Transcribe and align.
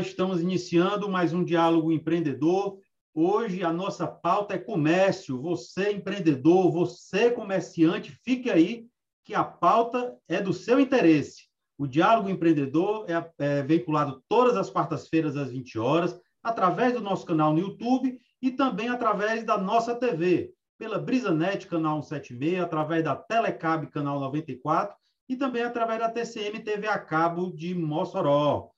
Estamos 0.00 0.40
iniciando 0.40 1.08
mais 1.08 1.32
um 1.32 1.42
diálogo 1.42 1.90
empreendedor. 1.90 2.78
Hoje 3.12 3.64
a 3.64 3.72
nossa 3.72 4.06
pauta 4.06 4.54
é 4.54 4.58
comércio. 4.58 5.40
Você 5.42 5.90
empreendedor, 5.90 6.70
você 6.70 7.32
comerciante, 7.32 8.16
fique 8.24 8.48
aí 8.48 8.86
que 9.24 9.34
a 9.34 9.42
pauta 9.42 10.16
é 10.28 10.40
do 10.40 10.52
seu 10.52 10.78
interesse. 10.78 11.48
O 11.76 11.86
diálogo 11.86 12.28
empreendedor 12.28 13.06
é, 13.10 13.30
é 13.38 13.62
veiculado 13.62 14.22
todas 14.28 14.56
as 14.56 14.70
quartas-feiras 14.70 15.36
às 15.36 15.50
20 15.50 15.78
horas, 15.80 16.20
através 16.42 16.92
do 16.92 17.00
nosso 17.00 17.26
canal 17.26 17.52
no 17.52 17.58
YouTube 17.58 18.20
e 18.40 18.52
também 18.52 18.88
através 18.88 19.42
da 19.42 19.58
nossa 19.58 19.96
TV, 19.96 20.52
pela 20.78 20.98
BrisaNet, 20.98 21.66
canal 21.66 22.02
176, 22.02 22.60
através 22.60 23.02
da 23.02 23.16
Telecab, 23.16 23.88
canal 23.88 24.20
94, 24.20 24.94
e 25.28 25.34
também 25.34 25.62
através 25.62 25.98
da 25.98 26.08
TCM 26.08 26.60
TV 26.60 26.86
a 26.86 26.98
cabo 26.98 27.50
de 27.50 27.74
Mossoró. 27.74 28.70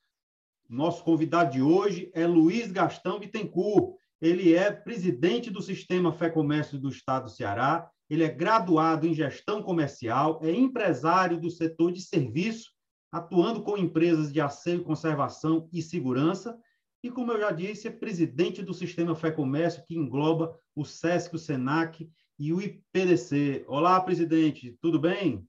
Nosso 0.70 1.02
convidado 1.02 1.50
de 1.50 1.60
hoje 1.60 2.12
é 2.14 2.24
Luiz 2.24 2.70
Gastão 2.70 3.18
Bittencourt. 3.18 3.96
Ele 4.20 4.54
é 4.54 4.70
presidente 4.70 5.50
do 5.50 5.60
Sistema 5.60 6.12
Fé 6.12 6.30
Comércio 6.30 6.78
do 6.78 6.88
Estado 6.88 7.24
do 7.24 7.30
Ceará, 7.30 7.90
ele 8.08 8.22
é 8.22 8.28
graduado 8.28 9.04
em 9.04 9.12
gestão 9.12 9.64
comercial, 9.64 10.38
é 10.44 10.52
empresário 10.52 11.40
do 11.40 11.50
setor 11.50 11.90
de 11.90 12.00
serviço, 12.00 12.70
atuando 13.10 13.64
com 13.64 13.76
empresas 13.76 14.32
de 14.32 14.40
asseio, 14.40 14.84
conservação 14.84 15.68
e 15.72 15.82
segurança, 15.82 16.56
e, 17.02 17.10
como 17.10 17.32
eu 17.32 17.40
já 17.40 17.50
disse, 17.50 17.88
é 17.88 17.90
presidente 17.90 18.62
do 18.62 18.72
Sistema 18.72 19.16
Fé 19.16 19.32
Comércio, 19.32 19.84
que 19.84 19.96
engloba 19.96 20.56
o 20.76 20.84
SESC, 20.84 21.34
o 21.34 21.38
SENAC 21.38 22.08
e 22.38 22.52
o 22.52 22.60
IPDC. 22.60 23.64
Olá, 23.66 24.00
presidente, 24.00 24.78
tudo 24.80 25.00
bem? 25.00 25.44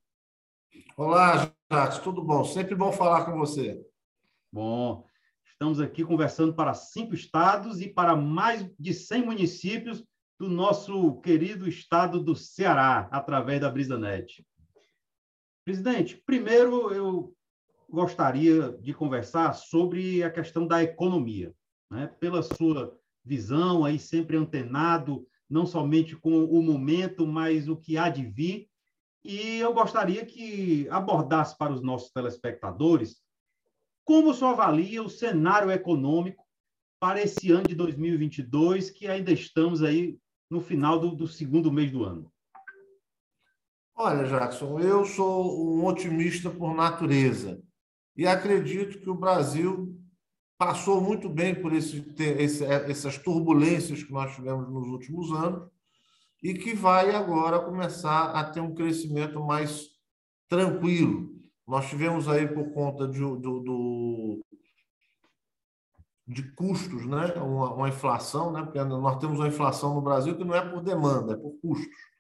Olá, 0.98 1.54
Jacques, 1.72 2.00
tudo 2.00 2.24
bom? 2.24 2.44
Sempre 2.44 2.74
bom 2.74 2.92
falar 2.92 3.26
com 3.26 3.38
você. 3.38 3.80
Bom, 4.52 5.06
Estamos 5.62 5.80
aqui 5.80 6.04
conversando 6.04 6.56
para 6.56 6.74
cinco 6.74 7.14
estados 7.14 7.82
e 7.82 7.88
para 7.88 8.16
mais 8.16 8.68
de 8.80 8.96
100 8.96 9.26
municípios 9.28 10.04
do 10.40 10.50
nosso 10.50 11.22
querido 11.22 11.70
estado 11.70 12.20
do 12.20 12.36
Ceará, 12.36 13.08
através 13.12 13.62
da 13.62 13.70
BrisaNet. 13.70 14.44
Presidente, 15.64 16.20
primeiro 16.26 16.92
eu 16.92 17.36
gostaria 17.88 18.72
de 18.82 18.92
conversar 18.92 19.54
sobre 19.54 20.24
a 20.24 20.32
questão 20.32 20.66
da 20.66 20.82
economia. 20.82 21.54
Né? 21.92 22.08
Pela 22.08 22.42
sua 22.42 22.98
visão, 23.24 23.86
aí 23.86 24.00
sempre 24.00 24.38
antenado, 24.38 25.28
não 25.48 25.68
somente 25.68 26.16
com 26.16 26.44
o 26.44 26.64
momento, 26.64 27.28
mas 27.28 27.70
o 27.70 27.78
que 27.78 28.00
há 28.00 28.10
de 28.10 28.26
vir. 28.26 28.68
E 29.24 29.60
eu 29.60 29.72
gostaria 29.76 30.26
que 30.26 30.90
abordasse 30.90 31.56
para 31.56 31.72
os 31.72 31.84
nossos 31.84 32.12
telespectadores 32.12 33.22
como 34.04 34.34
senhor 34.34 34.52
avalia 34.52 35.04
o 35.04 35.10
cenário 35.10 35.72
econômico 35.72 36.46
para 37.00 37.22
esse 37.22 37.52
ano 37.52 37.68
de 37.68 37.76
2022, 37.76 38.92
que 38.92 39.08
ainda 39.08 39.32
estamos 39.32 39.82
aí 39.82 40.20
no 40.50 40.62
final 40.62 41.00
do, 41.00 41.16
do 41.16 41.28
segundo 41.28 41.72
mês 41.72 41.92
do 41.92 42.04
ano? 42.04 42.32
Olha, 43.96 44.28
Jackson, 44.28 44.80
eu 44.80 45.06
sou 45.06 45.76
um 45.76 45.86
otimista 45.86 46.50
por 46.50 46.76
natureza 46.76 47.62
e 48.16 48.28
acredito 48.28 49.00
que 49.00 49.10
o 49.10 49.16
Brasil 49.16 49.98
passou 50.58 51.02
muito 51.02 51.28
bem 51.30 51.56
por 51.56 51.74
esse, 51.74 52.06
esse, 52.18 52.64
essas 52.64 53.18
turbulências 53.18 54.04
que 54.04 54.12
nós 54.12 54.36
tivemos 54.36 54.70
nos 54.70 54.88
últimos 54.88 55.32
anos 55.32 55.70
e 56.44 56.54
que 56.54 56.74
vai 56.74 57.16
agora 57.16 57.60
começar 57.60 58.32
a 58.32 58.44
ter 58.44 58.60
um 58.60 58.74
crescimento 58.74 59.40
mais 59.40 59.90
tranquilo. 60.48 61.31
Nós 61.68 61.90
tivemos 61.90 62.28
aí, 62.28 62.48
por 62.48 62.72
conta 62.74 63.08
de, 63.08 63.20
do, 63.20 63.38
do 63.38 64.46
de 66.28 66.44
custos, 66.54 67.06
né? 67.06 67.34
Uma, 67.36 67.74
uma, 67.74 67.90
inflação, 67.90 68.52
né? 68.52 68.64
porque 68.64 68.82
nós 68.84 69.20
temos 69.20 69.40
uma 69.40 69.48
inflação 69.48 69.96
no 69.96 70.02
Brasil 70.02 70.36
que 70.36 70.44
não 70.44 70.56
é 70.56 70.62
por 70.62 70.82
demanda, 70.82 71.34
é 71.34 71.38
por 71.38 71.54
custos. 71.62 72.12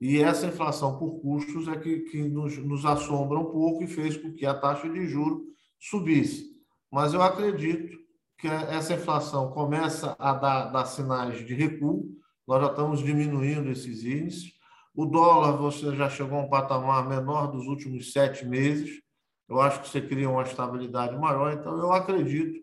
E 0.00 0.20
essa 0.20 0.46
inflação 0.46 0.98
por 0.98 1.20
custos 1.20 1.68
é 1.68 1.76
que, 1.76 2.00
que 2.00 2.28
nos, 2.28 2.58
nos 2.58 2.84
assombra 2.84 3.38
um 3.38 3.50
pouco 3.50 3.84
e 3.84 3.86
fez 3.86 4.16
com 4.16 4.32
que 4.32 4.44
a 4.46 4.54
taxa 4.54 4.88
de 4.88 5.06
juro 5.06 5.44
subisse. 5.78 6.52
Mas 6.90 7.14
eu 7.14 7.22
acredito 7.22 7.96
que 8.38 8.48
essa 8.48 8.94
inflação 8.94 9.52
começa 9.52 10.16
a 10.18 10.34
dar, 10.34 10.66
dar 10.66 10.86
sinais 10.86 11.46
de 11.46 11.54
recuo, 11.54 12.10
nós 12.46 12.60
já 12.60 12.70
estamos 12.70 13.00
diminuindo 13.00 13.70
esses 13.70 14.04
índices, 14.04 14.52
o 14.94 15.06
dólar, 15.06 15.56
você 15.56 15.94
já 15.96 16.08
chegou 16.08 16.38
a 16.38 16.42
um 16.42 16.48
patamar 16.48 17.08
menor 17.08 17.50
dos 17.50 17.66
últimos 17.66 18.12
sete 18.12 18.44
meses. 18.44 19.00
Eu 19.48 19.60
acho 19.60 19.80
que 19.80 19.88
você 19.88 20.00
cria 20.00 20.28
uma 20.28 20.42
estabilidade 20.42 21.16
maior. 21.16 21.52
Então, 21.52 21.78
eu 21.78 21.92
acredito, 21.92 22.60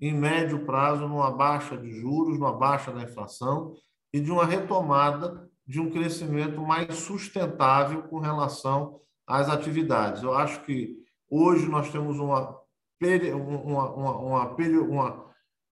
em 0.00 0.12
médio 0.12 0.64
prazo, 0.64 1.06
numa 1.06 1.30
baixa 1.30 1.76
de 1.76 1.90
juros, 1.92 2.38
numa 2.38 2.52
baixa 2.52 2.92
da 2.92 3.02
inflação 3.02 3.74
e 4.12 4.20
de 4.20 4.30
uma 4.30 4.44
retomada 4.44 5.48
de 5.66 5.80
um 5.80 5.90
crescimento 5.90 6.60
mais 6.60 6.94
sustentável 6.94 8.04
com 8.04 8.18
relação 8.18 9.00
às 9.26 9.48
atividades. 9.48 10.22
Eu 10.22 10.34
acho 10.34 10.62
que 10.64 10.96
hoje 11.28 11.66
nós 11.68 11.90
temos 11.90 12.18
uma, 12.18 12.58
uma, 13.02 13.90
uma, 13.90 14.18
uma, 14.18 14.56
uma 14.56 15.26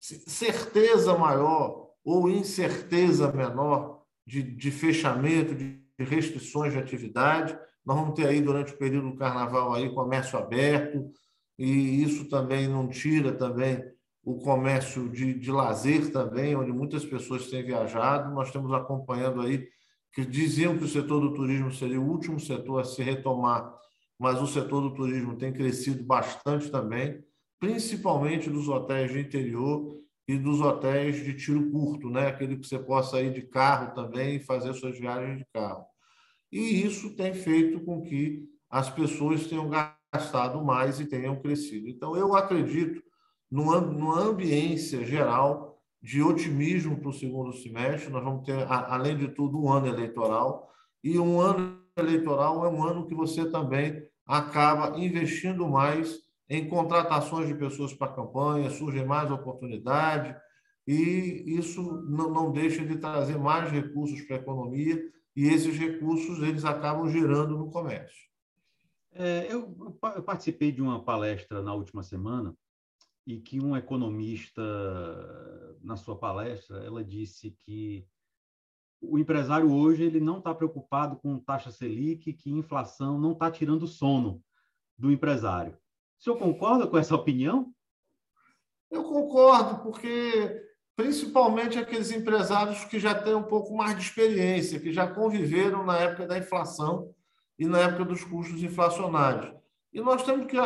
certeza 0.00 1.16
maior 1.18 1.88
ou 2.04 2.30
incerteza 2.30 3.32
menor 3.32 4.02
de, 4.26 4.42
de 4.42 4.70
fechamento, 4.70 5.54
de 5.54 5.79
restrições 6.04 6.72
de 6.72 6.78
atividade. 6.78 7.58
Nós 7.84 7.96
vamos 7.96 8.14
ter 8.14 8.26
aí, 8.26 8.40
durante 8.40 8.72
o 8.72 8.78
período 8.78 9.10
do 9.10 9.16
carnaval, 9.16 9.74
aí, 9.74 9.92
comércio 9.92 10.38
aberto, 10.38 11.10
e 11.58 12.02
isso 12.02 12.28
também 12.28 12.68
não 12.68 12.88
tira 12.88 13.32
também 13.32 13.82
o 14.22 14.38
comércio 14.38 15.08
de, 15.08 15.34
de 15.34 15.50
lazer 15.50 16.12
também, 16.12 16.54
onde 16.54 16.72
muitas 16.72 17.04
pessoas 17.04 17.48
têm 17.48 17.64
viajado. 17.64 18.34
Nós 18.34 18.48
estamos 18.48 18.72
acompanhando 18.72 19.40
aí 19.40 19.66
que 20.12 20.24
diziam 20.24 20.76
que 20.76 20.84
o 20.84 20.88
setor 20.88 21.20
do 21.20 21.34
turismo 21.34 21.72
seria 21.72 22.00
o 22.00 22.08
último 22.08 22.38
setor 22.38 22.80
a 22.80 22.84
se 22.84 23.02
retomar, 23.02 23.72
mas 24.18 24.40
o 24.40 24.46
setor 24.46 24.80
do 24.82 24.94
turismo 24.94 25.36
tem 25.36 25.52
crescido 25.52 26.04
bastante 26.04 26.70
também, 26.70 27.22
principalmente 27.58 28.50
dos 28.50 28.68
hotéis 28.68 29.12
de 29.12 29.20
interior 29.20 29.99
e 30.32 30.38
dos 30.38 30.60
hotéis 30.60 31.24
de 31.24 31.34
tiro 31.34 31.70
curto, 31.70 32.08
né? 32.10 32.28
Aquele 32.28 32.56
que 32.56 32.66
você 32.66 32.78
possa 32.78 33.20
ir 33.20 33.32
de 33.32 33.42
carro 33.42 33.94
também 33.94 34.36
e 34.36 34.40
fazer 34.40 34.72
suas 34.74 34.98
viagens 34.98 35.38
de 35.38 35.46
carro 35.52 35.90
e 36.52 36.84
isso 36.84 37.14
tem 37.14 37.32
feito 37.32 37.80
com 37.80 38.02
que 38.02 38.48
as 38.68 38.90
pessoas 38.90 39.46
tenham 39.46 39.70
gastado 40.12 40.62
mais 40.64 40.98
e 40.98 41.06
tenham 41.06 41.40
crescido. 41.40 41.88
Então, 41.88 42.16
eu 42.16 42.34
acredito 42.34 43.02
numa 43.50 44.20
ambiência 44.20 45.04
geral 45.04 45.80
de 46.02 46.22
otimismo 46.22 46.98
para 46.98 47.10
o 47.10 47.12
segundo 47.12 47.52
semestre. 47.52 48.10
Nós 48.10 48.24
vamos 48.24 48.44
ter, 48.44 48.66
além 48.68 49.16
de 49.16 49.28
tudo, 49.28 49.62
um 49.62 49.70
ano 49.70 49.86
eleitoral, 49.86 50.70
e 51.02 51.18
um 51.18 51.40
ano 51.40 51.78
eleitoral 51.96 52.64
é 52.64 52.68
um 52.68 52.82
ano 52.82 53.06
que 53.06 53.14
você 53.14 53.48
também 53.48 54.02
acaba 54.26 54.98
investindo 54.98 55.68
mais 55.68 56.18
em 56.50 56.68
contratações 56.68 57.46
de 57.46 57.54
pessoas 57.54 57.94
para 57.94 58.10
a 58.10 58.14
campanha, 58.14 58.68
surgem 58.70 59.06
mais 59.06 59.30
oportunidades, 59.30 60.34
e 60.84 61.44
isso 61.46 61.80
não, 62.08 62.28
não 62.28 62.52
deixa 62.52 62.84
de 62.84 62.98
trazer 62.98 63.38
mais 63.38 63.70
recursos 63.70 64.20
para 64.22 64.36
a 64.36 64.40
economia 64.40 65.00
e 65.36 65.46
esses 65.46 65.78
recursos 65.78 66.42
eles 66.42 66.64
acabam 66.64 67.08
gerando 67.08 67.56
no 67.56 67.70
comércio. 67.70 68.28
É, 69.12 69.46
eu, 69.48 69.76
eu, 70.16 70.22
participei 70.22 70.72
de 70.72 70.82
uma 70.82 71.04
palestra 71.04 71.62
na 71.62 71.72
última 71.72 72.02
semana 72.02 72.54
e 73.24 73.38
que 73.38 73.60
um 73.60 73.76
economista, 73.76 74.62
na 75.82 75.96
sua 75.96 76.16
palestra, 76.16 76.78
ela 76.78 77.04
disse 77.04 77.56
que 77.64 78.04
o 79.00 79.18
empresário 79.18 79.72
hoje 79.72 80.02
ele 80.02 80.18
não 80.18 80.38
está 80.38 80.52
preocupado 80.52 81.16
com 81.16 81.38
taxa 81.38 81.70
Selic, 81.70 82.32
que 82.32 82.50
inflação 82.50 83.20
não 83.20 83.32
está 83.32 83.50
tirando 83.50 83.86
sono 83.86 84.42
do 84.98 85.12
empresário. 85.12 85.79
O 86.20 86.22
senhor 86.22 86.36
concorda 86.36 86.86
com 86.86 86.98
essa 86.98 87.14
opinião? 87.14 87.72
Eu 88.90 89.04
concordo, 89.04 89.82
porque 89.82 90.62
principalmente 90.94 91.78
aqueles 91.78 92.10
empresários 92.10 92.84
que 92.84 92.98
já 93.00 93.14
têm 93.14 93.34
um 93.34 93.42
pouco 93.42 93.74
mais 93.74 93.96
de 93.96 94.02
experiência, 94.02 94.78
que 94.78 94.92
já 94.92 95.06
conviveram 95.06 95.82
na 95.82 95.96
época 95.96 96.26
da 96.26 96.36
inflação 96.36 97.10
e 97.58 97.64
na 97.64 97.78
época 97.78 98.04
dos 98.04 98.22
custos 98.22 98.62
inflacionários. 98.62 99.50
E 99.94 100.00
nós 100.02 100.22
temos 100.22 100.44
que 100.44 100.56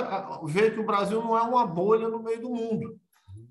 ver 0.46 0.74
que 0.74 0.80
o 0.80 0.86
Brasil 0.86 1.22
não 1.22 1.38
é 1.38 1.42
uma 1.42 1.64
bolha 1.64 2.08
no 2.08 2.20
meio 2.20 2.40
do 2.40 2.50
mundo. 2.50 2.98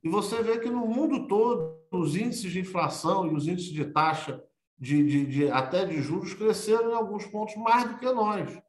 E 0.03 0.09
você 0.09 0.43
vê 0.43 0.59
que 0.59 0.69
no 0.69 0.85
mundo 0.85 1.25
todo, 1.25 1.79
os 1.89 2.17
índices 2.17 2.51
de 2.51 2.59
inflação 2.59 3.27
e 3.27 3.33
os 3.33 3.47
índices 3.47 3.71
de 3.71 3.85
taxa, 3.85 4.43
de, 4.77 5.01
de, 5.05 5.25
de, 5.25 5.49
até 5.49 5.85
de 5.85 6.01
juros, 6.01 6.33
cresceram 6.33 6.91
em 6.91 6.95
alguns 6.95 7.25
pontos 7.27 7.55
mais 7.55 7.89
do 7.89 7.97
que 7.97 8.11
nós. 8.11 8.61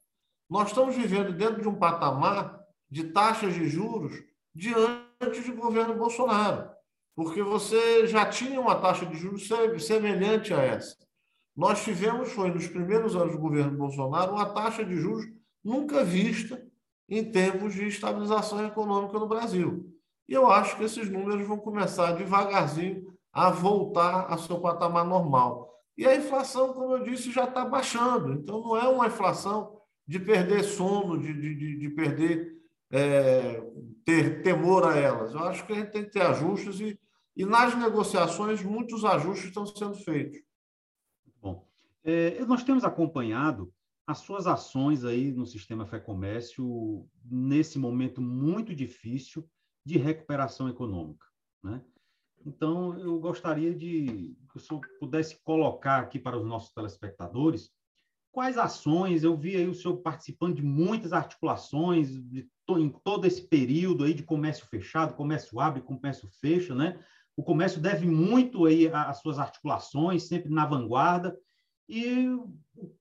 Nós 0.49 0.69
estamos 0.69 0.95
vivendo 0.95 1.33
dentro 1.33 1.61
de 1.61 1.69
um 1.69 1.75
patamar 1.75 2.64
de 2.95 3.05
taxas 3.13 3.55
de 3.55 3.69
juros 3.69 4.15
de 4.55 4.73
antes 5.21 5.47
do 5.47 5.57
governo 5.57 5.95
Bolsonaro 5.97 6.75
porque 7.15 7.43
você 7.43 8.07
já 8.07 8.27
tinha 8.27 8.61
uma 8.61 8.75
taxa 8.75 9.07
de 9.07 9.17
juros 9.17 9.49
semelhante 9.79 10.53
a 10.53 10.61
essa. 10.61 10.97
Nós 11.57 11.85
tivemos, 11.85 12.33
foi 12.33 12.51
nos 12.51 12.67
primeiros 12.67 13.15
anos 13.15 13.33
do 13.33 13.39
governo 13.39 13.79
Bolsonaro, 13.79 14.33
uma 14.33 14.47
taxa 14.47 14.85
de 14.85 14.97
juros 14.97 15.25
nunca 15.63 16.05
vista 16.05 16.61
em 17.09 17.31
tempos 17.31 17.75
de 17.75 17.87
estabilização 17.87 18.67
econômica 18.67 19.19
no 19.19 19.29
Brasil. 19.29 19.89
E 20.29 20.33
eu 20.33 20.51
acho 20.51 20.77
que 20.77 20.85
esses 20.85 21.09
números 21.09 21.47
vão 21.47 21.59
começar 21.59 22.13
devagarzinho 22.13 23.15
a 23.33 23.51
voltar 23.51 24.27
ao 24.29 24.39
seu 24.39 24.59
patamar 24.61 25.05
normal. 25.05 25.73
E 25.97 26.07
a 26.07 26.17
inflação, 26.17 26.73
como 26.73 26.97
eu 26.97 27.05
disse, 27.05 27.31
já 27.31 27.45
está 27.45 27.65
baixando. 27.65 28.33
Então, 28.33 28.61
não 28.61 28.77
é 28.77 28.89
uma 28.89 29.07
inflação 29.07 29.79
de 30.07 30.19
perder 30.19 30.65
sono, 30.65 31.19
de, 31.19 31.33
de, 31.33 31.79
de 31.79 31.89
perder, 31.91 32.54
é, 32.95 33.61
ter 34.05 34.43
temor 34.43 34.87
a 34.87 34.97
elas. 34.97 35.35
Eu 35.35 35.41
acho 35.41 35.67
que 35.67 35.73
a 35.73 35.77
gente 35.77 35.91
tem 35.91 36.05
que 36.05 36.13
ter 36.13 36.23
ajustes 36.23 36.79
e, 36.79 36.99
e 37.37 37.45
nas 37.45 37.77
negociações, 37.77 38.63
muitos 38.63 39.05
ajustes 39.05 39.49
estão 39.49 39.67
sendo 39.67 39.95
feitos. 39.95 40.41
Bom, 41.43 41.67
é, 42.05 42.45
nós 42.45 42.63
temos 42.63 42.85
acompanhado 42.85 43.75
as 44.07 44.19
suas 44.19 44.47
ações 44.47 45.05
aí 45.05 45.33
no 45.33 45.45
sistema 45.45 45.87
Fé 45.87 45.99
Comércio 45.99 47.09
nesse 47.25 47.79
momento 47.79 48.21
muito 48.21 48.73
difícil 48.75 49.49
de 49.85 49.99
recuperação 49.99 50.69
econômica, 50.69 51.27
né? 51.63 51.83
Então, 52.47 52.99
eu 52.99 53.19
gostaria 53.19 53.75
de 53.75 54.37
que 54.51 54.57
o 54.57 54.61
senhor 54.61 54.83
pudesse 55.01 55.43
colocar 55.43 55.99
aqui 56.01 56.19
para 56.19 56.39
os 56.39 56.45
nossos 56.45 56.73
telespectadores 56.75 57.73
quais 58.35 58.59
ações, 58.59 59.23
eu 59.23 59.37
vi 59.37 59.55
aí 59.55 59.69
o 59.69 59.75
senhor 59.75 59.97
participando 59.99 60.57
de 60.57 60.63
muitas 60.63 61.13
articulações 61.13 62.09
de, 62.11 62.51
em 62.71 62.91
todo 63.05 63.27
esse 63.27 63.41
período 63.41 64.03
aí 64.03 64.13
de 64.13 64.25
comércio 64.25 64.67
fechado, 64.67 65.15
comércio 65.15 65.61
abre, 65.61 65.81
comércio 65.81 66.29
fecha, 66.41 66.75
né? 66.75 66.99
O 67.37 67.45
comércio 67.45 67.81
deve 67.81 68.07
muito 68.07 68.67
aí 68.67 68.89
às 68.89 69.21
suas 69.21 69.39
articulações, 69.39 70.25
sempre 70.25 70.53
na 70.53 70.67
vanguarda. 70.67 71.39
E 71.89 72.27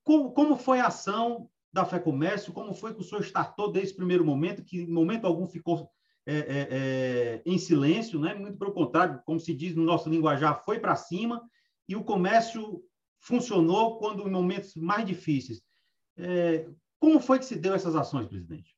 como, 0.03 0.31
como 0.33 0.55
foi 0.55 0.79
a 0.79 0.87
ação 0.87 1.49
da 1.71 1.83
Fé 1.83 1.97
Comércio? 1.97 2.53
Como 2.53 2.73
foi 2.73 2.93
que 2.93 3.01
o 3.01 3.03
senhor 3.03 3.23
startou 3.23 3.71
desde 3.71 3.93
o 3.93 3.97
primeiro 3.97 4.23
momento, 4.23 4.63
que 4.63 4.81
em 4.81 4.87
momento 4.87 5.25
algum 5.25 5.47
ficou 5.47 5.89
é, 6.27 6.35
é, 6.35 6.67
é, 6.69 7.41
em 7.43 7.57
silêncio, 7.57 8.19
né? 8.19 8.35
muito 8.35 8.57
pelo 8.57 8.71
contrário, 8.71 9.19
como 9.25 9.39
se 9.39 9.53
diz 9.53 9.75
no 9.75 9.83
nosso 9.83 10.09
linguajar, 10.09 10.63
foi 10.63 10.79
para 10.79 10.95
cima 10.95 11.41
e 11.89 11.95
o 11.95 12.03
comércio 12.03 12.83
funcionou 13.23 13.97
quando 13.97 14.27
em 14.27 14.31
momentos 14.31 14.75
mais 14.75 15.05
difíceis. 15.05 15.61
É, 16.17 16.67
como 16.99 17.19
foi 17.19 17.39
que 17.39 17.45
se 17.45 17.55
deu 17.55 17.73
essas 17.73 17.95
ações, 17.95 18.27
presidente? 18.27 18.75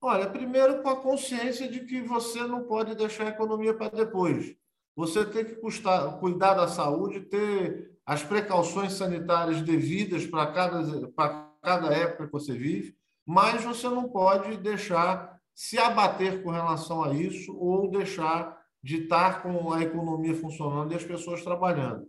Olha, 0.00 0.28
primeiro 0.28 0.82
com 0.82 0.88
a 0.90 1.00
consciência 1.00 1.68
de 1.68 1.80
que 1.80 2.00
você 2.02 2.46
não 2.46 2.64
pode 2.64 2.94
deixar 2.94 3.24
a 3.24 3.30
economia 3.30 3.74
para 3.74 3.88
depois. 3.88 4.54
Você 4.94 5.24
tem 5.24 5.44
que 5.44 5.56
custar, 5.56 6.18
cuidar 6.20 6.54
da 6.54 6.68
saúde, 6.68 7.20
ter 7.20 7.98
as 8.04 8.22
precauções 8.22 8.92
sanitárias 8.92 9.62
devidas 9.62 10.26
para 10.26 10.46
cada, 10.52 11.08
para 11.08 11.50
cada 11.62 11.92
época 11.92 12.26
que 12.26 12.32
você 12.32 12.52
vive, 12.52 12.96
mas 13.24 13.64
você 13.64 13.88
não 13.88 14.08
pode 14.08 14.56
deixar 14.58 15.40
se 15.54 15.78
abater 15.78 16.42
com 16.42 16.50
relação 16.50 17.02
a 17.02 17.14
isso 17.14 17.56
ou 17.58 17.90
deixar 17.90 18.62
de 18.82 19.02
estar 19.02 19.42
com 19.42 19.72
a 19.72 19.82
economia 19.82 20.34
funcionando 20.34 20.92
e 20.92 20.96
as 20.96 21.04
pessoas 21.04 21.42
trabalhando. 21.42 22.06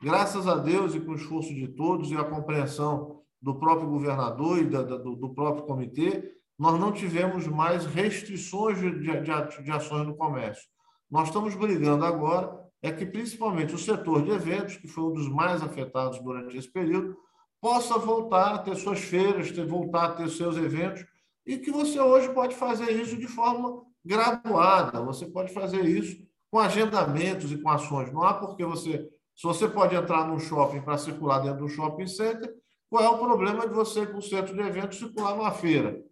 Graças 0.00 0.46
a 0.46 0.56
Deus 0.56 0.94
e 0.94 1.00
com 1.00 1.12
o 1.12 1.16
esforço 1.16 1.54
de 1.54 1.68
todos 1.68 2.10
e 2.10 2.16
a 2.16 2.24
compreensão 2.24 3.22
do 3.40 3.58
próprio 3.58 3.88
governador 3.88 4.58
e 4.58 4.64
da, 4.64 4.82
do, 4.82 5.16
do, 5.16 5.34
próprio 5.34 5.64
comitê, 5.64 6.34
nós 6.58 6.78
não 6.78 6.92
tivemos 6.92 7.46
mais 7.46 7.86
restrições 7.86 8.78
de, 8.78 8.90
de, 9.00 9.62
de 9.62 9.70
ações 9.70 10.06
no 10.06 10.16
comércio. 10.16 10.64
Nós 11.10 11.28
estamos 11.28 11.54
brigando 11.54 12.04
agora 12.04 12.68
é 12.80 12.92
que, 12.92 13.04
principalmente, 13.04 13.74
o 13.74 13.78
setor 13.78 14.22
de 14.22 14.30
eventos, 14.30 14.76
que 14.76 14.86
foi 14.86 15.04
um 15.04 15.12
dos 15.12 15.28
mais 15.28 15.62
afetados 15.62 16.20
durante 16.20 16.56
esse 16.56 16.70
período, 16.70 17.16
possa 17.60 17.98
voltar 17.98 18.54
a 18.54 18.58
ter 18.58 18.76
suas 18.76 19.00
feiras, 19.00 19.50
ter, 19.50 19.66
voltar 19.66 20.04
a 20.04 20.14
ter 20.14 20.28
seus 20.28 20.56
eventos 20.56 21.04
e 21.44 21.58
que 21.58 21.70
você 21.70 21.98
hoje 21.98 22.32
pode 22.32 22.54
fazer 22.54 22.90
isso 22.90 23.16
de 23.16 23.26
forma 23.26 23.82
graduada, 24.04 25.02
você 25.02 25.26
pode 25.26 25.52
fazer 25.52 25.84
isso 25.84 26.22
com 26.50 26.58
agendamentos 26.58 27.50
e 27.50 27.58
com 27.58 27.68
ações. 27.68 28.12
Não 28.12 28.22
há 28.22 28.34
porque 28.34 28.64
você. 28.64 29.08
Se 29.38 29.46
você 29.46 29.68
pode 29.68 29.94
entrar 29.94 30.26
num 30.26 30.40
shopping 30.40 30.80
para 30.80 30.98
circular 30.98 31.38
dentro 31.38 31.60
do 31.60 31.68
shopping 31.68 32.08
center, 32.08 32.52
qual 32.90 33.04
é 33.04 33.08
o 33.08 33.18
problema 33.18 33.68
de 33.68 33.72
você, 33.72 34.04
com 34.04 34.18
o 34.18 34.22
centro 34.22 34.52
de 34.52 34.60
eventos, 34.60 34.98
circular 34.98 35.36
numa 35.36 35.52
feira? 35.52 36.02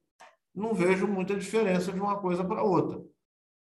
Não 0.54 0.72
vejo 0.72 1.08
muita 1.08 1.34
diferença 1.34 1.92
de 1.92 1.98
uma 1.98 2.20
coisa 2.20 2.44
para 2.44 2.62
outra. 2.62 3.02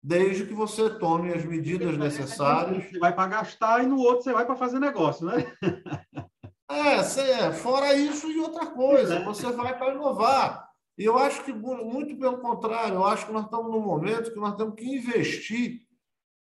Desde 0.01 0.47
que 0.47 0.53
você 0.55 0.89
tome 0.97 1.31
as 1.31 1.45
medidas 1.45 1.95
necessárias. 1.95 2.89
Você 2.89 2.97
vai 2.97 3.13
para 3.13 3.27
gastar 3.27 3.83
e 3.83 3.87
no 3.87 3.99
outro 3.99 4.23
você 4.23 4.33
vai 4.33 4.47
para 4.47 4.55
fazer 4.55 4.79
negócio, 4.79 5.27
né? 5.27 5.45
É, 6.73 6.99
é, 6.99 7.51
fora 7.51 7.93
isso 7.93 8.31
e 8.31 8.39
outra 8.39 8.65
coisa, 8.65 9.19
você 9.25 9.51
vai 9.51 9.77
para 9.77 9.93
inovar. 9.93 10.69
E 10.97 11.03
eu 11.03 11.17
acho 11.17 11.43
que, 11.43 11.51
muito 11.51 12.15
pelo 12.17 12.37
contrário, 12.37 12.95
eu 12.95 13.05
acho 13.05 13.25
que 13.25 13.33
nós 13.33 13.43
estamos 13.43 13.69
num 13.69 13.81
momento 13.81 14.31
que 14.31 14.39
nós 14.39 14.55
temos 14.55 14.75
que 14.75 14.85
investir 14.85 15.81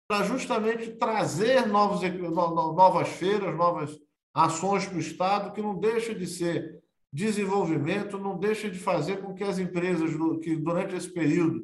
para 0.10 0.26
justamente 0.26 0.90
trazer 0.94 1.68
novos, 1.68 2.02
novas 2.02 3.10
feiras, 3.10 3.56
novas 3.56 3.96
ações 4.34 4.88
para 4.88 4.98
o 4.98 5.00
Estado, 5.00 5.54
que 5.54 5.62
não 5.62 5.80
deixa 5.80 6.16
de 6.16 6.26
ser 6.26 6.82
desenvolvimento, 7.14 8.18
não 8.18 8.36
deixa 8.36 8.72
de 8.72 8.80
fazer 8.80 9.18
com 9.18 9.36
que 9.36 9.44
as 9.44 9.60
empresas 9.60 10.10
que 10.42 10.56
durante 10.56 10.96
esse 10.96 11.14
período 11.14 11.64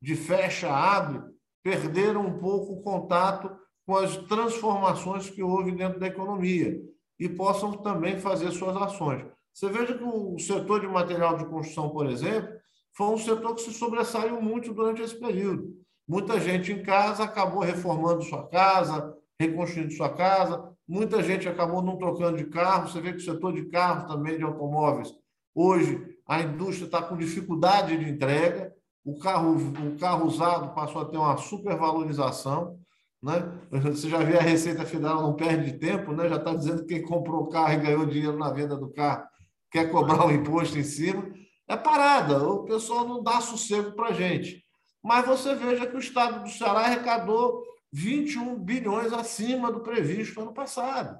de 0.00 0.14
fecha, 0.14 0.70
abre, 0.70 1.22
perderam 1.62 2.26
um 2.26 2.38
pouco 2.38 2.74
o 2.74 2.82
contato 2.82 3.50
com 3.86 3.96
as 3.96 4.14
transformações 4.14 5.30
que 5.30 5.42
houve 5.42 5.72
dentro 5.72 5.98
da 5.98 6.08
economia 6.08 6.78
e 7.18 7.30
possam 7.30 7.72
também 7.78 8.18
fazer 8.18 8.50
suas 8.50 8.76
ações. 8.76 9.24
Você 9.54 9.70
veja 9.70 9.96
que 9.96 10.04
o 10.04 10.38
setor 10.38 10.82
de 10.82 10.86
material 10.86 11.38
de 11.38 11.46
construção, 11.46 11.88
por 11.88 12.04
exemplo, 12.10 12.56
foi 12.92 13.06
um 13.06 13.16
setor 13.16 13.54
que 13.54 13.62
se 13.62 13.72
sobressaiu 13.72 14.42
muito 14.42 14.74
durante 14.74 15.00
esse 15.00 15.18
período. 15.18 15.85
Muita 16.06 16.38
gente 16.40 16.72
em 16.72 16.82
casa 16.82 17.24
acabou 17.24 17.62
reformando 17.62 18.22
sua 18.22 18.46
casa, 18.48 19.14
reconstruindo 19.38 19.92
sua 19.92 20.08
casa, 20.08 20.72
muita 20.88 21.22
gente 21.22 21.48
acabou 21.48 21.82
não 21.82 21.96
trocando 21.96 22.36
de 22.36 22.44
carro. 22.44 22.88
Você 22.88 23.00
vê 23.00 23.12
que 23.12 23.18
o 23.18 23.24
setor 23.24 23.52
de 23.52 23.66
carros 23.66 24.10
também, 24.10 24.38
de 24.38 24.44
automóveis, 24.44 25.12
hoje 25.54 26.00
a 26.26 26.40
indústria 26.40 26.86
está 26.86 27.02
com 27.02 27.16
dificuldade 27.16 27.96
de 27.96 28.10
entrega, 28.10 28.72
o 29.04 29.18
carro, 29.18 29.56
o 29.56 29.98
carro 29.98 30.26
usado 30.26 30.74
passou 30.74 31.02
a 31.02 31.04
ter 31.04 31.16
uma 31.16 31.36
supervalorização. 31.36 32.78
Né? 33.22 33.34
Você 33.70 34.08
já 34.08 34.18
vê 34.18 34.36
a 34.36 34.42
Receita 34.42 34.84
Federal 34.84 35.22
não 35.22 35.34
perde 35.34 35.78
tempo, 35.78 36.12
né? 36.12 36.28
já 36.28 36.36
está 36.36 36.54
dizendo 36.54 36.84
que 36.84 36.94
quem 36.94 37.02
comprou 37.02 37.42
o 37.42 37.48
carro 37.48 37.72
e 37.74 37.76
ganhou 37.76 38.06
dinheiro 38.06 38.36
na 38.36 38.50
venda 38.50 38.76
do 38.76 38.92
carro 38.92 39.24
quer 39.70 39.90
cobrar 39.90 40.26
um 40.26 40.30
imposto 40.30 40.78
em 40.78 40.82
cima, 40.82 41.30
é 41.68 41.76
parada, 41.76 42.42
o 42.48 42.64
pessoal 42.64 43.06
não 43.06 43.22
dá 43.22 43.40
sossego 43.40 43.92
para 43.92 44.08
a 44.08 44.12
gente. 44.12 44.64
Mas 45.06 45.24
você 45.24 45.54
veja 45.54 45.86
que 45.86 45.94
o 45.94 46.00
Estado 46.00 46.42
do 46.42 46.50
Ceará 46.50 46.80
arrecadou 46.80 47.62
21 47.92 48.58
bilhões 48.58 49.12
acima 49.12 49.70
do 49.70 49.78
previsto 49.78 50.40
ano 50.40 50.52
passado. 50.52 51.16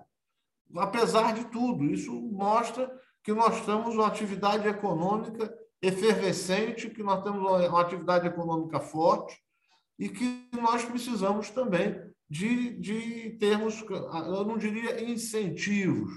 Apesar 0.74 1.32
de 1.32 1.44
tudo, 1.44 1.84
isso 1.84 2.12
mostra 2.12 2.92
que 3.22 3.32
nós 3.32 3.64
temos 3.64 3.94
uma 3.94 4.08
atividade 4.08 4.66
econômica 4.66 5.56
efervescente, 5.80 6.90
que 6.90 7.00
nós 7.00 7.22
temos 7.22 7.38
uma 7.38 7.80
atividade 7.80 8.26
econômica 8.26 8.80
forte 8.80 9.40
e 9.96 10.08
que 10.08 10.48
nós 10.52 10.84
precisamos 10.84 11.50
também 11.50 11.96
de, 12.28 12.76
de 12.80 13.36
termos, 13.38 13.84
eu 13.88 14.44
não 14.44 14.58
diria 14.58 15.00
incentivos, 15.08 16.10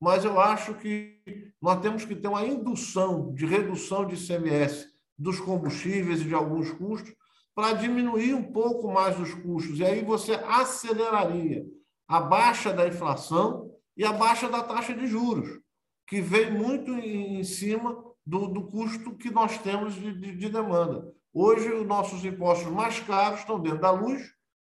mas 0.00 0.24
eu 0.24 0.40
acho 0.40 0.74
que 0.74 1.20
nós 1.62 1.80
temos 1.80 2.04
que 2.04 2.16
ter 2.16 2.26
uma 2.26 2.44
indução 2.44 3.32
de 3.32 3.46
redução 3.46 4.04
de 4.04 4.16
ICMS 4.16 4.93
dos 5.18 5.40
combustíveis 5.40 6.20
e 6.20 6.24
de 6.24 6.34
alguns 6.34 6.70
custos 6.72 7.14
para 7.54 7.72
diminuir 7.72 8.34
um 8.34 8.42
pouco 8.42 8.92
mais 8.92 9.18
os 9.18 9.32
custos. 9.34 9.78
E 9.78 9.84
aí 9.84 10.04
você 10.04 10.34
aceleraria 10.34 11.64
a 12.08 12.20
baixa 12.20 12.72
da 12.72 12.86
inflação 12.86 13.70
e 13.96 14.04
a 14.04 14.12
baixa 14.12 14.48
da 14.48 14.62
taxa 14.62 14.92
de 14.92 15.06
juros, 15.06 15.60
que 16.06 16.20
vem 16.20 16.50
muito 16.50 16.90
em 16.90 17.44
cima 17.44 18.02
do, 18.26 18.48
do 18.48 18.66
custo 18.66 19.16
que 19.16 19.30
nós 19.30 19.56
temos 19.58 19.94
de, 19.94 20.12
de, 20.18 20.36
de 20.36 20.48
demanda. 20.48 21.12
Hoje, 21.32 21.72
os 21.72 21.86
nossos 21.86 22.24
impostos 22.24 22.70
mais 22.70 23.00
caros 23.00 23.40
estão 23.40 23.60
dentro 23.60 23.80
da 23.80 23.90
luz 23.90 24.22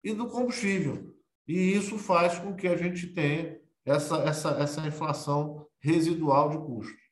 e 0.03 0.13
do 0.13 0.27
combustível. 0.27 1.13
E 1.47 1.73
isso 1.73 1.97
faz 1.97 2.39
com 2.39 2.55
que 2.55 2.67
a 2.67 2.75
gente 2.75 3.07
tenha 3.07 3.59
essa, 3.85 4.17
essa, 4.17 4.49
essa 4.51 4.87
inflação 4.87 5.67
residual 5.79 6.49
de 6.49 6.57
custos. 6.57 7.05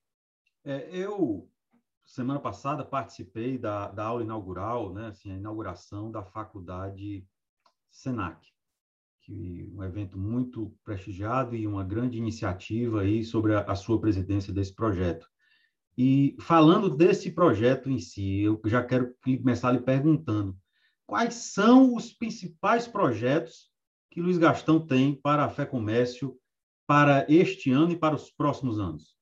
É, 0.65 0.89
eu, 0.91 1.47
semana 2.05 2.39
passada, 2.39 2.83
participei 2.83 3.57
da, 3.57 3.87
da 3.89 4.05
aula 4.05 4.23
inaugural, 4.23 4.93
né, 4.93 5.07
assim, 5.07 5.31
a 5.31 5.37
inauguração 5.37 6.11
da 6.11 6.23
faculdade 6.23 7.25
SENAC, 7.89 8.47
que 9.21 9.71
um 9.73 9.83
evento 9.83 10.17
muito 10.17 10.75
prestigiado 10.83 11.55
e 11.55 11.65
uma 11.65 11.83
grande 11.83 12.17
iniciativa 12.17 13.01
aí 13.01 13.23
sobre 13.23 13.55
a, 13.55 13.61
a 13.61 13.75
sua 13.75 13.99
presidência 13.99 14.53
desse 14.53 14.73
projeto. 14.73 15.27
E 15.97 16.35
falando 16.39 16.89
desse 16.89 17.31
projeto 17.31 17.89
em 17.89 17.99
si, 17.99 18.41
eu 18.41 18.59
já 18.65 18.83
quero 18.83 19.15
começar 19.23 19.71
lhe 19.71 19.81
perguntando 19.81 20.57
quais 21.05 21.35
são 21.35 21.95
os 21.95 22.11
principais 22.11 22.87
projetos 22.87 23.71
que 24.09 24.21
Luiz 24.21 24.37
Gastão 24.37 24.85
tem 24.85 25.15
para 25.15 25.45
a 25.45 25.49
Fé 25.49 25.65
Comércio 25.65 26.37
para 26.87 27.25
este 27.29 27.71
ano 27.71 27.91
e 27.91 27.97
para 27.97 28.15
os 28.15 28.29
próximos 28.31 28.79
anos? 28.79 29.12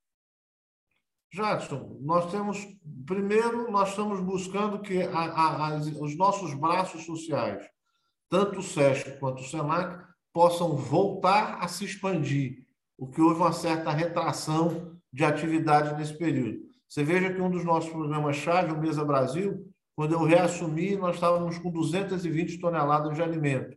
Jackson, 1.32 1.96
nós 2.00 2.30
temos. 2.30 2.58
Primeiro, 3.06 3.70
nós 3.70 3.88
estamos 3.90 4.20
buscando 4.20 4.80
que 4.80 5.02
a, 5.02 5.18
a, 5.18 5.76
os 5.76 6.16
nossos 6.16 6.52
braços 6.52 7.04
sociais, 7.04 7.66
tanto 8.28 8.60
o 8.60 8.62
SESC 8.62 9.18
quanto 9.18 9.40
o 9.40 9.46
SENAC, 9.46 10.04
possam 10.32 10.76
voltar 10.76 11.58
a 11.60 11.68
se 11.68 11.84
expandir, 11.84 12.66
o 12.98 13.08
que 13.08 13.20
houve 13.20 13.40
uma 13.40 13.52
certa 13.52 13.90
retração 13.90 14.98
de 15.12 15.24
atividade 15.24 15.96
nesse 15.98 16.16
período. 16.16 16.60
Você 16.88 17.02
veja 17.02 17.32
que 17.32 17.40
um 17.40 17.50
dos 17.50 17.64
nossos 17.64 17.90
programas-chave, 17.90 18.72
o 18.72 18.78
Mesa 18.78 19.04
Brasil, 19.04 19.66
quando 19.96 20.12
eu 20.12 20.22
reassumi, 20.24 20.96
nós 20.96 21.14
estávamos 21.14 21.58
com 21.58 21.70
220 21.70 22.58
toneladas 22.58 23.14
de 23.14 23.22
alimento. 23.22 23.76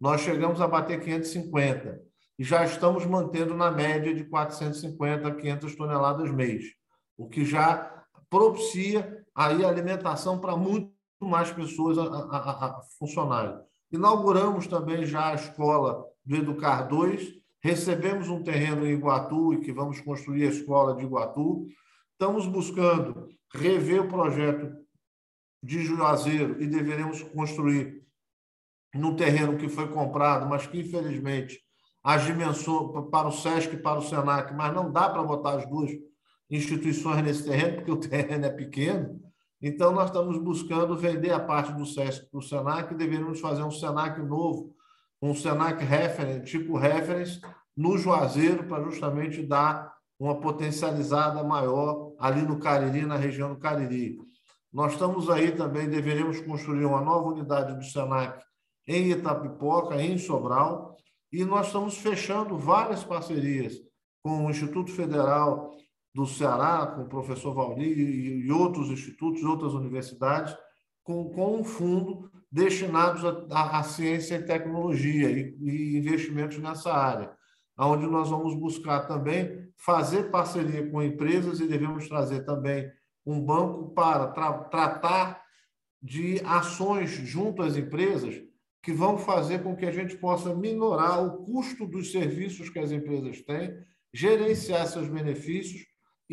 Nós 0.00 0.20
chegamos 0.20 0.60
a 0.60 0.68
bater 0.68 1.00
550 1.00 2.00
e 2.38 2.44
já 2.44 2.64
estamos 2.64 3.04
mantendo 3.06 3.56
na 3.56 3.70
média 3.70 4.14
de 4.14 4.24
450 4.24 5.28
a 5.28 5.34
500 5.34 5.76
toneladas 5.76 6.30
mês, 6.30 6.64
o 7.16 7.28
que 7.28 7.44
já 7.44 8.04
propicia 8.28 9.24
aí 9.34 9.64
alimentação 9.64 10.38
para 10.38 10.56
muito 10.56 10.92
mais 11.20 11.50
pessoas 11.50 11.98
a, 11.98 12.04
a, 12.04 12.66
a 12.66 12.82
funcionarem. 12.98 13.58
Inauguramos 13.90 14.66
também 14.66 15.04
já 15.04 15.30
a 15.30 15.34
escola 15.34 16.04
do 16.24 16.36
Educar 16.36 16.82
2, 16.82 17.40
recebemos 17.62 18.28
um 18.28 18.42
terreno 18.42 18.86
em 18.86 18.92
Iguatu 18.92 19.54
e 19.54 19.60
que 19.60 19.72
vamos 19.72 20.00
construir 20.00 20.44
a 20.44 20.50
escola 20.50 20.96
de 20.96 21.04
Iguatu. 21.04 21.66
Estamos 22.12 22.46
buscando 22.46 23.28
rever 23.54 24.02
o 24.02 24.08
projeto 24.08 24.74
de 25.62 25.84
Juazeiro 25.84 26.60
e 26.60 26.66
deveremos 26.66 27.22
construir 27.22 28.02
num 28.94 29.14
terreno 29.14 29.56
que 29.56 29.68
foi 29.68 29.88
comprado, 29.88 30.48
mas 30.48 30.66
que 30.66 30.80
infelizmente 30.80 31.60
as 32.02 32.24
dimensões 32.24 33.08
para 33.10 33.28
o 33.28 33.32
SESC 33.32 33.74
e 33.74 33.78
para 33.78 33.98
o 33.98 34.02
SENAC, 34.02 34.52
mas 34.54 34.74
não 34.74 34.90
dá 34.90 35.08
para 35.08 35.22
botar 35.22 35.58
as 35.58 35.66
duas 35.68 35.90
instituições 36.52 37.22
nesse 37.24 37.44
terreno, 37.44 37.76
porque 37.76 37.90
o 37.90 37.96
terreno 38.08 38.44
é 38.44 38.50
pequeno. 38.50 39.20
Então, 39.60 39.92
nós 39.92 40.06
estamos 40.06 40.38
buscando 40.38 40.96
vender 40.96 41.30
a 41.32 41.40
parte 41.40 41.72
do 41.72 41.86
SESC 41.86 42.28
para 42.28 42.38
o 42.38 42.42
SENAC 42.42 42.94
deveríamos 42.94 43.40
fazer 43.40 43.62
um 43.62 43.70
SENAC 43.70 44.20
novo, 44.20 44.74
um 45.20 45.34
SENAC 45.34 45.82
reference, 45.84 46.44
tipo 46.44 46.76
reference, 46.76 47.40
no 47.76 47.96
Juazeiro, 47.96 48.64
para 48.64 48.82
justamente 48.82 49.42
dar 49.42 49.92
uma 50.18 50.40
potencializada 50.40 51.42
maior 51.42 52.12
ali 52.18 52.42
no 52.42 52.58
Cariri, 52.58 53.06
na 53.06 53.16
região 53.16 53.54
do 53.54 53.60
Cariri. 53.60 54.18
Nós 54.72 54.92
estamos 54.92 55.30
aí 55.30 55.52
também, 55.52 55.88
deveremos 55.88 56.40
construir 56.40 56.84
uma 56.84 57.00
nova 57.00 57.28
unidade 57.28 57.74
do 57.76 57.84
SENAC 57.84 58.42
em 58.86 59.10
Itapipoca, 59.10 60.00
em 60.02 60.18
Sobral, 60.18 60.96
e 61.32 61.44
nós 61.44 61.68
estamos 61.68 61.96
fechando 61.96 62.58
várias 62.58 63.04
parcerias 63.04 63.74
com 64.22 64.44
o 64.44 64.50
Instituto 64.50 64.90
Federal 64.90 65.72
do 66.14 66.26
Ceará, 66.26 66.86
com 66.86 67.02
o 67.02 67.08
professor 67.08 67.54
Valdir 67.54 67.98
e, 67.98 68.50
outros 68.52 68.90
institutos, 68.90 69.42
outras 69.42 69.72
universidades, 69.72 70.54
com, 71.02 71.30
com 71.30 71.60
um 71.60 71.64
fundo 71.64 72.30
destinados 72.50 73.22
à 73.50 73.82
ciência 73.82 74.36
e 74.36 74.42
tecnologia 74.42 75.30
e, 75.30 75.56
e 75.60 75.96
investimentos 75.96 76.58
nessa 76.58 76.92
área, 76.92 77.32
onde 77.78 78.06
nós 78.06 78.28
vamos 78.28 78.54
buscar 78.54 79.06
também 79.06 79.70
fazer 79.76 80.30
parceria 80.30 80.88
com 80.90 81.02
empresas 81.02 81.60
e 81.60 81.66
devemos 81.66 82.06
trazer 82.08 82.44
também 82.44 82.90
um 83.24 83.40
banco 83.40 83.90
para 83.94 84.28
tra 84.28 84.52
tratar 84.64 85.42
de 86.02 86.40
ações 86.44 87.10
junto 87.10 87.62
às 87.62 87.76
empresas 87.76 88.42
que 88.82 88.92
vão 88.92 89.16
fazer 89.16 89.62
com 89.62 89.76
que 89.76 89.86
a 89.86 89.92
gente 89.92 90.16
possa 90.16 90.54
minorar 90.54 91.24
o 91.24 91.44
custo 91.44 91.86
dos 91.86 92.10
serviços 92.10 92.68
que 92.68 92.80
as 92.80 92.90
empresas 92.90 93.40
têm, 93.42 93.72
gerenciar 94.12 94.86
seus 94.88 95.08
benefícios 95.08 95.86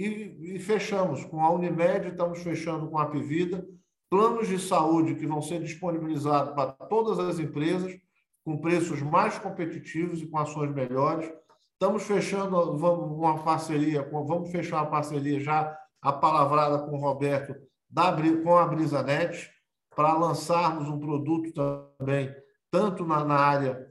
e, 0.05 0.55
e 0.55 0.59
fechamos 0.59 1.25
com 1.25 1.43
a 1.43 1.51
Unimed, 1.51 2.07
estamos 2.07 2.41
fechando 2.41 2.89
com 2.89 2.97
a 2.97 3.03
Apivida, 3.03 3.67
planos 4.09 4.47
de 4.47 4.57
saúde 4.57 5.15
que 5.15 5.27
vão 5.27 5.41
ser 5.41 5.61
disponibilizados 5.61 6.53
para 6.53 6.71
todas 6.71 7.19
as 7.19 7.37
empresas 7.39 7.97
com 8.45 8.57
preços 8.57 9.01
mais 9.01 9.37
competitivos 9.37 10.21
e 10.21 10.27
com 10.27 10.37
ações 10.37 10.73
melhores. 10.73 11.31
Estamos 11.73 12.03
fechando 12.03 12.77
vamos, 12.77 13.11
uma 13.11 13.43
parceria, 13.43 14.07
vamos 14.09 14.51
fechar 14.51 14.77
uma 14.77 14.89
parceria 14.89 15.39
já 15.39 15.77
a 16.01 16.13
palavrada 16.13 16.79
com 16.79 16.97
o 16.97 16.99
Roberto 16.99 17.53
da, 17.89 18.15
com 18.43 18.57
a 18.57 18.65
BrisaNet 18.65 19.49
para 19.95 20.13
lançarmos 20.13 20.87
um 20.87 20.99
produto 20.99 21.51
também, 21.53 22.33
tanto 22.71 23.05
na, 23.05 23.25
na 23.25 23.35
área 23.35 23.89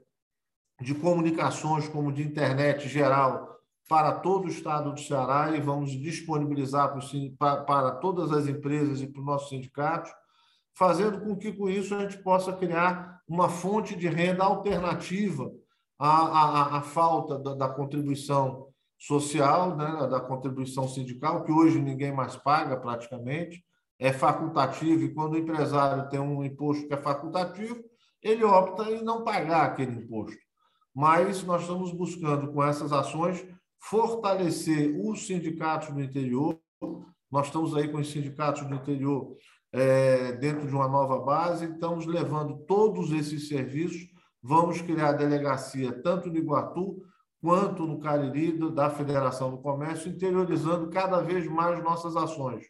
de 0.80 0.94
comunicações 0.94 1.88
como 1.88 2.12
de 2.12 2.22
internet 2.22 2.88
geral, 2.88 3.57
para 3.88 4.12
todo 4.12 4.44
o 4.44 4.48
estado 4.48 4.92
do 4.92 5.00
Ceará 5.00 5.56
e 5.56 5.60
vamos 5.60 5.90
disponibilizar 5.90 6.94
para, 7.66 7.92
todas 7.92 8.30
as 8.30 8.46
empresas 8.46 9.00
e 9.00 9.06
para 9.06 9.20
os 9.20 9.26
nossos 9.26 9.48
sindicatos, 9.48 10.12
fazendo 10.74 11.20
com 11.20 11.34
que, 11.34 11.52
com 11.52 11.68
isso, 11.70 11.94
a 11.94 12.00
gente 12.00 12.18
possa 12.18 12.52
criar 12.52 13.22
uma 13.26 13.48
fonte 13.48 13.96
de 13.96 14.06
renda 14.06 14.44
alternativa 14.44 15.50
à, 15.98 16.08
à, 16.08 16.78
à 16.78 16.82
falta 16.82 17.38
da, 17.38 17.54
da 17.54 17.68
contribuição 17.68 18.68
social, 18.98 19.74
né, 19.74 20.06
da 20.06 20.20
contribuição 20.20 20.86
sindical, 20.86 21.42
que 21.42 21.52
hoje 21.52 21.80
ninguém 21.80 22.12
mais 22.12 22.36
paga 22.36 22.76
praticamente, 22.76 23.64
é 23.98 24.12
facultativo, 24.12 25.04
e 25.04 25.14
quando 25.14 25.32
o 25.32 25.38
empresário 25.38 26.08
tem 26.08 26.20
um 26.20 26.44
imposto 26.44 26.86
que 26.86 26.94
é 26.94 26.96
facultativo, 26.96 27.82
ele 28.22 28.44
opta 28.44 28.90
em 28.90 29.02
não 29.02 29.24
pagar 29.24 29.64
aquele 29.64 29.92
imposto. 29.92 30.38
Mas 30.94 31.42
nós 31.44 31.62
estamos 31.62 31.92
buscando, 31.92 32.52
com 32.52 32.62
essas 32.62 32.92
ações, 32.92 33.44
fortalecer 33.80 34.94
os 34.98 35.26
sindicatos 35.26 35.94
do 35.94 36.02
interior. 36.02 36.58
Nós 37.30 37.46
estamos 37.46 37.74
aí 37.76 37.88
com 37.88 37.98
os 37.98 38.10
sindicatos 38.10 38.66
do 38.66 38.74
interior 38.74 39.36
é, 39.72 40.32
dentro 40.32 40.66
de 40.66 40.74
uma 40.74 40.88
nova 40.88 41.18
base, 41.18 41.66
estamos 41.66 42.06
levando 42.06 42.58
todos 42.66 43.12
esses 43.12 43.48
serviços. 43.48 44.08
Vamos 44.42 44.80
criar 44.80 45.12
delegacia 45.12 45.92
tanto 46.02 46.30
no 46.30 46.38
Iguatu 46.38 47.02
quanto 47.40 47.86
no 47.86 47.98
Cariri 47.98 48.58
da 48.72 48.90
Federação 48.90 49.50
do 49.50 49.58
Comércio, 49.58 50.10
interiorizando 50.10 50.88
cada 50.90 51.20
vez 51.20 51.46
mais 51.46 51.82
nossas 51.82 52.16
ações. 52.16 52.64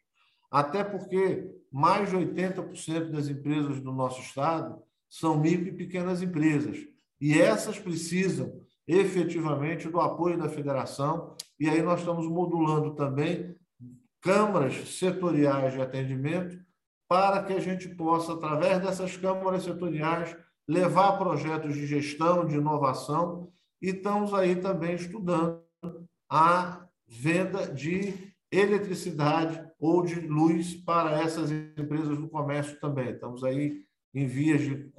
Até 0.51 0.83
porque 0.83 1.49
mais 1.71 2.11
de 2.11 2.17
80% 2.17 3.11
das 3.11 3.29
empresas 3.29 3.81
do 3.81 3.93
nosso 3.93 4.21
estado 4.21 4.83
são 5.09 5.39
micro 5.39 5.69
e 5.69 5.77
pequenas 5.77 6.23
empresas. 6.23 6.79
E 7.21 7.39
essas 7.39 7.79
precisam 7.79 8.61
efetivamente 8.89 9.89
do 9.89 10.01
apoio 10.01 10.39
da 10.39 10.49
federação. 10.49 11.37
E 11.61 11.69
aí 11.69 11.83
nós 11.83 12.01
estamos 12.01 12.27
modulando 12.27 12.95
também 12.95 13.55
câmaras 14.23 14.97
setoriais 14.99 15.75
de 15.75 15.83
atendimento 15.83 16.59
para 17.07 17.43
que 17.43 17.53
a 17.53 17.61
gente 17.61 17.89
possa, 17.91 18.33
através 18.33 18.81
dessas 18.81 19.17
câmaras 19.17 19.63
setoriais, 19.63 20.35
levar 20.67 21.19
projetos 21.19 21.75
de 21.75 21.87
gestão, 21.87 22.47
de 22.47 22.57
inovação 22.57 23.53
e 23.81 23.91
estamos 23.91 24.35
aí 24.35 24.57
também 24.57 24.95
estudando 24.95 25.63
a 26.31 26.87
venda 27.07 27.73
de 27.73 28.35
eletricidade 28.51 29.67
ou 29.79 30.03
de 30.03 30.21
luz 30.21 30.75
para 30.75 31.21
essas 31.21 31.51
empresas 31.51 32.19
do 32.19 32.29
comércio 32.29 32.79
também. 32.81 33.11
Estamos 33.11 33.45
aí 33.45 33.85
em 34.15 34.27
vias 34.27 34.63
de 34.63 34.91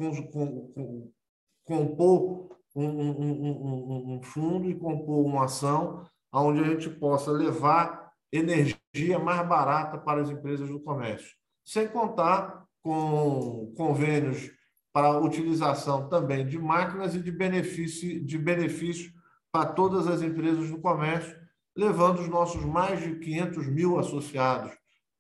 compor 1.65 2.58
um, 2.88 3.12
um, 3.21 4.15
um, 4.15 4.24
fundo 4.24 4.69
e 4.69 4.75
compor 4.75 5.25
uma 5.25 5.45
ação 5.45 6.05
onde 6.31 6.62
a 6.62 6.63
gente 6.63 6.89
possa 6.89 7.31
levar 7.31 8.12
energia 8.31 9.17
mais 9.19 9.48
barata 9.48 9.98
para 9.98 10.21
as 10.21 10.29
empresas 10.29 10.69
do 10.69 10.79
comércio. 10.79 11.36
Sem 11.65 11.88
contar 11.88 12.65
com 12.81 13.74
convênios 13.75 14.51
para 14.93 15.19
utilização 15.19 16.07
também 16.09 16.45
de 16.45 16.57
máquinas 16.57 17.15
e 17.15 17.19
de 17.19 17.31
benefício, 17.31 18.24
de 18.24 18.38
benefício 18.38 19.12
para 19.51 19.71
todas 19.71 20.07
as 20.07 20.21
empresas 20.21 20.69
do 20.69 20.79
comércio, 20.79 21.38
levando 21.75 22.19
os 22.19 22.27
nossos 22.27 22.63
mais 22.63 23.01
de 23.01 23.15
500 23.15 23.67
mil 23.67 24.00
associados 24.00 24.71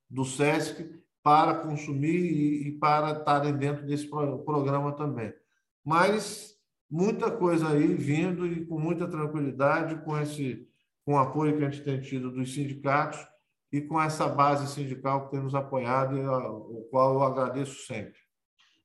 do 0.09 0.25
SESC 0.25 0.99
para 1.23 1.55
consumir 1.55 2.67
e 2.67 2.71
para 2.79 3.11
estarem 3.11 3.55
dentro 3.55 3.85
desse 3.85 4.07
programa 4.07 4.91
também. 4.93 5.33
Mas 5.83 6.58
muita 6.89 7.29
coisa 7.31 7.69
aí 7.69 7.93
vindo 7.93 8.47
e 8.47 8.65
com 8.65 8.79
muita 8.79 9.07
tranquilidade, 9.07 10.03
com 10.03 10.17
esse 10.17 10.67
com 11.05 11.15
o 11.15 11.17
apoio 11.17 11.57
que 11.57 11.63
a 11.63 11.69
gente 11.69 11.83
tem 11.83 11.99
tido 11.99 12.31
dos 12.31 12.53
sindicatos 12.53 13.19
e 13.71 13.81
com 13.81 13.99
essa 13.99 14.27
base 14.27 14.67
sindical 14.67 15.25
que 15.25 15.31
tem 15.31 15.41
nos 15.41 15.55
apoiado, 15.55 16.15
e 16.15 16.25
o 16.25 16.87
qual 16.91 17.15
eu 17.15 17.23
agradeço 17.23 17.85
sempre. 17.85 18.13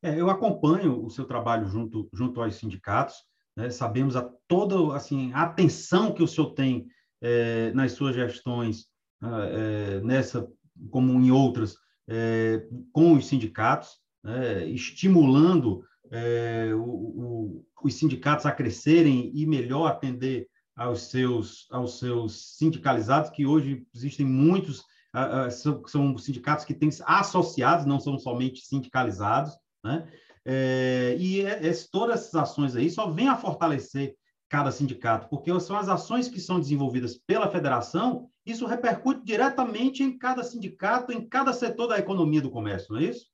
É, 0.02 0.18
eu 0.18 0.30
acompanho 0.30 1.04
o 1.04 1.10
seu 1.10 1.24
trabalho 1.24 1.66
junto, 1.66 2.08
junto 2.12 2.42
aos 2.42 2.56
sindicatos, 2.56 3.16
né? 3.56 3.70
sabemos 3.70 4.16
a 4.16 4.30
toda 4.46 4.94
assim, 4.94 5.32
a 5.32 5.42
atenção 5.42 6.12
que 6.12 6.22
o 6.22 6.28
senhor 6.28 6.52
tem 6.52 6.86
é, 7.22 7.72
nas 7.72 7.92
suas 7.92 8.14
gestões, 8.14 8.86
ah, 9.22 9.46
é, 9.46 10.00
nessa 10.00 10.46
como 10.90 11.12
em 11.20 11.30
outras, 11.30 11.76
é, 12.08 12.66
com 12.92 13.14
os 13.14 13.26
sindicatos, 13.26 13.98
né? 14.22 14.66
estimulando 14.66 15.84
é, 16.10 16.70
o, 16.74 16.80
o, 16.80 17.66
os 17.82 17.94
sindicatos 17.94 18.46
a 18.46 18.52
crescerem 18.52 19.30
e 19.34 19.46
melhor 19.46 19.86
atender 19.86 20.48
aos 20.76 21.02
seus, 21.02 21.66
aos 21.70 21.98
seus 21.98 22.56
sindicalizados, 22.56 23.30
que 23.30 23.46
hoje 23.46 23.86
existem 23.94 24.26
muitos 24.26 24.80
uh, 24.80 25.50
são, 25.50 25.82
são, 25.86 26.18
sindicatos 26.18 26.64
que 26.64 26.74
têm 26.74 26.90
associados, 27.06 27.86
não 27.86 28.00
são 28.00 28.18
somente 28.18 28.60
sindicalizados, 28.66 29.52
né? 29.82 30.08
É, 30.46 31.16
e 31.18 31.40
esse, 31.40 31.90
todas 31.90 32.20
essas 32.20 32.34
ações 32.34 32.76
aí 32.76 32.90
só 32.90 33.10
vêm 33.10 33.28
a 33.28 33.36
fortalecer 33.36 34.14
cada 34.46 34.70
sindicato, 34.70 35.26
porque 35.30 35.58
são 35.58 35.76
as 35.76 35.88
ações 35.88 36.28
que 36.28 36.38
são 36.38 36.60
desenvolvidas 36.60 37.16
pela 37.16 37.50
federação, 37.50 38.28
isso 38.44 38.66
repercute 38.66 39.24
diretamente 39.24 40.02
em 40.02 40.18
cada 40.18 40.44
sindicato, 40.44 41.12
em 41.12 41.26
cada 41.26 41.54
setor 41.54 41.86
da 41.86 41.98
economia 41.98 42.42
do 42.42 42.50
comércio, 42.50 42.92
não 42.92 43.00
é 43.00 43.04
isso? 43.04 43.26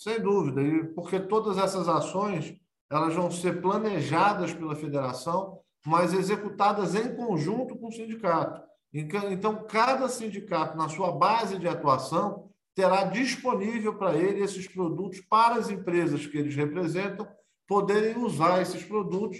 Sem 0.00 0.18
dúvida, 0.18 0.62
porque 0.94 1.20
todas 1.20 1.58
essas 1.58 1.86
ações 1.86 2.56
elas 2.90 3.14
vão 3.14 3.30
ser 3.30 3.60
planejadas 3.60 4.50
pela 4.50 4.74
federação, 4.74 5.60
mas 5.84 6.14
executadas 6.14 6.94
em 6.94 7.14
conjunto 7.14 7.76
com 7.76 7.88
o 7.88 7.92
sindicato. 7.92 8.62
Então, 8.94 9.66
cada 9.68 10.08
sindicato, 10.08 10.74
na 10.74 10.88
sua 10.88 11.12
base 11.12 11.58
de 11.58 11.68
atuação, 11.68 12.50
terá 12.74 13.04
disponível 13.04 13.94
para 13.94 14.16
ele 14.16 14.42
esses 14.42 14.66
produtos 14.66 15.20
para 15.20 15.56
as 15.56 15.68
empresas 15.68 16.26
que 16.26 16.38
eles 16.38 16.56
representam 16.56 17.28
poderem 17.68 18.16
usar 18.24 18.62
esses 18.62 18.82
produtos 18.82 19.36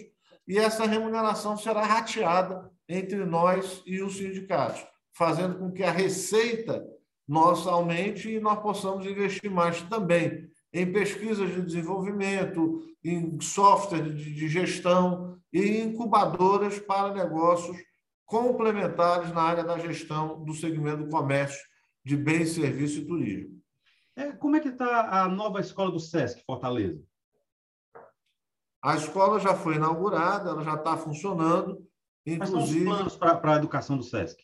e 0.47 0.59
essa 0.59 0.85
remuneração 0.85 1.57
será 1.57 1.83
rateada 1.87 2.71
entre 2.87 3.25
nós 3.25 3.83
e 3.87 4.02
os 4.02 4.19
sindicatos, 4.19 4.87
fazendo 5.17 5.59
com 5.59 5.73
que 5.73 5.83
a 5.83 5.90
receita 5.90 6.87
nossa 7.26 7.71
aumente 7.71 8.29
e 8.29 8.40
nós 8.40 8.61
possamos 8.61 9.07
investir 9.07 9.50
mais 9.50 9.81
também 9.83 10.50
em 10.72 10.92
pesquisas 10.92 11.50
de 11.50 11.62
desenvolvimento, 11.62 12.82
em 13.02 13.40
software 13.40 14.02
de 14.02 14.48
gestão 14.48 15.38
e 15.52 15.80
incubadoras 15.80 16.78
para 16.78 17.14
negócios 17.14 17.76
complementares 18.24 19.32
na 19.32 19.42
área 19.42 19.64
da 19.64 19.78
gestão 19.78 20.44
do 20.44 20.54
segmento 20.54 21.04
do 21.04 21.10
comércio 21.10 21.60
de 22.04 22.16
bens, 22.16 22.50
serviços 22.50 22.98
e 22.98 23.06
turismo. 23.06 23.60
É, 24.14 24.32
como 24.32 24.56
é 24.56 24.60
que 24.60 24.68
está 24.68 25.22
a 25.22 25.28
nova 25.28 25.60
escola 25.60 25.90
do 25.90 25.98
SESC 25.98 26.44
Fortaleza? 26.44 27.02
A 28.82 28.96
escola 28.96 29.40
já 29.40 29.54
foi 29.54 29.74
inaugurada, 29.74 30.50
ela 30.50 30.62
já 30.62 30.74
está 30.74 30.96
funcionando. 30.96 31.84
Inclusive... 32.24 32.84
Quais 32.84 32.98
são 32.98 33.06
os 33.06 33.16
planos 33.16 33.40
para 33.40 33.54
a 33.54 33.56
educação 33.56 33.96
do 33.96 34.04
SESC? 34.04 34.42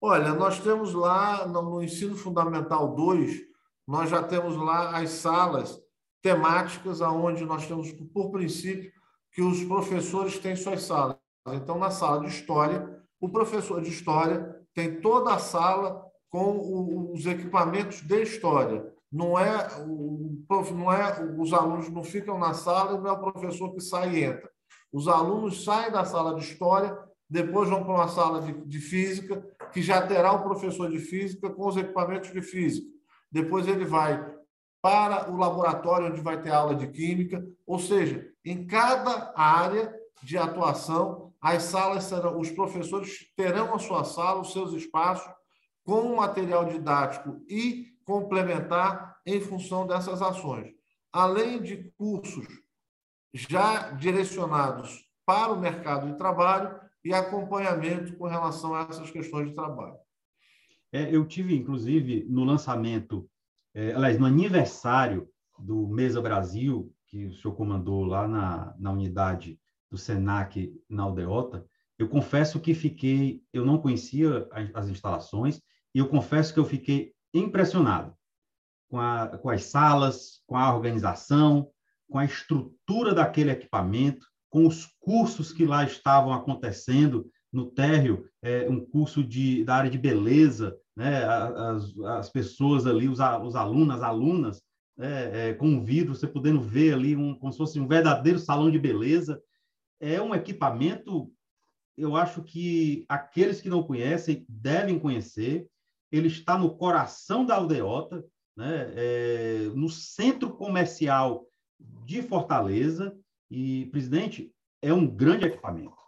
Olha, 0.00 0.34
nós 0.34 0.60
temos 0.60 0.92
lá 0.94 1.46
no, 1.46 1.62
no 1.62 1.82
ensino 1.82 2.16
fundamental 2.16 2.94
2, 2.94 3.40
nós 3.86 4.10
já 4.10 4.22
temos 4.22 4.56
lá 4.56 4.98
as 4.98 5.10
salas 5.10 5.80
temáticas, 6.22 7.02
aonde 7.02 7.44
nós 7.44 7.66
temos, 7.66 7.92
por 7.92 8.30
princípio, 8.30 8.92
que 9.32 9.42
os 9.42 9.62
professores 9.64 10.38
têm 10.38 10.56
suas 10.56 10.82
salas. 10.82 11.16
Então, 11.48 11.78
na 11.78 11.90
sala 11.90 12.20
de 12.20 12.28
história, 12.28 13.02
o 13.20 13.28
professor 13.28 13.82
de 13.82 13.90
história 13.90 14.58
tem 14.72 15.00
toda 15.00 15.34
a 15.34 15.38
sala 15.38 16.04
com 16.30 17.12
os 17.12 17.26
equipamentos 17.26 18.00
de 18.00 18.22
história. 18.22 18.92
Não 19.12 19.38
é, 19.38 19.68
não 20.48 20.92
é 20.92 21.22
os 21.38 21.52
alunos 21.52 21.88
não 21.88 22.02
ficam 22.02 22.36
na 22.38 22.52
sala 22.52 23.00
não 23.00 23.08
é 23.08 23.12
o 23.12 23.32
professor 23.32 23.72
que 23.72 23.80
sai 23.80 24.14
e 24.14 24.24
entra. 24.24 24.50
Os 24.92 25.06
alunos 25.06 25.64
saem 25.64 25.92
da 25.92 26.04
sala 26.04 26.34
de 26.34 26.40
história, 26.40 26.98
depois 27.28 27.68
vão 27.68 27.84
para 27.84 27.94
uma 27.94 28.08
sala 28.08 28.42
de, 28.42 28.52
de 28.52 28.78
física, 28.78 29.44
que 29.72 29.82
já 29.82 30.06
terá 30.06 30.32
o 30.32 30.42
professor 30.42 30.90
de 30.90 30.98
física 30.98 31.50
com 31.50 31.66
os 31.66 31.76
equipamentos 31.76 32.32
de 32.32 32.42
física. 32.42 32.93
Depois 33.34 33.66
ele 33.66 33.84
vai 33.84 34.32
para 34.80 35.28
o 35.28 35.36
laboratório 35.36 36.06
onde 36.06 36.20
vai 36.20 36.40
ter 36.40 36.52
aula 36.52 36.72
de 36.76 36.86
química, 36.86 37.44
ou 37.66 37.80
seja, 37.80 38.24
em 38.44 38.64
cada 38.64 39.32
área 39.36 39.92
de 40.22 40.38
atuação, 40.38 41.34
as 41.40 41.64
salas 41.64 42.04
serão, 42.04 42.38
os 42.38 42.52
professores 42.52 43.32
terão 43.36 43.74
a 43.74 43.78
sua 43.80 44.04
sala, 44.04 44.40
os 44.40 44.52
seus 44.52 44.72
espaços 44.72 45.28
com 45.84 46.14
material 46.14 46.66
didático 46.66 47.40
e 47.48 47.98
complementar 48.04 49.16
em 49.26 49.40
função 49.40 49.84
dessas 49.84 50.22
ações. 50.22 50.72
Além 51.12 51.60
de 51.60 51.90
cursos 51.98 52.46
já 53.32 53.90
direcionados 53.90 55.10
para 55.26 55.52
o 55.52 55.60
mercado 55.60 56.06
de 56.06 56.16
trabalho 56.16 56.78
e 57.04 57.12
acompanhamento 57.12 58.16
com 58.16 58.28
relação 58.28 58.76
a 58.76 58.86
essas 58.88 59.10
questões 59.10 59.48
de 59.48 59.56
trabalho. 59.56 60.03
É, 60.94 61.12
eu 61.12 61.26
tive, 61.26 61.56
inclusive, 61.56 62.24
no 62.28 62.44
lançamento, 62.44 63.28
é, 63.74 63.92
aliás, 63.94 64.16
no 64.16 64.26
aniversário 64.26 65.28
do 65.58 65.88
Mesa 65.88 66.22
Brasil, 66.22 66.94
que 67.08 67.26
o 67.26 67.34
senhor 67.34 67.56
comandou 67.56 68.04
lá 68.04 68.28
na, 68.28 68.76
na 68.78 68.92
unidade 68.92 69.58
do 69.90 69.98
SENAC 69.98 70.72
na 70.88 71.02
Aldeota, 71.02 71.66
eu 71.98 72.08
confesso 72.08 72.60
que 72.60 72.74
fiquei, 72.74 73.42
eu 73.52 73.66
não 73.66 73.78
conhecia 73.78 74.48
as 74.72 74.86
instalações, 74.86 75.60
e 75.92 75.98
eu 75.98 76.08
confesso 76.08 76.54
que 76.54 76.60
eu 76.60 76.64
fiquei 76.64 77.12
impressionado 77.34 78.14
com, 78.88 79.00
a, 79.00 79.36
com 79.38 79.50
as 79.50 79.64
salas, 79.64 80.44
com 80.46 80.56
a 80.56 80.72
organização, 80.72 81.72
com 82.08 82.18
a 82.18 82.24
estrutura 82.24 83.12
daquele 83.12 83.50
equipamento, 83.50 84.24
com 84.48 84.64
os 84.64 84.86
cursos 85.00 85.52
que 85.52 85.66
lá 85.66 85.82
estavam 85.82 86.32
acontecendo 86.32 87.28
no 87.54 87.66
térreo, 87.66 88.28
é, 88.42 88.68
um 88.68 88.84
curso 88.84 89.22
de, 89.22 89.64
da 89.64 89.76
área 89.76 89.90
de 89.90 89.96
beleza, 89.96 90.76
né, 90.96 91.24
as, 91.24 91.96
as 91.98 92.30
pessoas 92.30 92.84
ali, 92.84 93.08
os, 93.08 93.20
os 93.20 93.54
alunos, 93.54 93.94
as 93.94 94.02
alunas, 94.02 94.62
é, 94.98 95.50
é, 95.50 95.54
com 95.54 95.82
vidro, 95.84 96.14
você 96.14 96.26
podendo 96.26 96.60
ver 96.60 96.94
ali 96.94 97.16
um, 97.16 97.34
como 97.38 97.52
se 97.52 97.58
fosse 97.58 97.78
um 97.78 97.86
verdadeiro 97.86 98.38
salão 98.38 98.70
de 98.70 98.78
beleza. 98.78 99.40
É 100.00 100.20
um 100.20 100.34
equipamento, 100.34 101.32
eu 101.96 102.16
acho 102.16 102.42
que 102.42 103.04
aqueles 103.08 103.60
que 103.60 103.68
não 103.68 103.82
conhecem 103.82 104.44
devem 104.48 104.98
conhecer. 104.98 105.66
Ele 106.12 106.28
está 106.28 106.58
no 106.58 106.76
coração 106.76 107.46
da 107.46 107.54
aldeota, 107.54 108.24
né, 108.56 108.92
é, 108.96 109.70
no 109.74 109.88
centro 109.88 110.50
comercial 110.50 111.46
de 112.04 112.20
Fortaleza. 112.22 113.16
E, 113.50 113.86
presidente, 113.86 114.52
é 114.82 114.92
um 114.92 115.06
grande 115.06 115.44
equipamento 115.44 116.03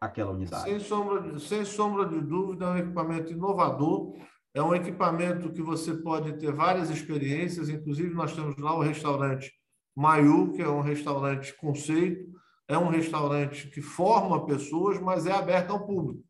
aquela 0.00 0.32
unidade. 0.32 0.64
Sem 0.64 0.80
sombra, 0.80 1.20
de, 1.20 1.40
sem 1.40 1.64
sombra 1.64 2.06
de 2.06 2.20
dúvida, 2.20 2.64
é 2.64 2.68
um 2.70 2.78
equipamento 2.78 3.32
inovador, 3.32 4.16
é 4.54 4.62
um 4.62 4.74
equipamento 4.74 5.52
que 5.52 5.62
você 5.62 5.94
pode 5.94 6.32
ter 6.38 6.52
várias 6.52 6.90
experiências, 6.90 7.68
inclusive 7.68 8.14
nós 8.14 8.34
temos 8.34 8.56
lá 8.56 8.74
o 8.74 8.80
restaurante 8.80 9.52
Maiu, 9.94 10.52
que 10.52 10.62
é 10.62 10.68
um 10.68 10.80
restaurante 10.80 11.54
conceito, 11.56 12.30
é 12.66 12.78
um 12.78 12.88
restaurante 12.88 13.68
que 13.68 13.82
forma 13.82 14.46
pessoas, 14.46 14.98
mas 15.00 15.26
é 15.26 15.32
aberto 15.32 15.72
ao 15.72 15.86
público. 15.86 16.24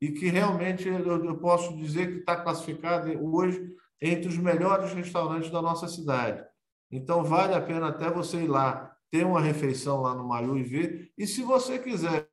E 0.00 0.10
que 0.10 0.26
realmente 0.28 0.86
eu 0.86 1.38
posso 1.38 1.74
dizer 1.76 2.12
que 2.12 2.18
está 2.18 2.36
classificado 2.36 3.10
hoje 3.24 3.64
entre 4.02 4.28
os 4.28 4.36
melhores 4.36 4.92
restaurantes 4.92 5.50
da 5.50 5.62
nossa 5.62 5.88
cidade. 5.88 6.44
Então, 6.90 7.24
vale 7.24 7.54
a 7.54 7.62
pena 7.62 7.88
até 7.88 8.10
você 8.10 8.42
ir 8.42 8.48
lá, 8.48 8.94
ter 9.10 9.24
uma 9.24 9.40
refeição 9.40 10.02
lá 10.02 10.14
no 10.14 10.28
Maiu 10.28 10.56
e 10.58 10.62
ver. 10.62 11.10
E 11.16 11.26
se 11.26 11.42
você 11.42 11.78
quiser 11.78 12.28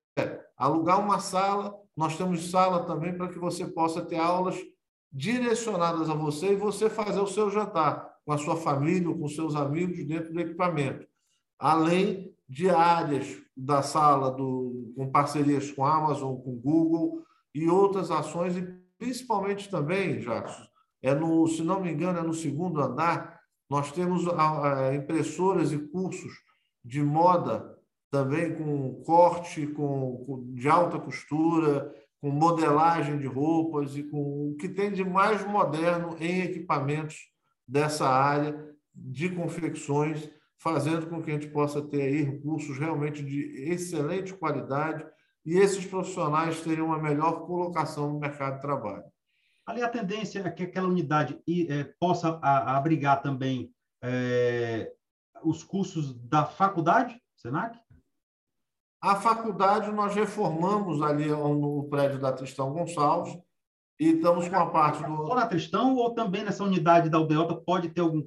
alugar 0.63 0.99
uma 0.99 1.19
sala. 1.19 1.75
Nós 1.95 2.17
temos 2.17 2.49
sala 2.49 2.85
também 2.85 3.15
para 3.15 3.27
que 3.27 3.37
você 3.37 3.65
possa 3.65 4.01
ter 4.01 4.17
aulas 4.17 4.57
direcionadas 5.11 6.09
a 6.09 6.15
você 6.15 6.53
e 6.53 6.55
você 6.55 6.89
fazer 6.89 7.19
o 7.19 7.27
seu 7.27 7.51
jantar 7.51 8.11
com 8.25 8.31
a 8.31 8.37
sua 8.37 8.55
família 8.55 9.09
ou 9.09 9.17
com 9.17 9.27
seus 9.27 9.55
amigos 9.55 10.05
dentro 10.05 10.33
do 10.33 10.39
equipamento. 10.39 11.05
Além 11.59 12.33
de 12.47 12.69
áreas 12.69 13.41
da 13.55 13.81
sala 13.81 14.31
do, 14.31 14.93
com 14.95 15.11
parcerias 15.11 15.71
com 15.71 15.85
a 15.85 15.95
Amazon, 15.95 16.35
com 16.37 16.55
Google 16.55 17.21
e 17.53 17.69
outras 17.69 18.09
ações, 18.09 18.57
e 18.57 18.61
principalmente 18.97 19.69
também, 19.69 20.19
Jackson, 20.19 20.63
é 21.01 21.13
no, 21.13 21.45
se 21.47 21.61
não 21.61 21.81
me 21.81 21.91
engano, 21.91 22.19
é 22.19 22.23
no 22.23 22.33
segundo 22.33 22.81
andar, 22.81 23.39
nós 23.69 23.91
temos 23.91 24.23
impressoras 24.95 25.71
e 25.71 25.77
cursos 25.77 26.31
de 26.83 27.03
moda 27.03 27.72
também 28.13 28.53
com 28.53 29.01
corte 29.01 29.65
com, 29.65 30.23
com, 30.23 30.53
de 30.53 30.69
alta 30.69 30.99
costura, 30.99 31.91
com 32.21 32.29
modelagem 32.29 33.17
de 33.17 33.25
roupas 33.25 33.97
e 33.97 34.03
com 34.03 34.51
o 34.51 34.55
que 34.55 34.69
tem 34.69 34.91
de 34.91 35.03
mais 35.03 35.43
moderno 35.43 36.15
em 36.19 36.43
equipamentos 36.43 37.17
dessa 37.67 38.07
área 38.07 38.71
de 38.93 39.29
confecções, 39.29 40.29
fazendo 40.59 41.07
com 41.07 41.23
que 41.23 41.31
a 41.31 41.33
gente 41.33 41.47
possa 41.47 41.81
ter 41.81 42.03
aí 42.03 42.21
recursos 42.21 42.77
realmente 42.77 43.23
de 43.25 43.71
excelente 43.71 44.31
qualidade 44.31 45.03
e 45.43 45.57
esses 45.57 45.83
profissionais 45.83 46.61
teriam 46.61 46.85
uma 46.85 47.01
melhor 47.01 47.47
colocação 47.47 48.13
no 48.13 48.19
mercado 48.19 48.57
de 48.57 48.61
trabalho. 48.61 49.05
Ali 49.65 49.81
a 49.81 49.89
tendência 49.89 50.41
é 50.41 50.51
que 50.51 50.61
aquela 50.61 50.87
unidade 50.87 51.41
é, 51.67 51.83
possa 51.99 52.37
abrigar 52.43 53.23
também 53.23 53.73
é, 54.03 54.93
os 55.43 55.63
cursos 55.63 56.13
da 56.29 56.45
faculdade, 56.45 57.19
Senac? 57.35 57.82
A 59.03 59.15
faculdade 59.17 59.91
nós 59.91 60.15
reformamos 60.15 61.01
ali 61.01 61.27
no 61.27 61.83
prédio 61.89 62.21
da 62.21 62.31
Tristão 62.31 62.71
Gonçalves 62.71 63.37
e 63.99 64.13
estamos 64.13 64.47
com 64.47 64.55
a 64.55 64.67
parte 64.67 65.03
do. 65.03 65.27
Só 65.27 65.35
na 65.35 65.45
Tristão 65.45 65.93
ou 65.97 66.13
também 66.13 66.41
nessa 66.41 66.63
unidade 66.63 67.09
da 67.09 67.17
Aldeota 67.17 67.53
pode 67.53 67.89
ter 67.89 67.99
algum. 67.99 68.23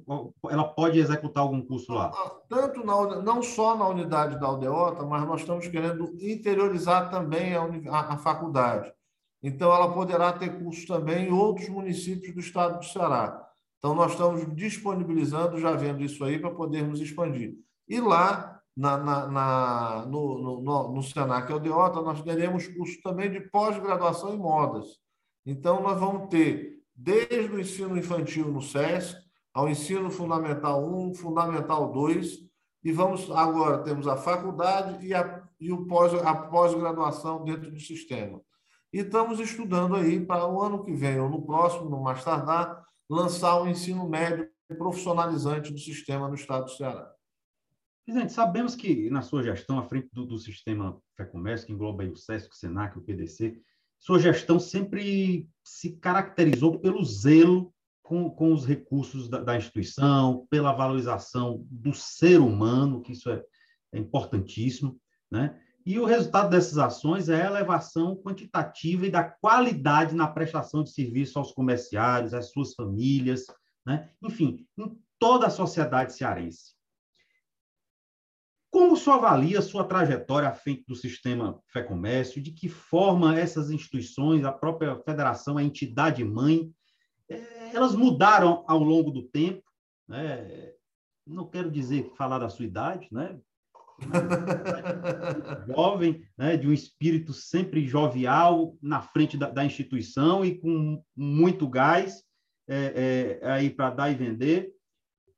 Ela 0.47 0.65
pode 0.65 0.99
executar 0.99 1.41
algum 1.41 1.65
curso 1.65 1.91
lá? 1.91 2.11
Ah, 2.13 2.31
tanto 2.47 2.85
na, 2.85 3.23
não 3.23 3.41
só 3.41 3.75
na 3.75 3.87
unidade 3.87 4.39
da 4.39 4.45
Aldeota, 4.45 5.03
mas 5.03 5.25
nós 5.25 5.41
estamos 5.41 5.67
querendo 5.67 6.15
interiorizar 6.21 7.09
também 7.09 7.55
a, 7.55 7.63
a, 7.63 8.13
a 8.13 8.17
faculdade. 8.19 8.93
então 9.41 9.73
ela 9.73 9.91
poderá 9.91 10.31
ter 10.31 10.59
cursos 10.59 10.85
também 10.85 11.27
em 11.27 11.33
outros 11.33 11.69
municípios 11.69 12.35
do 12.35 12.39
estado 12.39 12.77
do 12.77 12.85
Ceará. 12.85 13.43
Então, 13.79 13.95
nós 13.95 14.11
estamos 14.11 14.45
disponibilizando, 14.55 15.59
já 15.59 15.71
vendo 15.71 16.03
isso 16.03 16.23
aí, 16.23 16.37
para 16.37 16.51
podermos 16.51 16.99
expandir. 16.99 17.55
E 17.87 17.99
lá, 17.99 18.56
na, 18.77 18.95
na, 18.95 19.27
na 19.27 20.05
no, 20.05 20.37
no, 20.37 20.61
no, 20.61 20.93
no 20.93 21.03
Senac 21.03 21.51
Aldeota, 21.51 21.99
nós 22.03 22.21
teremos 22.21 22.67
cursos 22.67 23.01
também 23.01 23.31
de 23.31 23.41
pós-graduação 23.41 24.35
em 24.35 24.37
modas. 24.37 24.85
Então, 25.43 25.81
nós 25.81 25.99
vamos 25.99 26.29
ter, 26.29 26.83
desde 26.95 27.51
o 27.51 27.59
ensino 27.59 27.97
infantil 27.97 28.51
no 28.51 28.61
SESC, 28.61 29.17
ao 29.51 29.67
ensino 29.67 30.11
fundamental 30.11 30.87
1, 30.87 31.15
fundamental 31.15 31.91
2, 31.91 32.45
e 32.83 32.91
vamos 32.91 33.31
agora 33.31 33.79
temos 33.79 34.07
a 34.07 34.15
faculdade 34.15 35.03
e 35.03 35.11
a, 35.11 35.43
e 35.59 35.71
o 35.71 35.87
pós, 35.87 36.13
a 36.13 36.35
pós-graduação 36.35 37.43
dentro 37.43 37.71
do 37.71 37.79
sistema. 37.79 38.39
E 38.93 38.99
estamos 38.99 39.39
estudando 39.39 39.95
aí 39.95 40.23
para 40.23 40.47
o 40.47 40.61
ano 40.61 40.83
que 40.83 40.93
vem, 40.93 41.19
ou 41.19 41.27
no 41.27 41.41
próximo, 41.41 41.89
no 41.89 42.03
mais 42.03 42.23
tardar, 42.23 42.85
lançar 43.09 43.59
o 43.59 43.67
ensino 43.67 44.07
médio 44.07 44.47
profissionalizante 44.77 45.73
do 45.73 45.79
sistema 45.79 46.27
no 46.27 46.35
estado 46.35 46.65
do 46.65 46.71
Ceará. 46.71 47.16
Presidente, 48.07 48.31
sabemos 48.31 48.73
que 48.73 49.09
na 49.09 49.21
sua 49.21 49.43
gestão, 49.43 49.77
à 49.77 49.83
frente 49.83 50.07
do, 50.13 50.25
do 50.25 50.37
sistema 50.37 50.97
FEComércio, 51.17 51.67
que 51.67 51.73
engloba 51.73 52.05
o 52.05 52.15
SESC, 52.15 52.49
o 52.49 52.55
SENAC, 52.55 52.97
o 52.97 53.01
PDC, 53.01 53.61
sua 53.99 54.17
gestão 54.17 54.57
sempre 54.61 55.45
se 55.61 55.97
caracterizou 55.97 56.79
pelo 56.79 57.03
zelo 57.03 57.73
com, 58.01 58.29
com 58.29 58.53
os 58.53 58.65
recursos 58.65 59.27
da, 59.27 59.41
da, 59.41 59.57
instituição, 59.57 60.47
pela 60.49 60.71
valorização 60.71 61.65
do 61.69 61.93
ser 61.93 62.39
humano, 62.39 63.01
que 63.01 63.11
isso 63.11 63.29
é, 63.29 63.43
é 63.91 63.99
importantíssimo, 63.99 64.97
né? 65.29 65.59
E 65.85 65.99
o 65.99 66.05
resultado 66.05 66.49
dessas 66.49 66.77
ações 66.77 67.27
é 67.27 67.41
a 67.41 67.47
elevação 67.47 68.15
quantitativa 68.15 69.05
e 69.05 69.11
da 69.11 69.25
qualidade 69.25 70.15
na 70.15 70.29
prestação 70.29 70.81
de 70.81 70.91
serviço 70.91 71.37
aos 71.39 71.51
comerciários, 71.51 72.33
às 72.33 72.51
suas 72.51 72.73
famílias, 72.73 73.47
né? 73.85 74.09
enfim, 74.23 74.65
em 74.77 74.97
toda 75.19 75.47
a 75.47 75.49
sociedade 75.49 76.13
cearense. 76.13 76.76
Como 78.77 78.93
o 78.93 78.95
senhor 78.95 79.15
avalia 79.15 79.57
a 79.57 79.63
sua 79.63 79.83
trajetória 79.83 80.49
à 80.49 80.53
frente 80.53 80.83
do 80.87 80.95
sistema 80.95 81.59
Fé 81.65 81.81
Comércio? 81.81 82.39
De 82.39 82.51
que 82.51 82.69
forma 82.69 83.35
essas 83.35 83.71
instituições, 83.71 84.45
a 84.45 84.51
própria 84.51 84.95
federação, 84.99 85.57
a 85.57 85.63
entidade 85.63 86.23
mãe, 86.23 86.71
eh, 87.27 87.71
elas 87.73 87.95
mudaram 87.95 88.63
ao 88.67 88.77
longo 88.77 89.09
do 89.09 89.23
tempo? 89.23 89.63
Né? 90.07 90.73
Não 91.25 91.49
quero 91.49 91.71
dizer 91.71 92.13
falar 92.15 92.37
da 92.37 92.49
sua 92.49 92.65
idade, 92.65 93.07
né? 93.11 93.39
jovem, 95.75 96.23
né, 96.37 96.55
de 96.55 96.67
um 96.67 96.71
espírito 96.71 97.33
sempre 97.33 97.83
jovial 97.87 98.77
na 98.79 99.01
frente 99.01 99.35
da, 99.39 99.49
da 99.49 99.65
instituição 99.65 100.45
e 100.45 100.55
com 100.55 101.03
muito 101.15 101.67
gás 101.67 102.23
é, 102.67 103.39
é, 103.41 103.51
aí 103.53 103.71
para 103.71 103.89
dar 103.89 104.11
e 104.11 104.15
vender. 104.15 104.71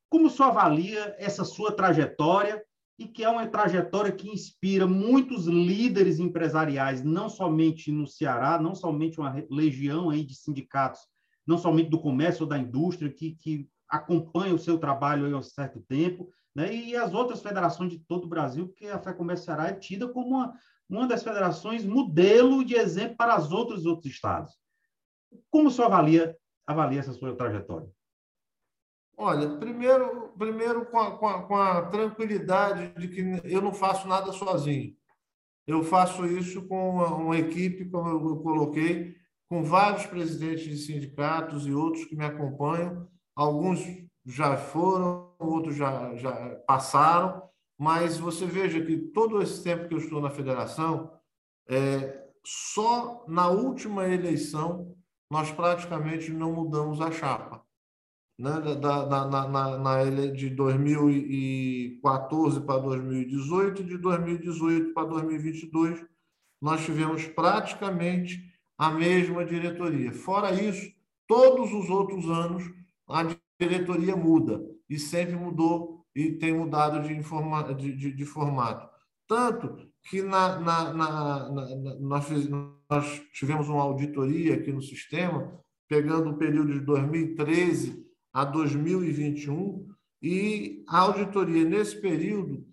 Como 0.10 0.30
só 0.30 0.50
avalia 0.50 1.16
essa 1.18 1.46
sua 1.46 1.72
trajetória 1.72 2.62
e 3.00 3.08
que 3.08 3.24
é 3.24 3.30
uma 3.30 3.48
trajetória 3.48 4.12
que 4.12 4.30
inspira 4.30 4.86
muitos 4.86 5.46
líderes 5.46 6.20
empresariais, 6.20 7.02
não 7.02 7.30
somente 7.30 7.94
no 7.94 8.06
Ceará, 8.06 8.60
não 8.60 8.76
somente 8.76 9.18
uma 9.22 9.34
legião 9.50 10.10
aí 10.10 10.22
de 10.22 10.36
sindicatos, 10.36 11.00
não 11.48 11.58
somente 11.58 11.90
do 11.90 12.02
comércio 12.02 12.44
ou 12.44 12.50
da 12.50 12.58
indústria 12.58 13.10
que, 13.10 13.36
que 13.36 13.70
acompanha 13.88 14.54
o 14.54 14.60
seu 14.60 14.78
trabalho 14.78 15.34
há 15.34 15.40
um 15.40 15.42
certo 15.42 15.80
tempo, 15.88 16.30
né? 16.54 16.76
e 16.76 16.94
as 16.94 17.14
outras 17.14 17.42
federações 17.42 17.90
de 17.90 18.00
todo 18.00 18.26
o 18.26 18.30
Brasil, 18.30 18.68
porque 18.68 18.88
a 18.88 19.00
Fé 19.00 19.14
Comércio 19.14 19.46
Ceará 19.46 19.70
é 19.70 19.74
tida 19.74 20.06
como 20.10 20.36
uma, 20.36 20.54
uma 20.90 21.08
das 21.08 21.24
federações 21.24 21.86
modelo 21.86 22.66
de 22.66 22.76
exemplo 22.76 23.16
para 23.16 23.40
os 23.40 23.50
outros 23.50 23.86
outros 23.86 24.12
estados. 24.12 24.52
Como 25.50 25.70
o 25.70 25.72
senhor 25.72 25.88
avalia, 25.88 26.36
avalia 26.68 27.00
essa 27.00 27.14
sua 27.14 27.34
trajetória? 27.34 27.90
Olha, 29.16 29.58
primeiro, 29.58 30.29
primeiro 30.40 30.86
com 30.86 30.98
a, 30.98 31.18
com, 31.18 31.28
a, 31.28 31.44
com 31.44 31.56
a 31.56 31.82
tranquilidade 31.84 32.94
de 32.98 33.10
que 33.10 33.42
eu 33.44 33.62
não 33.62 33.74
faço 33.74 34.08
nada 34.08 34.32
sozinho. 34.32 34.96
Eu 35.68 35.84
faço 35.84 36.26
isso 36.26 36.68
com 36.68 36.90
uma, 36.90 37.14
uma 37.14 37.38
equipe, 37.38 37.86
como 37.90 38.10
eu 38.10 38.38
coloquei, 38.38 39.16
com 39.50 39.62
vários 39.64 40.06
presidentes 40.06 40.64
de 40.64 40.78
sindicatos 40.78 41.68
e 41.68 41.74
outros 41.74 42.06
que 42.06 42.16
me 42.16 42.26
acompanham, 42.26 43.08
alguns 43.36 43.80
já 44.26 44.56
foram, 44.56 45.36
outros 45.38 45.76
já, 45.76 46.16
já 46.16 46.56
passaram, 46.68 47.44
mas 47.78 48.18
você 48.18 48.46
veja 48.46 48.84
que 48.84 48.98
todo 48.98 49.42
esse 49.42 49.64
tempo 49.64 49.88
que 49.88 49.94
eu 49.94 50.00
estou 50.00 50.22
na 50.22 50.30
federação, 50.30 51.12
é, 51.68 52.26
só 52.46 53.26
na 53.28 53.50
última 53.50 54.08
eleição 54.08 54.96
nós 55.32 55.52
praticamente 55.52 56.32
não 56.32 56.52
mudamos 56.52 57.00
a 57.02 57.12
chapa. 57.12 57.64
Né? 58.40 58.60
Da, 58.62 58.74
da, 58.76 59.06
na, 59.06 59.28
na, 59.50 59.78
na, 59.78 60.06
de 60.32 60.50
2014 60.52 62.62
para 62.62 62.80
2018 62.80 63.82
e 63.82 63.86
de 63.86 63.98
2018 63.98 64.94
para 64.94 65.08
2022 65.08 66.06
nós 66.62 66.86
tivemos 66.86 67.26
praticamente 67.26 68.42
a 68.78 68.92
mesma 68.92 69.44
diretoria. 69.44 70.14
Fora 70.14 70.54
isso, 70.54 70.90
todos 71.28 71.74
os 71.74 71.90
outros 71.90 72.30
anos 72.30 72.64
a 73.10 73.26
diretoria 73.60 74.16
muda 74.16 74.62
e 74.90 74.98
sempre 74.98 75.36
mudou 75.36 76.06
e 76.16 76.32
tem 76.32 76.54
mudado 76.54 77.06
de, 77.06 77.14
informa, 77.14 77.74
de, 77.74 77.94
de, 77.94 78.14
de 78.14 78.26
formato. 78.26 78.88
Tanto 79.28 79.86
que 80.10 80.22
na, 80.22 80.58
na, 80.60 80.94
na, 80.94 81.50
nós, 82.00 82.26
nós 82.90 83.22
tivemos 83.34 83.68
uma 83.68 83.84
auditoria 83.84 84.56
aqui 84.56 84.72
no 84.72 84.82
sistema, 84.82 85.60
pegando 85.90 86.30
o 86.30 86.38
período 86.38 86.72
de 86.72 86.80
2013 86.80 88.08
a 88.34 88.46
2021, 88.46 89.88
e 90.22 90.84
a 90.88 91.00
auditoria, 91.00 91.64
nesse 91.64 92.00
período, 92.00 92.66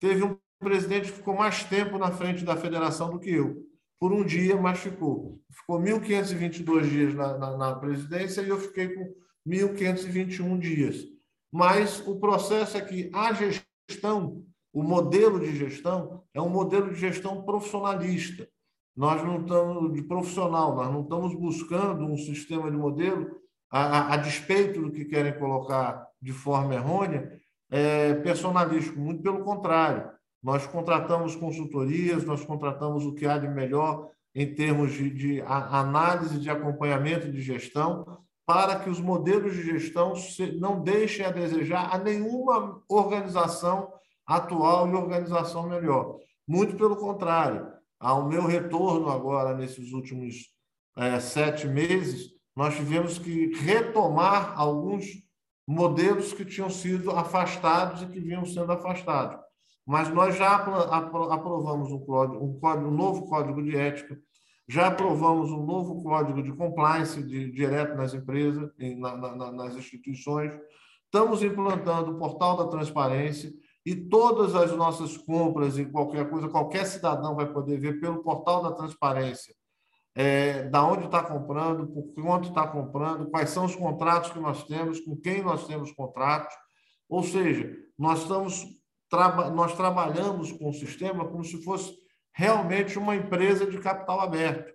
teve 0.00 0.24
um 0.24 0.36
presidente 0.58 1.10
que 1.10 1.18
ficou 1.18 1.34
mais 1.34 1.64
tempo 1.64 1.98
na 1.98 2.10
frente 2.10 2.44
da 2.44 2.56
federação 2.56 3.10
do 3.10 3.18
que 3.18 3.30
eu. 3.30 3.62
Por 3.98 4.12
um 4.12 4.24
dia, 4.24 4.56
mas 4.56 4.80
ficou. 4.80 5.40
Ficou 5.50 5.78
1.522 5.78 6.82
dias 6.88 7.14
na, 7.14 7.38
na, 7.38 7.56
na 7.56 7.74
presidência 7.74 8.40
e 8.42 8.48
eu 8.48 8.58
fiquei 8.58 8.88
com 8.88 9.14
1.521 9.46 10.58
dias. 10.58 11.04
Mas 11.52 12.02
o 12.06 12.18
processo 12.18 12.76
é 12.76 12.80
que 12.80 13.10
a 13.14 13.32
gestão, 13.32 14.44
o 14.72 14.82
modelo 14.82 15.38
de 15.38 15.54
gestão, 15.54 16.24
é 16.34 16.40
um 16.40 16.48
modelo 16.48 16.92
de 16.92 16.98
gestão 16.98 17.44
profissionalista. 17.44 18.48
Nós 18.96 19.22
não 19.22 19.42
estamos 19.42 19.92
de 19.92 20.02
profissional, 20.02 20.74
nós 20.74 20.92
não 20.92 21.02
estamos 21.02 21.34
buscando 21.34 22.04
um 22.04 22.16
sistema 22.16 22.70
de 22.70 22.76
modelo 22.76 23.43
a, 23.70 23.80
a, 23.80 24.14
a 24.14 24.16
despeito 24.16 24.80
do 24.80 24.90
que 24.90 25.04
querem 25.04 25.38
colocar 25.38 26.06
de 26.20 26.32
forma 26.32 26.74
errônea, 26.74 27.38
é, 27.70 28.14
personalístico. 28.14 28.98
Muito 28.98 29.22
pelo 29.22 29.44
contrário, 29.44 30.10
nós 30.42 30.66
contratamos 30.66 31.34
consultorias, 31.36 32.24
nós 32.24 32.44
contratamos 32.44 33.04
o 33.04 33.14
que 33.14 33.26
há 33.26 33.38
de 33.38 33.48
melhor 33.48 34.08
em 34.34 34.54
termos 34.54 34.92
de, 34.92 35.10
de 35.10 35.40
análise 35.42 36.38
de 36.38 36.50
acompanhamento 36.50 37.30
de 37.30 37.40
gestão, 37.40 38.18
para 38.46 38.78
que 38.78 38.90
os 38.90 39.00
modelos 39.00 39.54
de 39.54 39.62
gestão 39.62 40.12
não 40.58 40.82
deixem 40.82 41.24
a 41.24 41.30
desejar 41.30 41.94
a 41.94 41.98
nenhuma 41.98 42.82
organização 42.88 43.92
atual 44.26 44.88
e 44.88 44.94
organização 44.94 45.68
melhor. 45.68 46.18
Muito 46.46 46.76
pelo 46.76 46.96
contrário, 46.96 47.72
ao 47.98 48.28
meu 48.28 48.44
retorno 48.44 49.08
agora, 49.08 49.54
nesses 49.54 49.92
últimos 49.92 50.52
é, 50.96 51.18
sete 51.20 51.66
meses, 51.66 52.33
nós 52.56 52.76
tivemos 52.76 53.18
que 53.18 53.52
retomar 53.54 54.58
alguns 54.58 55.06
modelos 55.66 56.32
que 56.32 56.44
tinham 56.44 56.70
sido 56.70 57.10
afastados 57.10 58.02
e 58.02 58.06
que 58.06 58.20
vinham 58.20 58.44
sendo 58.44 58.70
afastados. 58.70 59.42
Mas 59.86 60.08
nós 60.08 60.36
já 60.36 60.54
aprovamos 60.54 61.90
um, 61.90 61.98
código, 61.98 62.44
um, 62.44 62.58
código, 62.58 62.88
um 62.88 62.94
novo 62.94 63.26
código 63.26 63.62
de 63.62 63.76
ética, 63.76 64.18
já 64.66 64.86
aprovamos 64.86 65.50
um 65.50 65.64
novo 65.64 66.02
código 66.02 66.42
de 66.42 66.52
compliance 66.52 67.22
de, 67.22 67.50
direto 67.50 67.94
nas 67.96 68.14
empresas, 68.14 68.70
na, 68.98 69.16
na, 69.16 69.52
nas 69.52 69.76
instituições. 69.76 70.54
Estamos 71.04 71.42
implantando 71.42 72.12
o 72.12 72.18
portal 72.18 72.56
da 72.56 72.68
transparência 72.68 73.52
e 73.84 73.94
todas 73.94 74.54
as 74.54 74.74
nossas 74.74 75.18
compras 75.18 75.76
e 75.76 75.84
qualquer 75.84 76.30
coisa, 76.30 76.48
qualquer 76.48 76.86
cidadão 76.86 77.34
vai 77.34 77.52
poder 77.52 77.78
ver 77.78 78.00
pelo 78.00 78.22
portal 78.22 78.62
da 78.62 78.72
transparência 78.72 79.54
é, 80.14 80.64
da 80.68 80.84
onde 80.84 81.06
está 81.06 81.22
comprando, 81.22 81.86
por 81.86 82.14
quanto 82.14 82.48
está 82.48 82.66
comprando, 82.66 83.30
quais 83.30 83.50
são 83.50 83.64
os 83.64 83.74
contratos 83.74 84.30
que 84.30 84.38
nós 84.38 84.62
temos, 84.64 85.00
com 85.00 85.16
quem 85.16 85.42
nós 85.42 85.66
temos 85.66 85.92
contratos. 85.92 86.54
Ou 87.08 87.22
seja, 87.22 87.76
nós 87.98 88.22
estamos 88.22 88.66
nós 89.54 89.76
trabalhamos 89.76 90.50
com 90.52 90.70
o 90.70 90.74
sistema 90.74 91.28
como 91.28 91.44
se 91.44 91.62
fosse 91.62 91.94
realmente 92.32 92.98
uma 92.98 93.14
empresa 93.14 93.66
de 93.66 93.78
capital 93.78 94.20
aberto. 94.20 94.74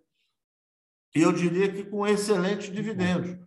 E 1.14 1.22
eu 1.22 1.34
diria 1.34 1.72
que 1.72 1.84
com 1.84 2.08
excelentes 2.08 2.72
dividendos, 2.72 3.38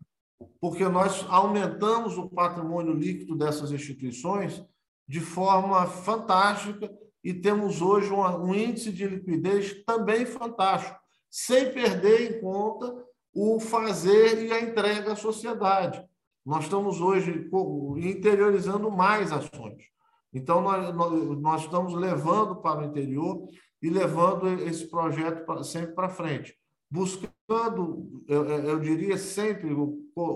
porque 0.60 0.86
nós 0.88 1.24
aumentamos 1.28 2.18
o 2.18 2.28
patrimônio 2.28 2.92
líquido 2.92 3.36
dessas 3.36 3.72
instituições 3.72 4.62
de 5.08 5.20
forma 5.20 5.86
fantástica 5.86 6.92
e 7.24 7.32
temos 7.32 7.80
hoje 7.80 8.12
um 8.12 8.54
índice 8.54 8.92
de 8.92 9.06
liquidez 9.06 9.82
também 9.84 10.26
fantástico, 10.26 10.98
sem 11.32 11.72
perder 11.72 12.30
em 12.30 12.40
conta 12.42 12.94
o 13.34 13.58
fazer 13.58 14.44
e 14.44 14.52
a 14.52 14.60
entrega 14.60 15.12
à 15.12 15.16
sociedade. 15.16 16.06
Nós 16.44 16.64
estamos 16.64 17.00
hoje 17.00 17.48
interiorizando 17.96 18.90
mais 18.90 19.32
ações. 19.32 19.84
Então, 20.30 20.60
nós, 20.60 20.94
nós, 21.40 21.62
estamos 21.62 21.94
levando 21.94 22.56
para 22.56 22.80
o 22.80 22.84
interior 22.84 23.48
e 23.80 23.88
levando 23.88 24.46
esse 24.62 24.86
projeto 24.90 25.64
sempre 25.64 25.94
para 25.94 26.10
frente, 26.10 26.54
buscando, 26.90 28.22
eu, 28.28 28.78
diria 28.78 29.16
sempre, 29.16 29.74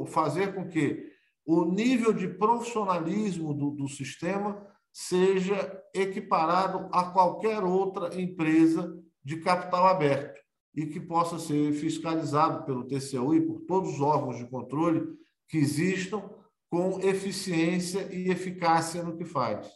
fazer 0.06 0.54
com 0.54 0.66
que 0.66 1.12
o 1.44 1.66
nível 1.66 2.12
de 2.14 2.26
profissionalismo 2.26 3.52
do, 3.52 3.70
do 3.70 3.88
sistema 3.88 4.66
seja 4.90 5.82
equiparado 5.94 6.88
a 6.90 7.04
qualquer 7.10 7.62
outra 7.62 8.18
empresa 8.18 8.98
de 9.22 9.40
capital 9.40 9.86
aberto 9.86 10.45
e 10.76 10.84
que 10.84 11.00
possa 11.00 11.38
ser 11.38 11.72
fiscalizado 11.72 12.66
pelo 12.66 12.84
TCU 12.84 13.34
e 13.34 13.40
por 13.40 13.62
todos 13.62 13.94
os 13.94 14.00
órgãos 14.00 14.36
de 14.36 14.46
controle 14.46 15.08
que 15.48 15.56
existam 15.56 16.22
com 16.68 17.00
eficiência 17.00 18.12
e 18.12 18.28
eficácia 18.30 19.02
no 19.02 19.16
que 19.16 19.24
faz. 19.24 19.66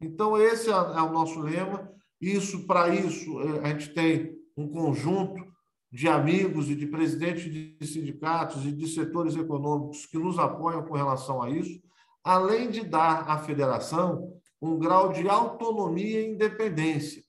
Então, 0.00 0.38
esse 0.38 0.70
é, 0.70 0.72
é 0.72 1.02
o 1.02 1.12
nosso 1.12 1.40
lema. 1.40 1.92
Isso, 2.18 2.66
para 2.66 2.94
isso, 2.94 3.40
é, 3.42 3.60
a 3.60 3.68
gente 3.68 3.92
tem 3.92 4.34
um 4.56 4.66
conjunto 4.66 5.44
de 5.92 6.08
amigos 6.08 6.70
e 6.70 6.74
de 6.74 6.86
presidentes 6.86 7.52
de 7.52 7.86
sindicatos 7.86 8.64
e 8.64 8.72
de 8.72 8.88
setores 8.88 9.36
econômicos 9.36 10.06
que 10.06 10.16
nos 10.16 10.38
apoiam 10.38 10.84
com 10.84 10.94
relação 10.94 11.42
a 11.42 11.50
isso, 11.50 11.82
além 12.24 12.70
de 12.70 12.82
dar 12.84 13.28
à 13.28 13.38
federação 13.38 14.32
um 14.62 14.78
grau 14.78 15.12
de 15.12 15.28
autonomia 15.28 16.20
e 16.20 16.30
independência. 16.30 17.22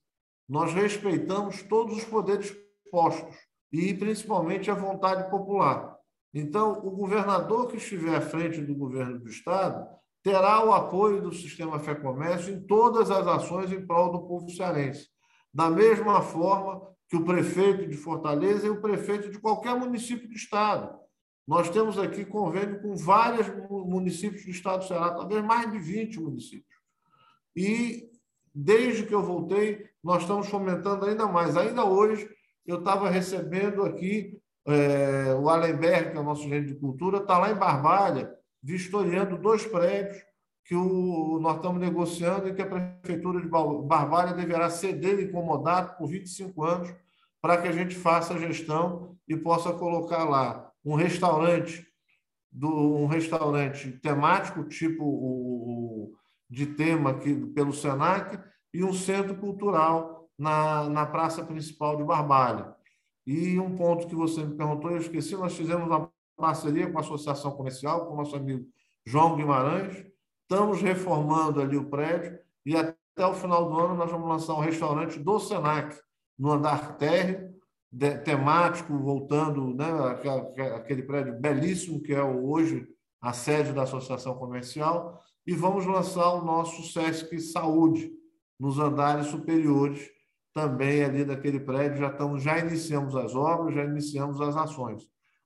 Nós 0.48 0.74
respeitamos 0.74 1.64
todos 1.64 1.98
os 1.98 2.04
poderes 2.04 2.56
postos 2.92 3.36
e, 3.72 3.94
principalmente, 3.94 4.70
a 4.70 4.76
vontade 4.76 5.30
popular. 5.32 5.96
Então, 6.34 6.74
o 6.74 6.92
governador 6.92 7.68
que 7.68 7.78
estiver 7.78 8.16
à 8.16 8.22
frente 8.22 8.62
do 8.62 8.76
governo 8.76 9.20
do 9.20 9.30
Estado 9.30 9.88
terá 10.24 10.64
o 10.64 10.74
apoio 10.74 11.22
do 11.22 11.34
sistema 11.34 11.80
Fé 11.80 11.96
Comércio 11.96 12.54
em 12.54 12.62
todas 12.62 13.10
as 13.10 13.26
ações 13.26 13.72
em 13.72 13.86
prol 13.86 14.12
do 14.12 14.28
povo 14.28 14.50
cearense. 14.50 15.08
Da 15.54 15.70
mesma 15.70 16.22
forma 16.22 16.82
que 17.10 17.16
o 17.18 17.26
prefeito 17.26 17.88
de 17.88 17.98
Fortaleza 17.98 18.68
e 18.68 18.70
o 18.70 18.82
prefeito 18.82 19.30
de 19.30 19.40
qualquer 19.40 19.76
município 19.76 20.30
do 20.30 20.36
Estado. 20.36 20.98
Nós 21.46 21.70
temos 21.70 21.98
aqui 21.98 22.24
convênio 22.24 22.82
com 22.82 22.96
vários 22.96 23.48
municípios 23.70 24.46
do 24.46 24.52
Estado 24.52 24.80
do 24.80 24.88
Ceará, 24.88 25.12
talvez 25.12 25.44
mais 25.44 25.70
de 25.70 25.80
20 25.80 26.20
municípios. 26.22 26.80
E, 27.56 28.10
desde 28.56 29.06
que 29.06 29.14
eu 29.14 29.22
voltei, 29.22 29.86
nós 30.02 30.22
estamos 30.22 30.48
fomentando 30.48 31.06
ainda 31.06 31.28
mais. 31.28 31.58
Ainda 31.58 31.84
hoje, 31.84 32.30
eu 32.66 32.80
estava 32.80 33.10
recebendo 33.10 33.84
aqui 33.84 34.40
é, 34.68 35.34
o 35.34 35.50
Alenberg, 35.50 36.12
que 36.12 36.18
é 36.18 36.20
o 36.20 36.24
nosso 36.24 36.44
gerente 36.44 36.74
de 36.74 36.80
cultura, 36.80 37.18
está 37.18 37.38
lá 37.38 37.52
em 37.52 37.56
Barbalha, 37.56 38.32
vistoriando 38.62 39.38
dois 39.38 39.66
prédios 39.66 40.22
que 40.64 40.76
o, 40.76 41.40
nós 41.42 41.56
estamos 41.56 41.82
negociando 41.82 42.48
e 42.48 42.54
que 42.54 42.62
a 42.62 42.66
Prefeitura 42.66 43.42
de 43.42 43.48
Barbalha 43.48 44.34
deverá 44.34 44.70
ceder 44.70 45.20
incomodado 45.20 45.98
por 45.98 46.08
25 46.08 46.64
anos 46.64 46.94
para 47.42 47.62
que 47.62 47.68
a 47.68 47.72
gente 47.72 47.96
faça 47.96 48.36
a 48.36 48.38
gestão 48.38 49.18
e 49.28 49.36
possa 49.36 49.74
colocar 49.74 50.24
lá 50.24 50.72
um 50.86 50.96
restaurante 50.96 51.86
do 52.52 52.70
um 52.70 53.08
restaurante 53.08 53.92
temático 54.00 54.64
tipo 54.66 55.04
o 55.04 56.14
de 56.50 56.66
tema 56.66 57.12
aqui 57.12 57.34
pelo 57.48 57.74
Senac 57.74 58.38
e 58.74 58.84
um 58.84 58.94
centro 58.94 59.36
cultural 59.36 60.21
na, 60.42 60.90
na 60.90 61.06
praça 61.06 61.44
principal 61.46 61.96
de 61.96 62.04
Barbalha. 62.04 62.74
E 63.28 63.60
um 63.60 63.76
ponto 63.76 64.08
que 64.08 64.16
você 64.16 64.44
me 64.44 64.56
perguntou, 64.56 64.90
eu 64.90 64.98
esqueci, 64.98 65.36
nós 65.36 65.56
fizemos 65.56 65.86
uma 65.86 66.12
parceria 66.36 66.90
com 66.90 66.98
a 66.98 67.02
Associação 67.02 67.52
Comercial, 67.52 68.08
com 68.08 68.16
o 68.16 68.18
nosso 68.18 68.36
amigo 68.36 68.66
João 69.06 69.36
Guimarães, 69.36 70.04
estamos 70.42 70.82
reformando 70.82 71.62
ali 71.62 71.78
o 71.78 71.92
prédio 71.92 72.40
e 72.66 72.76
até 72.76 73.24
o 73.24 73.36
final 73.36 73.70
do 73.70 73.80
ano 73.80 73.94
nós 73.94 74.10
vamos 74.10 74.28
lançar 74.28 74.56
um 74.56 74.62
restaurante 74.62 75.20
do 75.20 75.40
Senac, 75.40 75.96
no 76.40 76.54
andar 76.54 76.98
térreo, 76.98 77.54
temático, 78.26 78.98
voltando, 78.98 79.76
né, 79.76 79.86
aquele 80.76 81.04
prédio 81.04 81.40
belíssimo 81.40 82.02
que 82.02 82.14
é 82.14 82.24
hoje 82.24 82.88
a 83.22 83.32
sede 83.32 83.74
da 83.74 83.84
Associação 83.84 84.34
Comercial, 84.34 85.22
e 85.46 85.54
vamos 85.54 85.86
lançar 85.86 86.34
o 86.34 86.44
nosso 86.44 86.82
SESC 86.92 87.40
Saúde 87.40 88.12
nos 88.60 88.80
andares 88.80 89.28
superiores, 89.28 90.10
também 90.54 91.04
ali 91.04 91.24
daquele 91.24 91.60
prédio, 91.60 92.00
já 92.00 92.08
estamos, 92.08 92.44
já 92.44 92.60
iniciamos 92.60 93.16
as 93.16 93.36
obras, 93.36 93.76
já 93.76 93.84
iniciamos 93.84 94.40
as 94.42 94.56
ações. 94.56 95.04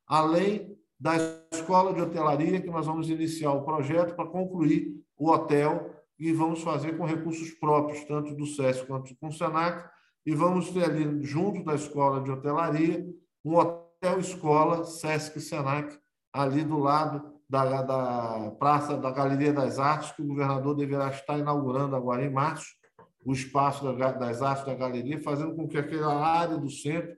Além 0.07 0.75
da 0.99 1.15
escola 1.51 1.93
de 1.93 2.01
hotelaria, 2.01 2.61
que 2.61 2.69
nós 2.69 2.85
vamos 2.85 3.09
iniciar 3.09 3.51
o 3.51 3.63
projeto 3.63 4.15
para 4.15 4.25
concluir 4.25 4.95
o 5.17 5.29
hotel 5.29 5.93
e 6.17 6.31
vamos 6.31 6.61
fazer 6.61 6.97
com 6.97 7.05
recursos 7.05 7.51
próprios, 7.51 8.03
tanto 8.05 8.33
do 8.35 8.45
SESC 8.45 8.87
quanto 8.87 9.13
do 9.13 9.31
Senac, 9.31 9.87
e 10.25 10.33
vamos 10.33 10.71
ter 10.71 10.85
ali, 10.85 11.23
junto 11.23 11.63
da 11.63 11.75
escola 11.75 12.21
de 12.21 12.31
hotelaria, 12.31 13.05
um 13.43 13.55
hotel-escola 13.57 14.85
SESC 14.85 15.39
Senac, 15.39 15.97
ali 16.33 16.63
do 16.63 16.79
lado 16.79 17.35
da, 17.47 17.81
da 17.83 18.51
Praça 18.57 18.97
da 18.97 19.11
Galeria 19.11 19.53
das 19.53 19.77
Artes, 19.77 20.11
que 20.13 20.21
o 20.21 20.27
governador 20.27 20.75
deverá 20.75 21.09
estar 21.09 21.37
inaugurando 21.37 21.95
agora 21.95 22.25
em 22.25 22.31
março, 22.31 22.67
o 23.25 23.33
espaço 23.33 23.91
das 23.93 24.41
artes 24.41 24.65
da 24.65 24.75
galeria, 24.75 25.19
fazendo 25.19 25.55
com 25.55 25.67
que 25.67 25.77
aquela 25.77 26.15
área 26.15 26.57
do 26.57 26.69
centro 26.69 27.17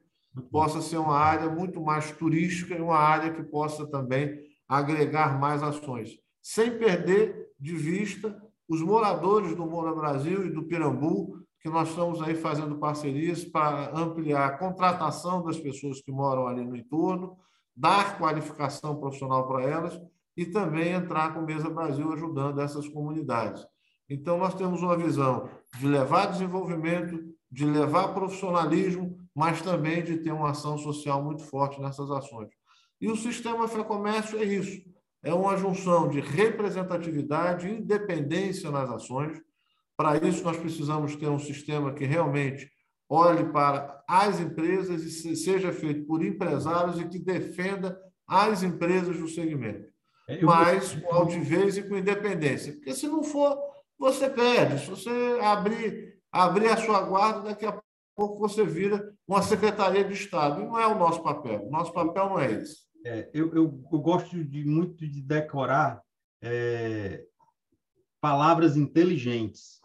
possa 0.50 0.82
ser 0.82 0.98
uma 0.98 1.18
área 1.18 1.50
muito 1.50 1.82
mais 1.82 2.12
turística 2.12 2.74
e 2.76 2.82
uma 2.82 2.98
área 2.98 3.34
que 3.34 3.44
possa 3.44 3.86
também 3.86 4.40
agregar 4.68 5.40
mais 5.40 5.62
ações, 5.62 6.18
sem 6.42 6.78
perder 6.78 7.50
de 7.60 7.76
vista 7.76 8.42
os 8.70 8.82
moradores 8.82 9.56
do 9.56 9.66
Moura 9.66 9.94
Brasil 9.94 10.46
e 10.46 10.50
do 10.50 10.64
Pirambu, 10.64 11.40
que 11.62 11.70
nós 11.70 11.90
estamos 11.90 12.22
aí 12.22 12.36
fazendo 12.36 12.78
parcerias 12.78 13.44
para 13.44 13.92
ampliar 13.98 14.46
a 14.46 14.58
contratação 14.58 15.44
das 15.44 15.60
pessoas 15.60 16.02
que 16.02 16.12
moram 16.12 16.48
ali 16.48 16.64
no 16.64 16.76
entorno, 16.76 17.38
dar 17.76 18.18
qualificação 18.18 18.98
profissional 18.98 19.48
para 19.48 19.64
elas 19.64 20.00
e 20.36 20.46
também 20.46 20.94
entrar 20.94 21.34
com 21.34 21.42
Mesa 21.42 21.70
Brasil 21.70 22.12
ajudando 22.14 22.62
essas 22.62 22.88
comunidades. 22.88 23.66
Então, 24.10 24.38
nós 24.38 24.56
temos 24.56 24.82
uma 24.82 24.98
visão 24.98 25.50
de 25.78 25.88
levar 25.88 26.28
desenvolvimento, 26.28 27.20
de 27.52 27.66
levar 27.66 28.14
profissionalismo, 28.14 29.18
mas 29.36 29.62
também 29.62 30.04
de 30.04 30.18
ter 30.18 30.32
uma 30.32 30.52
ação 30.52 30.78
social 30.78 31.24
muito 31.24 31.44
forte 31.44 31.82
nessas 31.82 32.10
ações. 32.10 32.50
E 33.00 33.10
o 33.10 33.16
sistema 33.16 33.68
Fé 33.68 33.84
Comércio 33.84 34.40
é 34.40 34.44
isso: 34.44 34.82
é 35.24 35.34
uma 35.34 35.58
junção 35.58 36.08
de 36.08 36.20
representatividade 36.20 37.68
e 37.68 37.80
independência 37.80 38.72
nas 38.72 38.90
ações. 38.90 39.40
Para 39.96 40.18
isso, 40.18 40.44
nós 40.44 40.58
precisamos 40.58 41.16
ter 41.16 41.28
um 41.28 41.40
sistema 41.40 41.94
que 41.94 42.06
realmente 42.06 42.70
olhe 43.10 43.46
para 43.52 44.04
as 44.08 44.40
empresas 44.40 45.04
e 45.04 45.36
seja 45.36 45.72
feito 45.72 46.06
por 46.06 46.24
empresários 46.24 47.00
e 47.00 47.08
que 47.08 47.20
defenda 47.20 47.98
as 48.28 48.64
empresas 48.64 49.18
do 49.18 49.28
segmento. 49.28 49.88
É, 50.28 50.42
mas 50.44 50.94
com 50.94 51.14
altivez 51.14 51.78
e 51.78 51.84
com 51.84 51.98
independência. 51.98 52.74
Porque 52.74 52.94
se 52.94 53.08
não 53.08 53.24
for, 53.24 53.58
você 53.98 54.30
perde. 54.30 54.80
Se 54.80 54.90
você 54.90 55.40
abrir, 55.42 56.20
abrir 56.32 56.68
a 56.68 56.78
sua 56.78 57.02
guarda, 57.02 57.50
daqui 57.50 57.66
a 57.66 57.80
pouco 58.16 58.40
você 58.40 58.66
vira 58.66 59.14
uma 59.28 59.42
Secretaria 59.42 60.04
de 60.04 60.14
Estado. 60.14 60.62
E 60.62 60.66
não 60.66 60.80
é 60.80 60.88
o 60.88 60.98
nosso 60.98 61.22
papel. 61.22 61.68
O 61.68 61.72
nosso 61.72 61.94
papel 61.94 62.30
não 62.30 62.40
é 62.40 62.52
esse. 62.52 62.88
É, 63.06 63.30
eu, 63.34 63.54
eu, 63.54 63.84
eu, 63.92 64.00
gosto 64.00 64.44
de 64.44 64.66
muito 64.66 65.08
de 65.08 65.22
decorar 65.22 66.02
é, 66.42 67.26
palavras 68.20 68.76
inteligentes. 68.76 69.80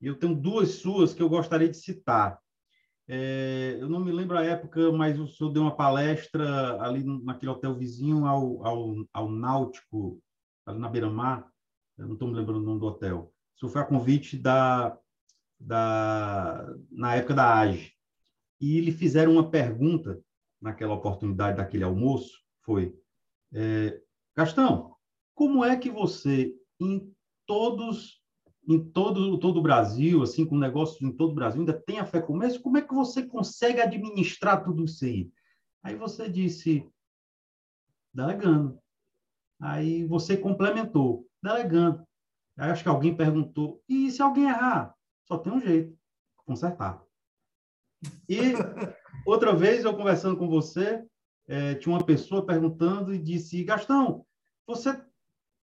Eu 0.00 0.16
tenho 0.18 0.34
duas 0.34 0.76
suas 0.76 1.12
que 1.12 1.22
eu 1.22 1.28
gostaria 1.28 1.68
de 1.68 1.76
citar. 1.76 2.38
É, 3.06 3.76
eu 3.80 3.88
não 3.88 4.00
me 4.00 4.10
lembro 4.12 4.38
a 4.38 4.44
época, 4.44 4.90
mas 4.92 5.18
o 5.18 5.26
senhor 5.26 5.50
deu 5.52 5.62
uma 5.62 5.76
palestra 5.76 6.80
ali 6.82 7.04
naquele 7.22 7.52
hotel 7.52 7.74
vizinho 7.74 8.24
ao, 8.24 8.64
ao, 8.66 8.94
ao 9.12 9.30
Náutico, 9.30 10.22
ali 10.64 10.78
na 10.78 10.88
Beira-Mar. 10.88 11.46
Eu 11.98 12.06
não 12.06 12.14
estou 12.14 12.28
me 12.28 12.34
lembrando 12.34 12.60
o 12.60 12.66
nome 12.66 12.80
do 12.80 12.86
hotel. 12.86 13.33
Isso 13.56 13.68
foi 13.68 13.80
a 13.80 13.86
convite 13.86 14.36
da, 14.36 14.98
da, 15.58 16.66
na 16.90 17.14
época 17.14 17.34
da 17.34 17.58
AGE. 17.60 17.92
E 18.60 18.80
lhe 18.80 18.92
fizeram 18.92 19.32
uma 19.32 19.50
pergunta 19.50 20.20
naquela 20.60 20.94
oportunidade 20.94 21.58
daquele 21.58 21.84
almoço, 21.84 22.42
foi, 22.62 22.98
é, 23.52 24.00
Gastão, 24.34 24.96
como 25.34 25.64
é 25.64 25.76
que 25.76 25.90
você, 25.90 26.54
em 26.80 27.12
todos 27.46 28.24
em 28.66 28.82
todo, 28.82 29.38
todo 29.38 29.58
o 29.58 29.62
Brasil, 29.62 30.22
assim, 30.22 30.46
com 30.46 30.56
negócios 30.56 31.00
em 31.02 31.12
todo 31.12 31.32
o 31.32 31.34
Brasil, 31.34 31.60
ainda 31.60 31.74
tem 31.74 31.98
a 31.98 32.06
fé 32.06 32.20
comércio, 32.20 32.62
como 32.62 32.78
é 32.78 32.82
que 32.82 32.94
você 32.94 33.26
consegue 33.26 33.80
administrar 33.80 34.64
tudo 34.64 34.84
isso 34.84 35.04
aí? 35.04 35.30
Aí 35.82 35.94
você 35.94 36.30
disse, 36.30 36.88
delegando. 38.12 38.78
Aí 39.60 40.06
você 40.06 40.36
complementou, 40.36 41.26
delegando. 41.42 42.06
Aí 42.56 42.70
acho 42.70 42.82
que 42.82 42.88
alguém 42.88 43.16
perguntou, 43.16 43.82
e 43.88 44.10
se 44.10 44.22
alguém 44.22 44.44
errar? 44.44 44.94
Só 45.26 45.38
tem 45.38 45.52
um 45.52 45.60
jeito, 45.60 45.96
consertar. 46.44 47.02
E 48.28 48.38
outra 49.26 49.54
vez, 49.54 49.84
eu 49.84 49.96
conversando 49.96 50.36
com 50.36 50.48
você, 50.48 51.04
é, 51.46 51.74
tinha 51.74 51.94
uma 51.94 52.04
pessoa 52.04 52.46
perguntando 52.46 53.14
e 53.14 53.18
disse, 53.18 53.64
Gastão, 53.64 54.24
você 54.66 54.90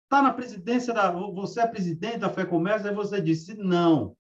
está 0.04 0.21
na 0.21 0.34
presidência 0.34 0.93
da... 0.93 1.12
Você 1.12 1.60
é 1.60 1.67
presidente 1.67 2.19
da 2.19 2.30
Fé 2.30 2.45
Comércio? 2.45 2.89
Aí 2.89 2.95
você 2.95 3.21
disse, 3.21 3.54
não, 3.56 4.15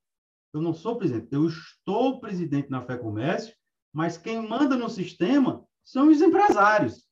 eu 0.53 0.61
não 0.61 0.73
sou 0.73 0.97
presidente. 0.97 1.27
Eu 1.31 1.47
estou 1.47 2.19
presidente 2.19 2.69
na 2.69 2.81
Fé 2.81 2.97
Comércio, 2.97 3.55
mas 3.93 4.17
quem 4.17 4.45
manda 4.47 4.75
no 4.75 4.89
sistema 4.89 5.65
são 5.83 6.09
os 6.09 6.21
empresários. 6.21 7.07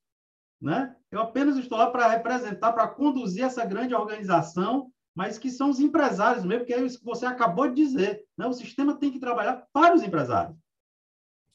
Né? 0.62 0.96
Eu 1.12 1.22
apenas 1.22 1.58
estou 1.58 1.78
lá 1.78 1.90
para 1.90 2.10
representar, 2.10 2.74
para 2.74 2.88
conduzir 2.88 3.44
essa 3.44 3.66
grande 3.66 3.94
organização, 3.94 4.92
mas 5.16 5.38
que 5.38 5.50
são 5.50 5.70
os 5.70 5.80
empresários 5.80 6.44
mesmo, 6.44 6.66
que 6.66 6.74
é 6.74 6.82
isso 6.82 7.00
que 7.00 7.06
você 7.06 7.26
acabou 7.26 7.70
de 7.70 7.76
dizer. 7.76 8.24
Né? 8.38 8.46
O 8.46 8.54
sistema 8.54 8.96
tem 8.96 9.12
que 9.12 9.20
trabalhar 9.20 9.66
para 9.72 9.96
os 9.96 10.04
empresários. 10.04 10.58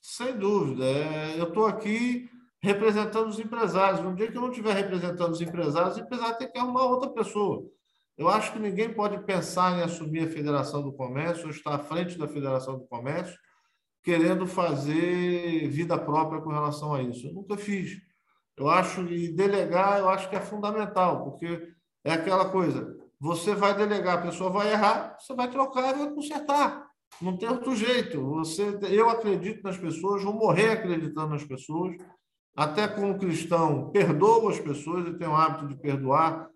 Sem 0.01 0.37
dúvida. 0.39 0.85
É, 0.85 1.39
eu 1.39 1.49
estou 1.49 1.67
aqui 1.67 2.31
representando 2.63 3.29
os 3.29 3.39
empresários. 3.39 4.01
Um 4.01 4.15
dia 4.15 4.31
que 4.31 4.37
eu 4.37 4.41
não 4.41 4.51
estiver 4.51 4.75
representando 4.75 5.33
os 5.33 5.41
empresários, 5.43 5.97
o 5.97 6.01
empresário 6.01 6.39
tem 6.39 6.51
que 6.51 6.59
arrumar 6.59 6.85
outra 6.85 7.11
pessoa. 7.11 7.63
Eu 8.17 8.29
acho 8.29 8.53
que 8.53 8.59
ninguém 8.59 8.93
pode 8.93 9.23
pensar 9.25 9.79
em 9.79 9.83
assumir 9.83 10.27
a 10.27 10.31
Federação 10.31 10.83
do 10.83 10.93
Comércio 10.93 11.45
ou 11.45 11.51
estar 11.51 11.75
à 11.75 11.79
frente 11.79 12.19
da 12.19 12.27
Federação 12.27 12.79
do 12.79 12.87
Comércio 12.87 13.39
querendo 14.03 14.47
fazer 14.47 15.69
vida 15.69 15.99
própria 15.99 16.41
com 16.41 16.51
relação 16.51 16.95
a 16.95 17.03
isso. 17.03 17.27
Eu 17.27 17.35
nunca 17.35 17.57
fiz. 17.57 18.01
Eu 18.57 18.69
acho 18.69 19.03
e 19.07 19.29
delegar, 19.29 19.99
eu 19.99 20.09
acho 20.09 20.29
que 20.29 20.37
é 20.37 20.41
fundamental, 20.41 21.25
porque 21.25 21.69
é 22.05 22.13
aquela 22.13 22.51
coisa, 22.51 22.97
você 23.21 23.55
vai 23.55 23.77
delegar, 23.77 24.19
a 24.19 24.23
pessoa 24.23 24.49
vai 24.49 24.73
errar, 24.73 25.17
você 25.19 25.35
vai 25.35 25.51
trocar 25.51 25.95
e 25.95 25.99
vai 25.99 26.15
consertar. 26.15 26.89
Não 27.21 27.37
tem 27.37 27.49
outro 27.49 27.77
jeito. 27.77 28.25
Você, 28.37 28.79
eu 28.91 29.11
acredito 29.11 29.63
nas 29.63 29.77
pessoas, 29.77 30.25
vou 30.25 30.33
morrer 30.33 30.71
acreditando 30.71 31.29
nas 31.29 31.45
pessoas. 31.45 31.97
Até 32.57 32.89
como 32.89 33.19
cristão, 33.19 33.91
perdoo 33.91 34.49
as 34.49 34.59
pessoas 34.59 35.07
e 35.07 35.19
tenho 35.19 35.33
o 35.33 35.37
hábito 35.37 35.69
de 35.69 35.77
perdoar, 35.77 36.49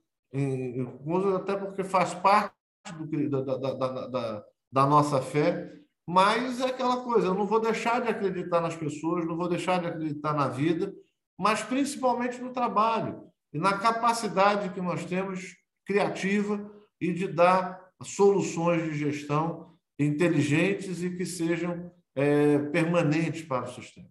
até 1.37 1.57
porque 1.57 1.85
faz 1.85 2.15
parte 2.15 2.53
do, 2.99 3.45
da, 3.45 3.57
da, 3.57 4.07
da, 4.09 4.45
da 4.73 4.87
nossa 4.87 5.21
fé. 5.21 5.71
Mas 6.07 6.61
é 6.61 6.67
aquela 6.67 7.03
coisa, 7.05 7.29
eu 7.29 7.35
não 7.35 7.47
vou 7.47 7.61
deixar 7.61 8.01
de 8.01 8.09
acreditar 8.09 8.61
nas 8.61 8.77
pessoas, 8.77 9.27
não 9.27 9.37
vou 9.37 9.49
deixar 9.49 9.81
de 9.81 9.87
acreditar 9.87 10.35
na 10.35 10.49
vida, 10.49 10.93
mas 11.39 11.63
principalmente 11.63 12.41
no 12.41 12.53
trabalho 12.53 13.23
e 13.53 13.59
na 13.59 13.79
capacidade 13.79 14.71
que 14.71 14.81
nós 14.81 15.05
temos 15.05 15.57
criativa 15.85 16.71
e 17.01 17.13
de 17.13 17.29
dar 17.29 17.93
soluções 18.03 18.85
de 18.85 18.99
gestão 18.99 19.77
inteligentes 19.99 21.03
e 21.03 21.17
que 21.17 21.25
sejam 21.25 21.93
é, 22.15 22.59
permanentes 22.71 23.43
para 23.43 23.65
o 23.65 23.73
sistema. 23.73 24.11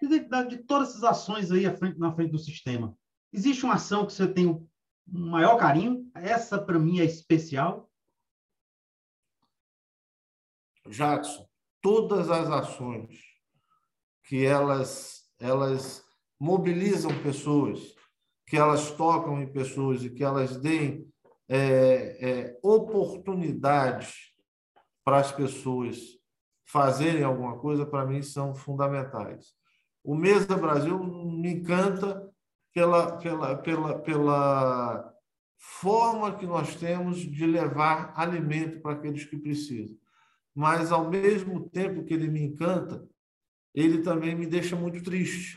De, 0.00 0.20
de 0.48 0.58
todas 0.58 0.90
essas 0.90 1.04
ações 1.04 1.50
aí 1.50 1.64
frente, 1.76 1.98
na 1.98 2.14
frente 2.14 2.30
do 2.30 2.38
sistema, 2.38 2.96
existe 3.32 3.64
uma 3.64 3.74
ação 3.74 4.06
que 4.06 4.12
você 4.12 4.32
tem 4.32 4.46
um 4.46 4.66
maior 5.06 5.56
carinho? 5.56 6.08
Essa, 6.14 6.58
para 6.58 6.78
mim, 6.78 7.00
é 7.00 7.04
especial? 7.04 7.90
Jackson, 10.88 11.46
todas 11.82 12.30
as 12.30 12.48
ações 12.48 13.20
que 14.24 14.44
elas, 14.44 15.24
elas 15.38 16.04
mobilizam 16.38 17.10
pessoas, 17.22 17.94
que 18.48 18.56
elas 18.56 18.90
tocam 18.92 19.40
em 19.40 19.46
pessoas 19.46 20.02
e 20.02 20.10
que 20.10 20.24
elas 20.24 20.56
deem 20.56 21.06
é, 21.48 21.58
é, 21.58 22.58
oportunidades 22.62 24.32
para 25.04 25.18
as 25.18 25.32
pessoas 25.32 25.98
fazerem 26.66 27.22
alguma 27.22 27.58
coisa, 27.58 27.86
para 27.86 28.04
mim, 28.04 28.22
são 28.22 28.54
fundamentais. 28.54 29.54
O 30.04 30.14
Mesa 30.14 30.56
Brasil 30.56 30.98
me 30.98 31.54
encanta 31.54 32.28
pela, 32.74 33.16
pela, 33.18 33.56
pela, 33.56 33.98
pela 33.98 35.14
forma 35.56 36.36
que 36.36 36.46
nós 36.46 36.74
temos 36.76 37.18
de 37.18 37.46
levar 37.46 38.12
alimento 38.14 38.80
para 38.80 38.92
aqueles 38.92 39.24
que 39.24 39.38
precisam 39.38 39.96
mas 40.58 40.90
ao 40.90 41.08
mesmo 41.08 41.70
tempo 41.70 42.02
que 42.02 42.12
ele 42.12 42.26
me 42.26 42.42
encanta, 42.42 43.08
ele 43.72 44.02
também 44.02 44.34
me 44.34 44.44
deixa 44.44 44.74
muito 44.74 45.00
triste, 45.04 45.56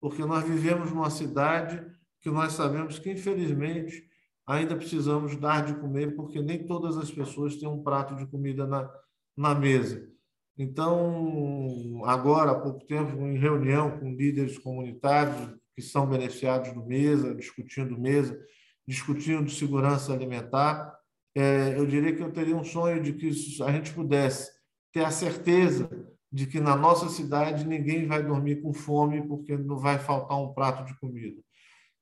porque 0.00 0.24
nós 0.24 0.42
vivemos 0.42 0.90
numa 0.90 1.10
cidade 1.10 1.80
que 2.22 2.30
nós 2.30 2.52
sabemos 2.52 2.98
que, 2.98 3.10
infelizmente, 3.10 4.08
ainda 4.46 4.76
precisamos 4.76 5.36
dar 5.36 5.64
de 5.64 5.74
comer, 5.74 6.14
porque 6.14 6.40
nem 6.40 6.64
todas 6.64 6.96
as 6.96 7.10
pessoas 7.10 7.56
têm 7.56 7.68
um 7.68 7.82
prato 7.82 8.14
de 8.16 8.26
comida 8.26 8.66
na, 8.66 8.88
na 9.36 9.54
mesa. 9.54 10.08
Então, 10.56 12.02
agora, 12.04 12.52
há 12.52 12.60
pouco 12.60 12.86
tempo, 12.86 13.20
em 13.26 13.36
reunião 13.36 13.98
com 13.98 14.14
líderes 14.14 14.58
comunitários 14.58 15.56
que 15.74 15.82
são 15.82 16.06
beneficiados 16.06 16.72
do 16.72 16.84
mesa, 16.84 17.34
discutindo 17.34 17.98
mesa, 17.98 18.38
discutindo 18.86 19.50
segurança 19.50 20.12
alimentar, 20.12 20.94
é, 21.34 21.76
eu 21.76 21.86
diria 21.86 22.14
que 22.14 22.22
eu 22.22 22.30
teria 22.30 22.56
um 22.56 22.64
sonho 22.64 23.02
de 23.02 23.14
que 23.14 23.30
a 23.62 23.72
gente 23.72 23.92
pudesse 23.92 24.50
ter 24.92 25.04
a 25.04 25.10
certeza 25.10 25.88
de 26.30 26.46
que 26.46 26.60
na 26.60 26.76
nossa 26.76 27.08
cidade 27.08 27.66
ninguém 27.66 28.06
vai 28.06 28.22
dormir 28.22 28.62
com 28.62 28.72
fome 28.72 29.26
porque 29.26 29.56
não 29.56 29.78
vai 29.78 29.98
faltar 29.98 30.38
um 30.38 30.52
prato 30.52 30.84
de 30.84 30.98
comida. 31.00 31.40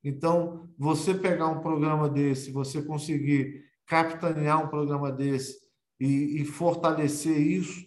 Então, 0.03 0.69
você 0.79 1.15
pegar 1.15 1.49
um 1.49 1.61
programa 1.61 2.09
desse, 2.09 2.51
você 2.51 2.83
conseguir 2.83 3.65
capitanear 3.87 4.65
um 4.65 4.69
programa 4.69 5.13
desse 5.13 5.59
e, 5.99 6.41
e 6.41 6.45
fortalecer 6.45 7.39
isso, 7.39 7.87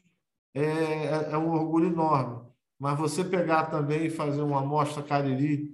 é, 0.54 0.62
é, 0.62 1.30
é, 1.32 1.38
um 1.38 1.52
orgulho 1.52 1.88
enorme. 1.88 2.46
Mas 2.80 3.00
você 3.00 3.24
pegar 3.24 3.66
também 3.66 4.06
e 4.06 4.10
fazer 4.12 4.42
uma 4.42 4.60
amostra 4.60 5.02
Cariri 5.02 5.72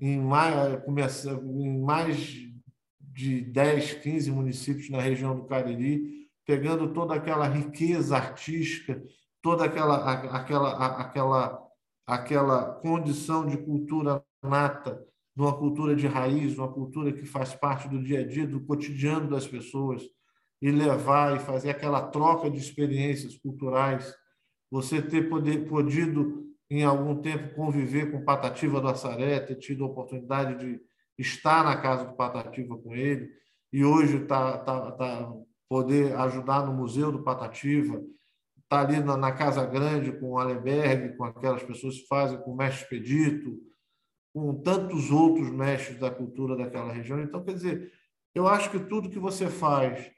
em 0.00 0.18
mais, 0.18 1.26
em 1.26 1.82
mais 1.82 2.52
de 3.00 3.42
10, 3.42 3.94
15 3.94 4.30
municípios 4.30 4.88
na 4.88 5.00
região 5.00 5.36
do 5.36 5.44
Cariri, 5.44 6.28
pegando 6.46 6.92
toda 6.92 7.14
aquela 7.14 7.46
riqueza 7.46 8.16
artística, 8.16 9.02
toda 9.42 9.64
aquela, 9.64 10.12
aquela, 10.36 11.00
aquela, 11.00 11.68
aquela 12.06 12.64
condição 12.76 13.46
de 13.46 13.58
cultura 13.58 14.24
nata, 14.42 15.04
de 15.34 15.42
uma 15.42 15.56
cultura 15.56 15.96
de 15.96 16.06
raiz, 16.06 16.58
uma 16.58 16.72
cultura 16.72 17.12
que 17.12 17.24
faz 17.24 17.54
parte 17.54 17.88
do 17.88 18.02
dia 18.02 18.20
a 18.20 18.26
dia, 18.26 18.46
do 18.46 18.60
cotidiano 18.64 19.30
das 19.30 19.46
pessoas, 19.46 20.02
e 20.60 20.70
levar 20.70 21.36
e 21.36 21.40
fazer 21.40 21.70
aquela 21.70 22.02
troca 22.02 22.50
de 22.50 22.58
experiências 22.58 23.36
culturais, 23.36 24.14
você 24.70 25.02
ter 25.02 25.28
poder, 25.28 25.66
podido, 25.68 26.46
em 26.70 26.84
algum 26.84 27.20
tempo, 27.20 27.54
conviver 27.54 28.12
com 28.12 28.24
Patativa 28.24 28.80
do 28.80 28.88
Assaré, 28.88 29.40
ter 29.40 29.56
tido 29.56 29.84
a 29.84 29.88
oportunidade 29.88 30.56
de 30.56 30.80
estar 31.18 31.64
na 31.64 31.76
casa 31.76 32.04
do 32.04 32.14
Patativa 32.14 32.78
com 32.78 32.94
ele 32.94 33.28
e 33.72 33.84
hoje 33.84 34.18
está 34.18 34.58
tá, 34.58 34.92
tá, 34.92 35.32
poder 35.68 36.14
ajudar 36.16 36.66
no 36.66 36.74
Museu 36.74 37.10
do 37.10 37.22
Patativa, 37.22 38.02
está 38.62 38.80
ali 38.80 39.00
na, 39.00 39.16
na, 39.16 39.32
Casa 39.32 39.64
Grande 39.64 40.12
com 40.12 40.32
o 40.32 40.38
Alenberg, 40.38 41.16
com 41.16 41.24
aquelas 41.24 41.62
pessoas 41.62 41.96
que 41.98 42.06
fazem, 42.06 42.38
com 42.38 42.52
o 42.52 42.56
Mestre 42.56 42.84
Expedito, 42.84 43.58
com 44.32 44.54
tantos 44.62 45.10
outros 45.10 45.50
mestres 45.50 45.98
da 45.98 46.10
cultura 46.10 46.56
daquela 46.56 46.92
região. 46.92 47.20
Então, 47.20 47.44
quer 47.44 47.54
dizer, 47.54 47.92
eu 48.34 48.48
acho 48.48 48.70
que 48.70 48.80
tudo 48.80 49.10
que 49.10 49.18
você 49.18 49.48
faz 49.48 50.10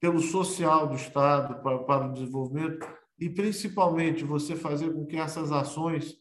pelo 0.00 0.20
social 0.20 0.86
do 0.86 0.94
Estado, 0.94 1.60
para, 1.62 1.78
para 1.80 2.06
o 2.06 2.12
desenvolvimento, 2.12 2.86
e 3.18 3.28
principalmente 3.28 4.24
você 4.24 4.54
fazer 4.54 4.92
com 4.92 5.06
que 5.06 5.16
essas 5.16 5.50
ações 5.50 6.16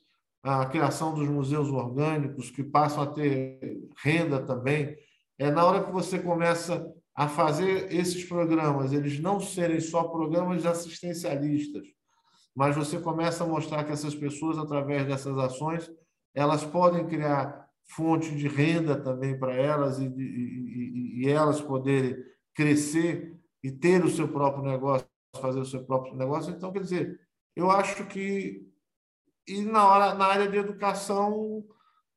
a 0.45 0.63
criação 0.67 1.11
dos 1.11 1.27
museus 1.27 1.69
orgânicos, 1.69 2.51
que 2.51 2.63
passam 2.63 3.01
a 3.01 3.07
ter 3.07 3.81
renda 4.03 4.39
também. 4.39 4.95
É 5.39 5.49
na 5.49 5.65
hora 5.65 5.83
que 5.83 5.91
você 5.91 6.19
começa 6.19 6.87
a 7.15 7.27
fazer 7.27 7.91
esses 7.91 8.23
programas, 8.25 8.93
eles 8.93 9.19
não 9.19 9.39
serem 9.39 9.79
só 9.79 10.03
programas 10.03 10.63
assistencialistas, 10.63 11.87
mas 12.55 12.75
você 12.75 12.99
começa 12.99 13.43
a 13.43 13.47
mostrar 13.47 13.83
que 13.85 13.91
essas 13.91 14.13
pessoas, 14.13 14.59
através 14.59 15.07
dessas 15.07 15.35
ações, 15.39 15.89
elas 16.35 16.63
podem 16.63 17.07
criar 17.07 17.67
fonte 17.85 18.35
de 18.35 18.47
renda 18.47 18.95
também 18.95 19.39
para 19.39 19.53
elas 19.53 19.99
e, 19.99 20.05
e, 20.05 21.23
e, 21.23 21.29
elas 21.29 21.61
poderem 21.61 22.17
crescer 22.53 23.39
e 23.63 23.71
ter 23.71 24.03
o 24.03 24.09
seu 24.09 24.27
próprio 24.27 24.63
negócio, 24.63 25.07
fazer 25.39 25.59
o 25.59 25.65
seu 25.65 25.83
próprio 25.83 26.15
negócio. 26.15 26.53
Então, 26.53 26.71
quer 26.71 26.81
dizer, 26.81 27.19
eu 27.55 27.71
acho 27.71 28.05
que 28.07 28.65
e 29.47 29.61
na, 29.61 29.87
hora, 29.87 30.15
na 30.15 30.25
área 30.25 30.47
de 30.47 30.57
educação, 30.57 31.63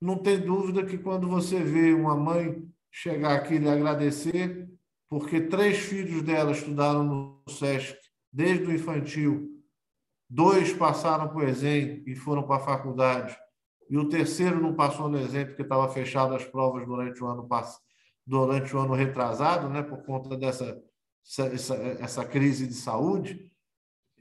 não 0.01 0.16
tem 0.16 0.41
dúvida 0.41 0.85
que 0.85 0.97
quando 0.97 1.29
você 1.29 1.62
vê 1.62 1.93
uma 1.93 2.16
mãe 2.16 2.66
chegar 2.91 3.35
aqui 3.35 3.55
e 3.55 3.59
lhe 3.59 3.69
agradecer, 3.69 4.69
porque 5.09 5.41
três 5.41 5.79
filhos 5.79 6.23
dela 6.23 6.53
estudaram 6.53 7.05
no 7.05 7.43
SESC 7.49 7.99
desde 8.33 8.64
o 8.64 8.73
infantil, 8.73 9.62
dois 10.29 10.73
passaram 10.73 11.35
o 11.35 11.43
Exem 11.43 12.03
e 12.07 12.14
foram 12.14 12.43
para 12.43 12.57
a 12.57 12.64
faculdade, 12.64 13.37
e 13.89 13.97
o 13.97 14.09
terceiro 14.09 14.61
não 14.61 14.74
passou 14.74 15.09
no 15.09 15.18
Exem 15.18 15.47
porque 15.47 15.62
estava 15.62 15.89
fechado 15.89 16.34
as 16.34 16.45
provas 16.45 16.86
durante 16.86 17.22
o 17.22 17.26
ano 17.26 17.49
durante 18.26 18.76
o 18.76 18.78
ano 18.78 18.95
retrasado, 18.95 19.68
né, 19.70 19.82
por 19.82 20.05
conta 20.05 20.36
dessa 20.36 20.80
essa, 21.24 21.74
essa 21.74 22.24
crise 22.24 22.66
de 22.66 22.74
saúde, 22.74 23.51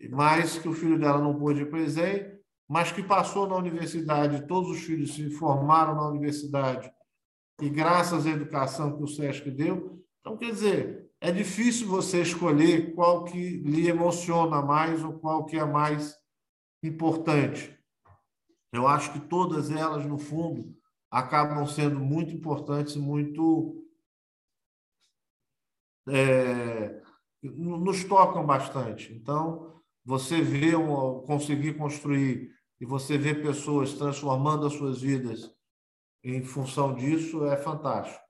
mas 0.10 0.58
que 0.58 0.68
o 0.68 0.74
filho 0.74 1.00
dela 1.00 1.20
não 1.20 1.38
pôde 1.38 1.62
ir 1.62 1.74
Exem, 1.76 2.38
mas 2.68 2.92
que 2.92 3.02
passou 3.02 3.48
na 3.48 3.56
universidade, 3.56 4.46
todos 4.46 4.70
os 4.72 4.80
filhos 4.82 5.14
se 5.14 5.30
formaram 5.32 5.96
na 5.96 6.08
universidade, 6.10 6.92
e 7.62 7.70
graças 7.70 8.28
à 8.28 8.30
educação 8.30 8.98
que 8.98 9.04
o 9.04 9.08
SESC 9.08 9.50
deu. 9.50 10.04
Então, 10.20 10.38
quer 10.38 10.52
dizer, 10.52 11.10
é 11.20 11.32
difícil 11.32 11.88
você 11.88 12.22
escolher 12.22 12.94
qual 12.94 13.24
que 13.24 13.58
lhe 13.58 13.88
emociona 13.88 14.62
mais 14.62 15.04
ou 15.04 15.14
qual 15.14 15.46
que 15.46 15.58
é 15.58 15.66
mais 15.66 16.16
importante. 16.84 17.77
Eu 18.78 18.88
acho 18.88 19.12
que 19.12 19.20
todas 19.20 19.72
elas, 19.72 20.06
no 20.06 20.20
fundo, 20.20 20.76
acabam 21.10 21.66
sendo 21.66 22.00
muito 22.00 22.32
importantes, 22.32 22.96
muito 22.96 23.84
é, 26.08 27.02
nos 27.42 28.04
tocam 28.04 28.46
bastante. 28.46 29.14
Então, 29.14 29.82
você 30.06 30.42
vê 30.42 30.76
um, 30.76 31.22
conseguir 31.22 31.74
construir 31.74 32.52
e 32.80 32.86
você 32.86 33.18
vê 33.18 33.34
pessoas 33.34 33.94
transformando 33.94 34.68
as 34.68 34.74
suas 34.74 35.02
vidas 35.02 35.52
em 36.24 36.44
função 36.44 36.94
disso 36.94 37.46
é 37.46 37.58
fantástico. 37.58 38.24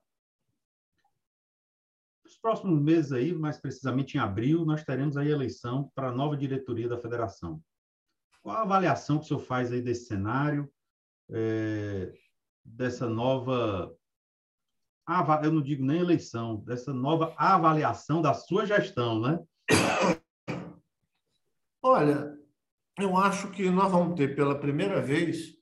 Nos 2.24 2.38
próximos 2.38 2.82
meses 2.82 3.12
aí, 3.12 3.34
mais 3.34 3.58
precisamente 3.58 4.16
em 4.16 4.20
abril, 4.20 4.66
nós 4.66 4.84
teremos 4.84 5.18
a 5.18 5.26
eleição 5.26 5.92
para 5.94 6.10
a 6.10 6.14
nova 6.14 6.38
diretoria 6.38 6.88
da 6.88 6.98
federação. 6.98 7.62
Qual 8.48 8.56
a 8.56 8.62
avaliação 8.62 9.18
que 9.18 9.26
o 9.26 9.28
senhor 9.28 9.42
faz 9.42 9.74
aí 9.74 9.82
desse 9.82 10.06
cenário, 10.06 10.72
é, 11.30 12.14
dessa 12.64 13.06
nova 13.06 13.94
eu 15.44 15.52
não 15.52 15.62
digo 15.62 15.84
nem 15.84 16.00
eleição, 16.00 16.56
dessa 16.64 16.94
nova 16.94 17.36
avaliação 17.38 18.22
da 18.22 18.34
sua 18.34 18.66
gestão, 18.66 19.20
né? 19.20 19.46
Olha, 21.84 22.40
eu 22.98 23.18
acho 23.18 23.52
que 23.52 23.70
nós 23.70 23.92
vamos 23.92 24.16
ter 24.16 24.34
pela 24.34 24.58
primeira 24.58 25.02
vez 25.02 25.58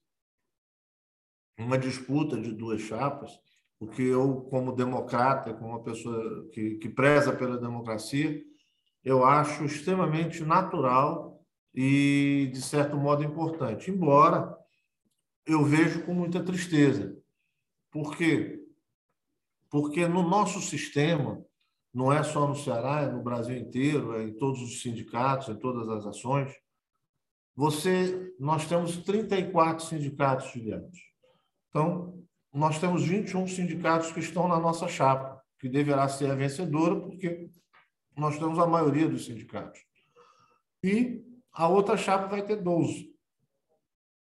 uma 1.58 1.80
disputa 1.80 2.40
de 2.40 2.52
duas 2.52 2.82
chapas, 2.82 3.32
porque 3.80 4.04
eu, 4.04 4.42
como 4.44 4.76
democrata, 4.76 5.56
como 5.56 5.72
uma 5.72 5.84
pessoa 5.84 6.48
que, 6.52 6.76
que 6.76 6.90
preza 6.90 7.36
pela 7.36 7.58
democracia, 7.58 8.44
eu 9.04 9.26
acho 9.26 9.66
extremamente 9.66 10.44
natural 10.44 11.35
e, 11.76 12.50
de 12.54 12.62
certo 12.62 12.96
modo, 12.96 13.24
importante. 13.24 13.92
Embora 13.92 14.58
eu 15.46 15.64
vejo 15.64 16.04
com 16.06 16.14
muita 16.14 16.44
tristeza. 16.44 17.16
Por 17.92 18.16
quê? 18.16 18.64
Porque 19.70 20.08
no 20.08 20.24
nosso 20.24 20.62
sistema, 20.62 21.44
não 21.94 22.12
é 22.12 22.24
só 22.24 22.48
no 22.48 22.56
Ceará, 22.56 23.02
é 23.02 23.12
no 23.12 23.22
Brasil 23.22 23.58
inteiro, 23.58 24.16
é 24.16 24.24
em 24.24 24.34
todos 24.34 24.62
os 24.62 24.82
sindicatos, 24.82 25.50
em 25.50 25.56
todas 25.56 25.90
as 25.90 26.06
ações, 26.06 26.54
você, 27.56 28.34
nós 28.40 28.68
temos 28.68 28.98
34 28.98 29.86
sindicatos 29.86 30.48
filiados. 30.48 31.00
Então, 31.70 32.22
nós 32.54 32.80
temos 32.80 33.06
21 33.06 33.48
sindicatos 33.48 34.12
que 34.12 34.20
estão 34.20 34.48
na 34.48 34.60
nossa 34.60 34.88
chapa, 34.88 35.42
que 35.60 35.70
deverá 35.70 36.08
ser 36.08 36.32
a 36.32 36.36
vencedora, 36.36 37.00
porque 37.00 37.50
nós 38.16 38.38
temos 38.38 38.60
a 38.60 38.68
maioria 38.68 39.08
dos 39.08 39.26
sindicatos. 39.26 39.80
E 40.84 41.24
a 41.56 41.70
outra 41.70 41.96
chapa 41.96 42.28
vai 42.28 42.46
ter 42.46 42.58
12. 42.58 43.10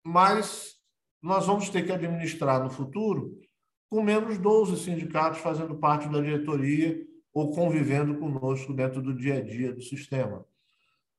Mas 0.04 0.76
nós 1.22 1.48
vamos 1.48 1.70
ter 1.70 1.84
que 1.84 1.92
administrar 1.92 2.64
no 2.64 2.70
futuro 2.70 3.36
com 3.90 4.04
menos 4.04 4.38
12 4.38 4.78
sindicatos 4.78 5.40
fazendo 5.40 5.76
parte 5.76 6.08
da 6.08 6.22
diretoria 6.22 7.04
ou 7.34 7.52
convivendo 7.52 8.18
conosco 8.20 8.74
dentro 8.74 9.02
do 9.02 9.14
dia 9.14 9.40
a 9.40 9.42
dia 9.42 9.74
do 9.74 9.82
sistema. 9.82 10.46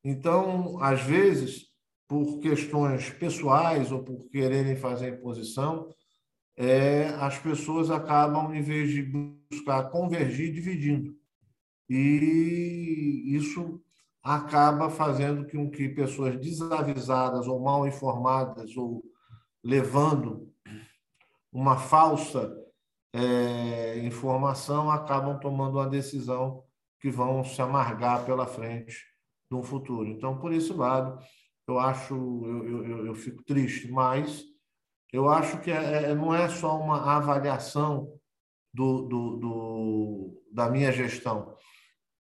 Então, 0.05 0.81
às 0.81 1.03
vezes, 1.03 1.67
por 2.07 2.39
questões 2.39 3.11
pessoais 3.11 3.91
ou 3.91 4.05
por 4.05 4.29
quererem 4.31 4.77
fazer 4.77 5.15
imposição, 5.15 5.93
é, 6.57 7.09
as 7.21 7.39
pessoas 7.39 7.91
acabam, 7.91 8.55
em 8.55 8.63
vez 8.63 8.91
de 8.91 9.03
buscar 9.03 9.91
convergir, 9.91 10.53
dividindo. 10.53 11.17
E 11.89 13.25
isso 13.27 13.83
acaba 14.27 14.91
fazendo 14.91 15.49
com 15.49 15.71
que 15.71 15.89
pessoas 15.89 16.37
desavisadas 16.37 17.47
ou 17.47 17.61
mal 17.61 17.87
informadas 17.87 18.77
ou 18.77 19.01
levando 19.63 20.53
uma 21.53 21.77
falsa 21.77 22.53
é, 23.15 24.01
informação 24.01 24.91
acabam 24.91 25.39
tomando 25.39 25.79
uma 25.79 25.89
decisão 25.89 26.65
que 27.01 27.09
vão 27.09 27.45
se 27.45 27.63
amargar 27.63 28.27
pela 28.27 28.49
frente 28.49 28.97
no 29.49 29.63
futuro. 29.63 30.09
Então, 30.09 30.37
por 30.39 30.53
esse 30.53 30.73
lado, 30.73 31.21
eu 31.69 31.79
acho, 31.79 32.15
eu, 32.17 32.85
eu, 32.85 33.07
eu 33.07 33.15
fico 33.15 33.45
triste, 33.45 33.89
mas 33.93 34.43
eu 35.13 35.29
acho 35.29 35.61
que 35.61 35.71
é, 35.71 36.11
é, 36.11 36.15
não 36.17 36.35
é 36.35 36.49
só 36.49 36.77
uma 36.77 37.17
avaliação 37.17 38.13
do, 38.75 39.03
do, 39.03 39.37
do, 39.37 40.43
da 40.53 40.69
minha 40.69 40.91
gestão. 40.91 41.55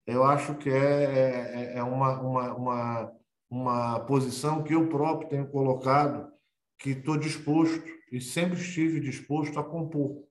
Eu 0.06 0.22
acho 0.22 0.54
que 0.54 0.70
é, 0.70 1.74
é, 1.74 1.78
é 1.78 1.82
uma, 1.82 2.20
uma, 2.20 2.54
uma, 2.54 3.12
uma 3.50 4.00
posição 4.00 4.62
que 4.62 4.74
eu 4.74 4.88
próprio 4.88 5.28
tenho 5.28 5.48
colocado, 5.48 6.30
que 6.78 6.90
estou 6.90 7.16
disposto 7.16 7.82
e 8.12 8.20
sempre 8.20 8.58
estive 8.60 9.00
disposto 9.00 9.58
a 9.58 9.64
compor, 9.64 10.22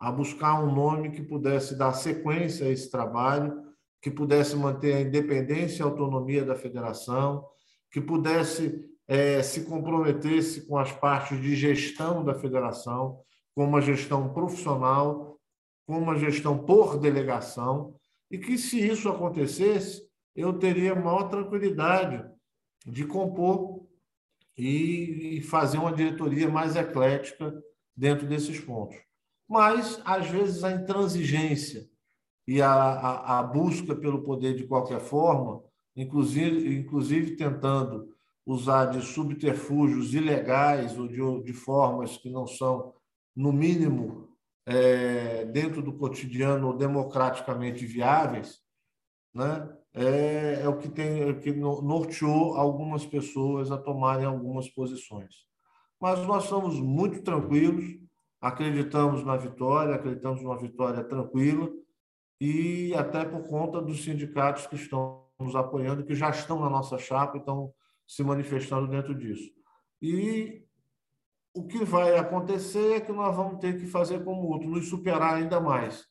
a 0.00 0.10
buscar 0.10 0.62
um 0.62 0.74
nome 0.74 1.10
que 1.10 1.22
pudesse 1.22 1.76
dar 1.76 1.92
sequência 1.92 2.66
a 2.66 2.70
esse 2.70 2.90
trabalho, 2.90 3.62
que 4.00 4.10
pudesse 4.10 4.56
manter 4.56 4.94
a 4.94 5.00
independência 5.00 5.82
e 5.82 5.84
autonomia 5.84 6.44
da 6.44 6.56
federação, 6.56 7.46
que 7.90 8.00
pudesse 8.00 8.88
é, 9.06 9.42
se 9.42 9.64
comprometesse 9.64 10.66
com 10.66 10.78
as 10.78 10.90
partes 10.92 11.40
de 11.40 11.54
gestão 11.54 12.24
da 12.24 12.34
federação, 12.34 13.20
com 13.54 13.64
uma 13.64 13.80
gestão 13.80 14.32
profissional, 14.32 15.38
com 15.86 15.98
uma 15.98 16.16
gestão 16.16 16.58
por 16.58 16.98
delegação, 16.98 17.94
e 18.32 18.38
que, 18.38 18.56
se 18.56 18.80
isso 18.80 19.10
acontecesse, 19.10 20.02
eu 20.34 20.54
teria 20.54 20.94
maior 20.94 21.28
tranquilidade 21.28 22.24
de 22.86 23.04
compor 23.04 23.86
e 24.56 25.42
fazer 25.42 25.76
uma 25.76 25.92
diretoria 25.92 26.48
mais 26.48 26.74
eclética 26.74 27.54
dentro 27.94 28.26
desses 28.26 28.58
pontos. 28.58 28.96
Mas, 29.46 30.00
às 30.02 30.26
vezes, 30.28 30.64
a 30.64 30.72
intransigência 30.72 31.86
e 32.48 32.62
a, 32.62 32.72
a, 32.72 33.38
a 33.40 33.42
busca 33.42 33.94
pelo 33.94 34.22
poder 34.22 34.56
de 34.56 34.66
qualquer 34.66 35.00
forma, 35.00 35.62
inclusive, 35.94 36.74
inclusive 36.74 37.36
tentando 37.36 38.08
usar 38.46 38.86
de 38.86 39.02
subterfúgios 39.02 40.14
ilegais 40.14 40.98
ou 40.98 41.06
de, 41.06 41.44
de 41.44 41.52
formas 41.52 42.16
que 42.16 42.30
não 42.30 42.46
são, 42.46 42.94
no 43.36 43.52
mínimo, 43.52 44.31
é, 44.66 45.44
dentro 45.46 45.82
do 45.82 45.92
cotidiano 45.92 46.76
democraticamente 46.76 47.84
viáveis, 47.84 48.60
né? 49.34 49.68
é, 49.94 50.60
é 50.62 50.68
o 50.68 50.78
que 50.78 50.88
tem 50.88 51.22
é 51.22 51.34
que 51.34 51.52
norteou 51.52 52.56
algumas 52.56 53.04
pessoas 53.04 53.70
a 53.70 53.78
tomarem 53.78 54.24
algumas 54.24 54.68
posições. 54.68 55.46
Mas 56.00 56.26
nós 56.26 56.44
estamos 56.44 56.80
muito 56.80 57.22
tranquilos, 57.22 57.84
acreditamos 58.40 59.24
na 59.24 59.36
vitória, 59.36 59.94
acreditamos 59.94 60.42
numa 60.42 60.58
vitória 60.58 61.04
tranquila 61.04 61.70
e 62.40 62.92
até 62.94 63.24
por 63.24 63.46
conta 63.46 63.80
dos 63.80 64.02
sindicatos 64.02 64.66
que 64.66 64.74
estão 64.74 65.26
nos 65.38 65.54
apoiando, 65.54 66.04
que 66.04 66.14
já 66.14 66.30
estão 66.30 66.60
na 66.60 66.70
nossa 66.70 66.98
chapa, 66.98 67.38
estão 67.38 67.72
se 68.06 68.22
manifestando 68.24 68.88
dentro 68.88 69.14
disso. 69.14 69.50
E 70.00 70.64
o 71.54 71.66
que 71.66 71.84
vai 71.84 72.16
acontecer 72.16 72.94
é 72.94 73.00
que 73.00 73.12
nós 73.12 73.36
vamos 73.36 73.58
ter 73.58 73.78
que 73.78 73.86
fazer 73.86 74.24
como 74.24 74.48
outro, 74.48 74.68
nos 74.68 74.88
superar 74.88 75.34
ainda 75.34 75.60
mais. 75.60 76.04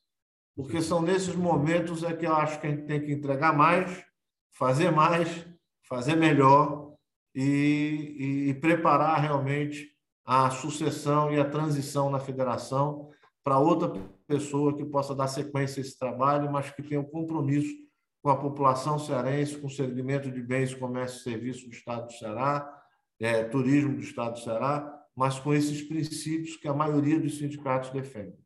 Porque 0.54 0.80
são 0.80 1.02
nesses 1.02 1.34
momentos 1.34 2.02
é 2.04 2.14
que 2.14 2.26
eu 2.26 2.34
acho 2.34 2.60
que 2.60 2.66
a 2.66 2.70
gente 2.70 2.86
tem 2.86 3.00
que 3.00 3.12
entregar 3.12 3.56
mais, 3.56 4.04
fazer 4.52 4.90
mais, 4.90 5.46
fazer 5.88 6.14
melhor 6.14 6.92
e, 7.34 8.16
e, 8.18 8.50
e 8.50 8.54
preparar 8.54 9.20
realmente 9.20 9.90
a 10.24 10.50
sucessão 10.50 11.32
e 11.32 11.40
a 11.40 11.48
transição 11.48 12.10
na 12.10 12.20
federação 12.20 13.10
para 13.42 13.58
outra 13.58 13.92
pessoa 14.26 14.76
que 14.76 14.84
possa 14.84 15.14
dar 15.14 15.26
sequência 15.26 15.80
a 15.80 15.84
esse 15.84 15.98
trabalho, 15.98 16.50
mas 16.52 16.70
que 16.70 16.82
tenha 16.82 17.00
um 17.00 17.04
compromisso 17.04 17.74
com 18.22 18.30
a 18.30 18.36
população 18.36 19.00
cearense, 19.00 19.58
com 19.58 19.66
o 19.66 19.70
segmento 19.70 20.30
de 20.30 20.40
bens, 20.40 20.72
comércio 20.74 21.18
e 21.18 21.22
serviços 21.24 21.64
do 21.64 21.72
Estado 21.72 22.06
do 22.06 22.12
Ceará, 22.12 22.82
é, 23.20 23.42
turismo 23.42 23.96
do 23.96 24.02
Estado 24.02 24.34
do 24.34 24.38
Ceará, 24.38 25.01
mas 25.16 25.38
com 25.38 25.52
esses 25.52 25.82
princípios 25.82 26.56
que 26.56 26.68
a 26.68 26.74
maioria 26.74 27.20
dos 27.20 27.38
sindicatos 27.38 27.90
defende. 27.90 28.36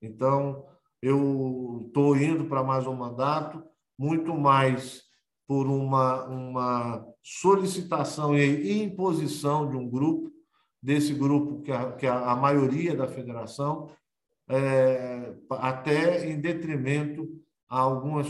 Então, 0.00 0.66
eu 1.02 1.84
estou 1.86 2.16
indo 2.16 2.44
para 2.46 2.62
mais 2.62 2.86
um 2.86 2.94
mandato, 2.94 3.62
muito 3.98 4.34
mais 4.34 5.02
por 5.46 5.66
uma, 5.66 6.24
uma 6.26 7.06
solicitação 7.22 8.36
e 8.36 8.82
imposição 8.82 9.68
de 9.68 9.76
um 9.76 9.88
grupo, 9.88 10.30
desse 10.82 11.14
grupo 11.14 11.62
que 11.62 11.72
a, 11.72 11.92
que 11.92 12.06
a, 12.06 12.36
maioria 12.36 12.94
da 12.94 13.08
federação, 13.08 13.90
é, 14.48 15.34
até 15.50 16.30
em 16.30 16.40
detrimento 16.40 17.28
a 17.68 17.80
algumas 17.80 18.28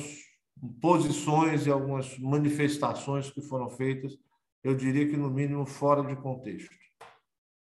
posições 0.81 1.67
e 1.67 1.71
algumas 1.71 2.19
manifestações 2.19 3.31
que 3.31 3.43
foram 3.43 3.69
feitas 3.69 4.19
eu 4.67 4.75
diria 4.75 5.09
que, 5.09 5.17
no 5.17 5.31
mínimo, 5.31 5.65
fora 5.65 6.03
de 6.03 6.17
contexto. 6.17 6.75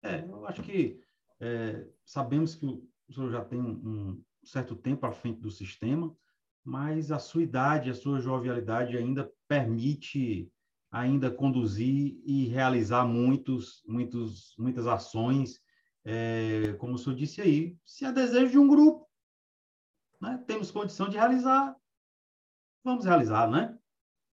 É, 0.07 0.24
eu 0.28 0.46
acho 0.46 0.62
que 0.62 1.00
é, 1.40 1.86
sabemos 2.04 2.54
que 2.54 2.66
o 2.66 3.12
senhor 3.12 3.30
já 3.30 3.44
tem 3.44 3.61
um 3.61 4.22
certo 4.44 4.76
tempo 4.76 5.04
à 5.07 5.12
frente 5.12 5.40
do 5.40 5.50
sistema, 5.50 6.16
mas 6.64 7.11
a 7.11 7.18
sua 7.18 7.42
idade, 7.42 7.90
a 7.90 7.94
sua 7.94 8.20
jovialidade 8.20 8.96
ainda 8.96 9.30
permite 9.48 10.50
ainda 10.90 11.30
conduzir 11.30 12.20
e 12.24 12.46
realizar 12.46 13.04
muitos, 13.04 13.82
muitos, 13.86 14.54
muitas 14.57 14.86
ações, 14.86 15.61
é, 16.04 16.74
como 16.78 16.94
o 16.94 16.98
senhor 16.98 17.16
disse 17.16 17.40
aí, 17.40 17.76
se 17.84 18.04
é 18.04 18.12
desejo 18.12 18.52
de 18.52 18.59
um 18.59 18.68
grupo, 18.68 19.07
né? 20.20 20.42
temos 20.46 20.70
condição 20.70 21.09
de 21.09 21.16
realizar, 21.16 21.76
vamos 22.82 23.04
realizar, 23.04 23.50
né? 23.50 23.76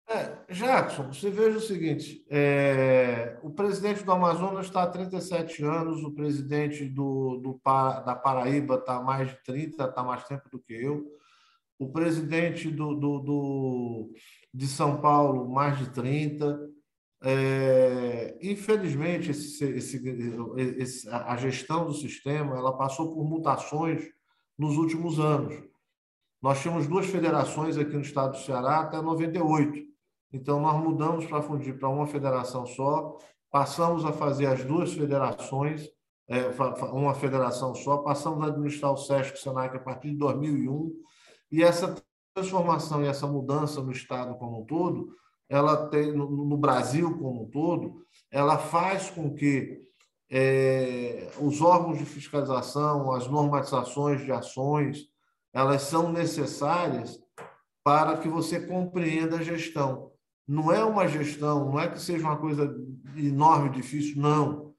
É, 0.07 0.40
Jackson, 0.51 1.11
você 1.11 1.29
veja 1.29 1.57
o 1.57 1.61
seguinte: 1.61 2.25
é, 2.29 3.39
o 3.41 3.49
presidente 3.49 4.03
do 4.03 4.11
Amazonas 4.11 4.65
está 4.65 4.83
há 4.83 4.87
37 4.87 5.63
anos, 5.63 6.03
o 6.03 6.11
presidente 6.11 6.85
do, 6.85 7.37
do 7.37 7.61
da 7.63 8.15
Paraíba 8.15 8.75
está 8.75 8.97
há 8.97 9.03
mais 9.03 9.29
de 9.29 9.43
30, 9.43 9.83
está 9.83 10.03
mais 10.03 10.23
tempo 10.25 10.49
do 10.49 10.59
que 10.59 10.73
eu, 10.73 11.05
o 11.79 11.91
presidente 11.91 12.69
do, 12.69 12.93
do, 12.95 13.19
do 13.19 14.13
de 14.53 14.67
São 14.67 15.01
Paulo, 15.01 15.49
mais 15.49 15.77
de 15.79 15.89
30. 15.89 16.59
É, 17.23 18.37
infelizmente, 18.41 19.31
esse, 19.31 19.63
esse, 19.63 20.01
esse, 20.77 21.09
a 21.09 21.37
gestão 21.37 21.85
do 21.85 21.93
sistema 21.93 22.57
ela 22.57 22.75
passou 22.75 23.13
por 23.13 23.23
mutações 23.23 24.03
nos 24.57 24.75
últimos 24.77 25.19
anos. 25.19 25.53
Nós 26.41 26.59
tínhamos 26.61 26.87
duas 26.87 27.05
federações 27.05 27.77
aqui 27.77 27.93
no 27.93 28.01
estado 28.01 28.31
do 28.31 28.43
Ceará 28.43 28.79
até 28.79 28.99
98. 28.99 29.90
Então, 30.33 30.61
nós 30.61 30.81
mudamos 30.81 31.25
para 31.25 31.41
fundir 31.41 31.77
para 31.77 31.89
uma 31.89 32.07
federação 32.07 32.65
só, 32.65 33.17
passamos 33.49 34.05
a 34.05 34.13
fazer 34.13 34.45
as 34.45 34.63
duas 34.63 34.93
federações, 34.93 35.89
é, 36.29 36.45
uma 36.93 37.13
federação 37.13 37.75
só, 37.75 37.97
passamos 37.97 38.41
a 38.43 38.47
administrar 38.47 38.93
o 38.93 38.97
SESC 38.97 39.31
e 39.31 39.33
o 39.33 39.41
SENAC 39.41 39.75
a 39.75 39.79
partir 39.79 40.11
de 40.11 40.17
2001, 40.17 40.93
e 41.51 41.61
essa 41.61 41.93
transformação 42.33 43.03
e 43.03 43.07
essa 43.07 43.27
mudança 43.27 43.81
no 43.81 43.91
Estado 43.91 44.35
como 44.35 44.61
um 44.61 44.65
todo, 44.65 45.13
ela 45.49 45.89
tem, 45.89 46.13
no, 46.13 46.57
Brasil 46.57 47.17
como 47.17 47.43
um 47.43 47.49
todo, 47.49 48.05
ela 48.31 48.57
faz 48.57 49.09
com 49.09 49.33
que 49.33 49.81
é, 50.29 51.29
os 51.41 51.61
órgãos 51.61 51.97
de 51.97 52.05
fiscalização, 52.05 53.11
as 53.11 53.27
normatizações 53.27 54.23
de 54.23 54.31
ações, 54.31 55.07
elas 55.51 55.81
são 55.81 56.09
necessárias 56.09 57.19
para 57.83 58.15
que 58.15 58.29
você 58.29 58.65
compreenda 58.65 59.35
a 59.35 59.43
gestão 59.43 60.10
não 60.47 60.71
é 60.71 60.83
uma 60.83 61.07
gestão, 61.07 61.71
não 61.71 61.79
é 61.79 61.87
que 61.87 62.01
seja 62.01 62.23
uma 62.23 62.37
coisa 62.37 62.75
enorme, 63.15 63.69
difícil, 63.69 64.21
não. 64.21 64.73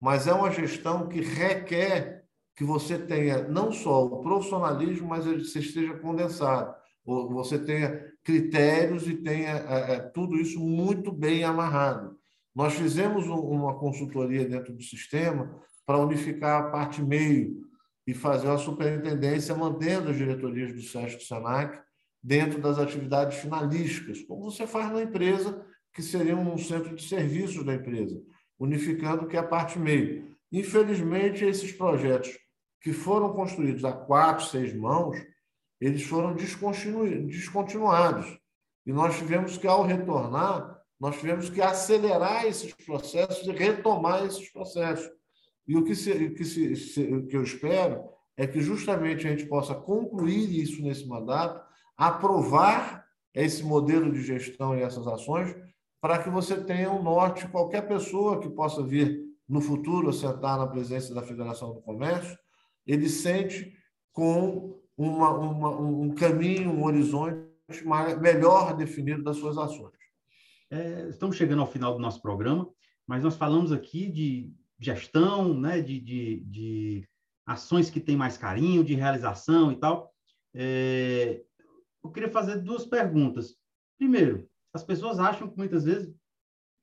Mas 0.00 0.26
é 0.26 0.32
uma 0.32 0.50
gestão 0.50 1.08
que 1.08 1.20
requer 1.20 2.24
que 2.56 2.64
você 2.64 2.98
tenha 2.98 3.48
não 3.48 3.72
só 3.72 4.04
o 4.04 4.22
profissionalismo, 4.22 5.08
mas 5.08 5.24
você 5.24 5.58
esteja 5.58 5.94
condensado. 5.98 6.74
Você 7.04 7.58
tenha 7.58 8.12
critérios 8.22 9.06
e 9.06 9.14
tenha 9.14 9.50
é, 9.50 9.94
é, 9.94 10.00
tudo 10.00 10.36
isso 10.36 10.58
muito 10.60 11.12
bem 11.12 11.44
amarrado. 11.44 12.16
Nós 12.54 12.74
fizemos 12.74 13.26
uma 13.26 13.74
consultoria 13.78 14.48
dentro 14.48 14.72
do 14.72 14.82
sistema 14.82 15.54
para 15.84 15.98
unificar 15.98 16.62
a 16.62 16.70
parte 16.70 17.02
meio 17.02 17.64
e 18.06 18.14
fazer 18.14 18.46
uma 18.46 18.58
superintendência 18.58 19.54
mantendo 19.54 20.10
as 20.10 20.16
diretorias 20.16 20.72
do 20.72 20.80
SESC 20.80 21.14
e 21.14 21.16
do 21.16 21.22
SENAC 21.22 21.82
dentro 22.24 22.58
das 22.58 22.78
atividades 22.78 23.38
finalísticas, 23.38 24.22
como 24.22 24.50
você 24.50 24.66
faz 24.66 24.90
na 24.90 25.02
empresa, 25.02 25.62
que 25.92 26.02
seria 26.02 26.34
um 26.34 26.56
centro 26.56 26.96
de 26.96 27.06
serviços 27.06 27.62
da 27.62 27.74
empresa, 27.74 28.18
unificando 28.58 29.26
que 29.26 29.36
é 29.36 29.40
a 29.40 29.46
parte 29.46 29.78
meio. 29.78 30.34
Infelizmente, 30.50 31.44
esses 31.44 31.70
projetos 31.70 32.34
que 32.80 32.94
foram 32.94 33.34
construídos 33.34 33.84
a 33.84 33.92
quatro, 33.92 34.46
seis 34.46 34.74
mãos, 34.74 35.18
eles 35.78 36.02
foram 36.04 36.34
descontinuados. 36.34 38.38
E 38.86 38.92
nós 38.92 39.18
tivemos 39.18 39.58
que, 39.58 39.66
ao 39.66 39.82
retornar, 39.82 40.80
nós 40.98 41.18
tivemos 41.18 41.50
que 41.50 41.60
acelerar 41.60 42.46
esses 42.46 42.72
processos 42.72 43.46
e 43.46 43.50
retomar 43.50 44.24
esses 44.24 44.50
processos. 44.50 45.10
E 45.68 45.76
o 45.76 45.84
que, 45.84 45.94
se, 45.94 46.30
que, 46.30 46.44
se, 46.44 46.74
se, 46.74 47.22
que 47.26 47.36
eu 47.36 47.42
espero 47.42 48.02
é 48.34 48.46
que 48.46 48.60
justamente 48.60 49.26
a 49.26 49.30
gente 49.30 49.46
possa 49.46 49.74
concluir 49.74 50.58
isso 50.58 50.82
nesse 50.82 51.06
mandato 51.06 51.63
aprovar 51.96 53.04
esse 53.34 53.62
modelo 53.62 54.12
de 54.12 54.22
gestão 54.22 54.76
e 54.76 54.82
essas 54.82 55.06
ações 55.06 55.54
para 56.00 56.22
que 56.22 56.28
você 56.28 56.62
tenha 56.62 56.90
um 56.90 57.02
norte, 57.02 57.48
qualquer 57.48 57.88
pessoa 57.88 58.38
que 58.38 58.50
possa 58.50 58.82
vir 58.82 59.24
no 59.48 59.60
futuro 59.60 60.12
sentar 60.12 60.58
na 60.58 60.66
presença 60.66 61.14
da 61.14 61.22
Federação 61.22 61.72
do 61.72 61.80
Comércio, 61.80 62.38
ele 62.86 63.08
sente 63.08 63.72
com 64.12 64.78
uma, 64.98 65.30
uma, 65.30 65.70
um 65.80 66.14
caminho, 66.14 66.70
um 66.70 66.84
horizonte 66.84 67.48
melhor 68.20 68.76
definido 68.76 69.22
das 69.22 69.38
suas 69.38 69.56
ações. 69.56 69.94
É, 70.70 71.08
estamos 71.08 71.36
chegando 71.36 71.62
ao 71.62 71.72
final 71.72 71.94
do 71.94 72.00
nosso 72.00 72.20
programa, 72.20 72.68
mas 73.06 73.22
nós 73.22 73.36
falamos 73.36 73.72
aqui 73.72 74.10
de 74.10 74.52
gestão, 74.78 75.58
né, 75.58 75.80
de, 75.80 75.98
de, 76.00 76.40
de 76.44 77.08
ações 77.46 77.88
que 77.88 78.00
têm 78.00 78.14
mais 78.14 78.36
carinho, 78.36 78.84
de 78.84 78.94
realização 78.94 79.72
e 79.72 79.76
tal. 79.76 80.12
É, 80.54 81.42
eu 82.04 82.10
queria 82.10 82.30
fazer 82.30 82.60
duas 82.60 82.84
perguntas. 82.84 83.56
Primeiro, 83.98 84.48
as 84.72 84.84
pessoas 84.84 85.18
acham 85.18 85.50
que 85.50 85.56
muitas 85.56 85.84
vezes 85.84 86.14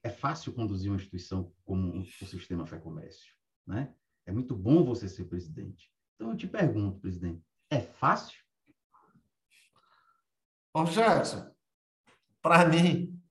é 0.03 0.09
fácil 0.09 0.51
conduzir 0.53 0.89
uma 0.89 0.97
instituição 0.97 1.53
como 1.63 1.99
o 1.99 2.05
sistema 2.05 2.65
Fé 2.65 2.79
Comércio, 2.79 3.33
né? 3.67 3.93
É 4.25 4.31
muito 4.31 4.55
bom 4.55 4.83
você 4.83 5.07
ser 5.07 5.25
presidente. 5.25 5.91
Então 6.15 6.31
eu 6.31 6.37
te 6.37 6.47
pergunto, 6.47 6.99
presidente, 6.99 7.43
é 7.69 7.79
fácil? 7.79 8.39
Ô, 10.73 10.83
Jackson, 10.85 11.51
para 12.41 12.65
mim, 12.67 13.21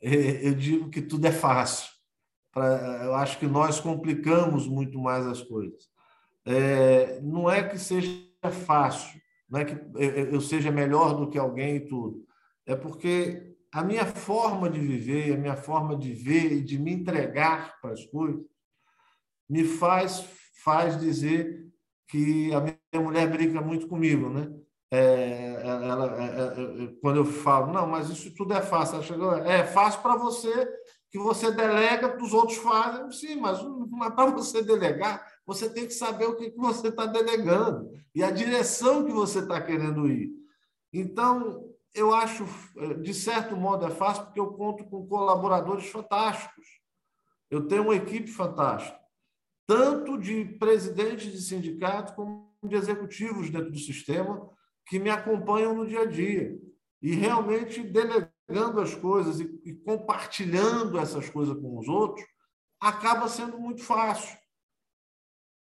é, 0.00 0.48
eu 0.48 0.54
digo 0.54 0.90
que 0.90 1.02
tudo 1.02 1.26
é 1.26 1.32
fácil. 1.32 1.92
Eu 3.02 3.14
acho 3.14 3.38
que 3.38 3.46
nós 3.46 3.78
complicamos 3.78 4.66
muito 4.66 4.98
mais 4.98 5.26
as 5.26 5.42
coisas. 5.42 5.88
É, 6.44 7.20
não 7.20 7.48
é 7.48 7.68
que 7.68 7.78
seja 7.78 8.10
fácil, 8.64 9.20
não 9.48 9.60
é 9.60 9.64
que 9.64 9.76
eu 10.32 10.40
seja 10.40 10.70
melhor 10.70 11.14
do 11.14 11.28
que 11.28 11.38
alguém 11.38 11.76
e 11.76 11.86
tudo. 11.86 12.24
É 12.66 12.76
porque 12.76 13.56
a 13.72 13.82
minha 13.82 14.04
forma 14.04 14.68
de 14.68 14.78
viver, 14.78 15.34
a 15.34 15.38
minha 15.38 15.56
forma 15.56 15.96
de 15.96 16.12
ver 16.12 16.52
e 16.52 16.62
de 16.62 16.78
me 16.78 16.92
entregar 16.92 17.80
para 17.80 17.92
as 17.92 18.04
coisas 18.06 18.44
me 19.48 19.64
faz 19.64 20.24
faz 20.62 21.00
dizer 21.00 21.66
que 22.08 22.52
a 22.52 22.60
minha 22.60 23.04
mulher 23.04 23.30
brinca 23.30 23.60
muito 23.60 23.86
comigo, 23.86 24.28
né? 24.28 24.50
É, 24.90 25.60
ela, 25.62 26.16
é, 26.16 26.24
é, 26.24 26.84
é, 26.84 26.94
quando 27.02 27.16
eu 27.16 27.24
falo, 27.24 27.72
não, 27.72 27.86
mas 27.86 28.08
isso 28.08 28.34
tudo 28.34 28.54
é 28.54 28.62
fácil. 28.62 28.96
Ela 28.96 29.04
chegou, 29.04 29.34
é 29.34 29.64
fácil 29.64 30.00
para 30.00 30.16
você 30.16 30.68
que 31.10 31.18
você 31.18 31.50
delega, 31.50 32.22
os 32.22 32.32
outros 32.32 32.58
fazem. 32.58 33.10
Sim, 33.10 33.36
mas, 33.36 33.58
mas 33.90 34.14
para 34.14 34.30
você 34.30 34.62
delegar, 34.62 35.26
você 35.46 35.70
tem 35.70 35.86
que 35.86 35.94
saber 35.94 36.26
o 36.26 36.36
que, 36.36 36.50
que 36.50 36.58
você 36.58 36.88
está 36.88 37.06
delegando 37.06 37.90
e 38.14 38.22
a 38.22 38.30
direção 38.30 39.04
que 39.04 39.12
você 39.12 39.40
está 39.40 39.60
querendo 39.60 40.06
ir. 40.06 40.30
Então, 40.92 41.64
eu 41.94 42.14
acho, 42.14 42.44
de 43.00 43.14
certo 43.14 43.56
modo, 43.56 43.86
é 43.86 43.90
fácil 43.90 44.24
porque 44.24 44.40
eu 44.40 44.52
conto 44.52 44.84
com 44.84 45.06
colaboradores 45.06 45.88
fantásticos. 45.88 46.66
Eu 47.50 47.66
tenho 47.66 47.84
uma 47.84 47.96
equipe 47.96 48.28
fantástica, 48.28 48.98
tanto 49.66 50.18
de 50.18 50.44
presidentes 50.58 51.32
de 51.32 51.40
sindicatos 51.40 52.14
como 52.14 52.48
de 52.62 52.76
executivos 52.76 53.50
dentro 53.50 53.70
do 53.70 53.78
sistema 53.78 54.50
que 54.86 54.98
me 54.98 55.08
acompanham 55.10 55.74
no 55.74 55.86
dia 55.86 56.02
a 56.02 56.06
dia. 56.06 56.58
E 57.00 57.14
realmente 57.14 57.82
delegando 58.48 58.80
as 58.80 58.94
coisas 58.94 59.40
e, 59.40 59.60
e 59.64 59.74
compartilhando 59.74 60.98
essas 60.98 61.28
coisas 61.28 61.54
com 61.60 61.78
os 61.78 61.86
outros, 61.86 62.26
acaba 62.80 63.28
sendo 63.28 63.58
muito 63.58 63.82
fácil. 63.82 64.36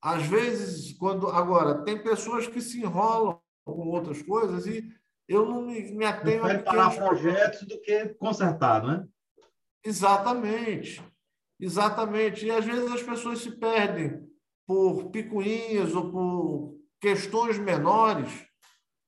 Às 0.02 0.24
vezes, 0.26 0.96
quando 0.96 1.28
agora 1.28 1.84
tem 1.84 2.02
pessoas 2.02 2.46
que 2.46 2.60
se 2.60 2.80
enrolam 2.80 3.40
com 3.64 3.88
outras 3.88 4.22
coisas 4.22 4.66
e 4.66 4.88
eu 5.28 5.46
não 5.46 5.62
me, 5.62 5.92
me 5.92 6.04
atenho 6.04 6.44
a 6.44 6.58
parar 6.58 6.94
projetos 6.94 7.66
do 7.66 7.80
que 7.80 8.08
consertar, 8.14 8.82
né? 8.82 9.06
Exatamente, 9.84 11.02
exatamente. 11.58 12.46
E 12.46 12.50
às 12.50 12.64
vezes 12.64 12.90
as 12.90 13.02
pessoas 13.02 13.40
se 13.40 13.52
perdem 13.52 14.26
por 14.66 15.10
picuinhas 15.10 15.94
ou 15.94 16.10
por 16.10 16.80
questões 17.00 17.58
menores. 17.58 18.49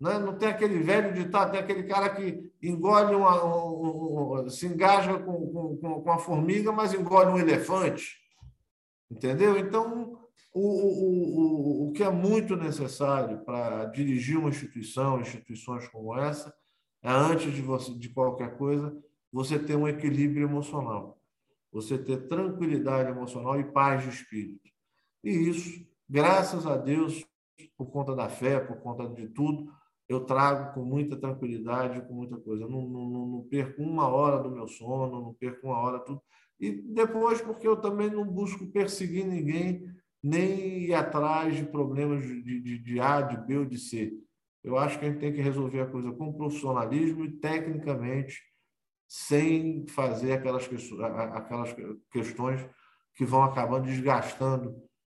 Né? 0.02 0.18
Não 0.18 0.36
tem 0.36 0.48
aquele 0.48 0.80
velho 0.80 1.14
ditado, 1.14 1.52
tem 1.52 1.60
aquele 1.60 1.84
cara 1.84 2.10
que 2.10 2.50
engole 2.60 3.14
uma, 3.14 3.44
um, 3.44 4.40
um, 4.42 4.48
se 4.48 4.66
engaja 4.66 5.16
com, 5.16 5.76
com, 5.76 6.02
com 6.02 6.10
a 6.10 6.18
formiga, 6.18 6.72
mas 6.72 6.92
engole 6.92 7.30
um 7.30 7.38
elefante. 7.38 8.16
Entendeu? 9.08 9.56
Então, 9.56 10.18
o, 10.52 10.60
o, 10.60 11.84
o, 11.84 11.88
o 11.88 11.92
que 11.92 12.02
é 12.02 12.10
muito 12.10 12.56
necessário 12.56 13.44
para 13.44 13.84
dirigir 13.84 14.36
uma 14.36 14.48
instituição, 14.48 15.20
instituições 15.20 15.86
como 15.86 16.18
essa, 16.18 16.52
é 17.00 17.08
antes 17.08 17.54
de, 17.54 17.62
você, 17.62 17.92
de 17.94 18.08
qualquer 18.08 18.58
coisa, 18.58 18.92
você 19.32 19.56
ter 19.56 19.76
um 19.76 19.86
equilíbrio 19.86 20.48
emocional. 20.48 21.16
você 21.70 21.96
ter 21.96 22.26
tranquilidade 22.26 23.08
emocional 23.08 23.60
e 23.60 23.70
paz 23.70 24.02
de 24.02 24.08
espírito. 24.08 24.68
E 25.22 25.30
isso, 25.30 25.86
graças 26.10 26.66
a 26.66 26.76
Deus, 26.76 27.24
por 27.76 27.86
conta 27.86 28.16
da 28.16 28.28
fé, 28.28 28.58
por 28.58 28.78
conta 28.78 29.08
de 29.08 29.28
tudo, 29.28 29.72
eu 30.08 30.24
trago 30.24 30.74
com 30.74 30.84
muita 30.84 31.16
tranquilidade, 31.16 32.06
com 32.06 32.14
muita 32.14 32.36
coisa. 32.36 32.66
não, 32.66 32.82
não, 32.88 33.26
não 33.26 33.46
perco 33.48 33.82
uma 33.82 34.08
hora 34.08 34.42
do 34.42 34.50
meu 34.50 34.66
sono, 34.68 35.22
não 35.22 35.34
perco 35.34 35.66
uma 35.66 35.78
hora 35.78 36.00
tudo. 36.00 36.22
E 36.60 36.70
depois, 36.70 37.40
porque 37.40 37.66
eu 37.66 37.76
também 37.76 38.10
não 38.10 38.24
busco 38.24 38.66
perseguir 38.66 39.26
ninguém, 39.26 39.84
nem 40.22 40.84
ir 40.84 40.94
atrás 40.94 41.56
de 41.56 41.64
problemas 41.64 42.22
de, 42.22 42.60
de, 42.60 42.78
de 42.78 43.00
A, 43.00 43.20
de 43.20 43.36
B 43.46 43.58
ou 43.58 43.64
de 43.64 43.78
C. 43.78 44.12
Eu 44.62 44.76
acho 44.76 44.98
que 44.98 45.04
a 45.04 45.08
gente 45.08 45.20
tem 45.20 45.32
que 45.32 45.40
resolver 45.40 45.80
a 45.80 45.90
coisa 45.90 46.12
com 46.12 46.32
profissionalismo 46.32 47.24
e 47.24 47.32
tecnicamente, 47.32 48.40
sem 49.08 49.86
fazer 49.88 50.32
aquelas, 50.32 50.68
aquelas 51.32 51.74
questões 52.10 52.64
que 53.14 53.24
vão 53.24 53.42
acabando 53.42 53.86
desgastando 53.86 54.74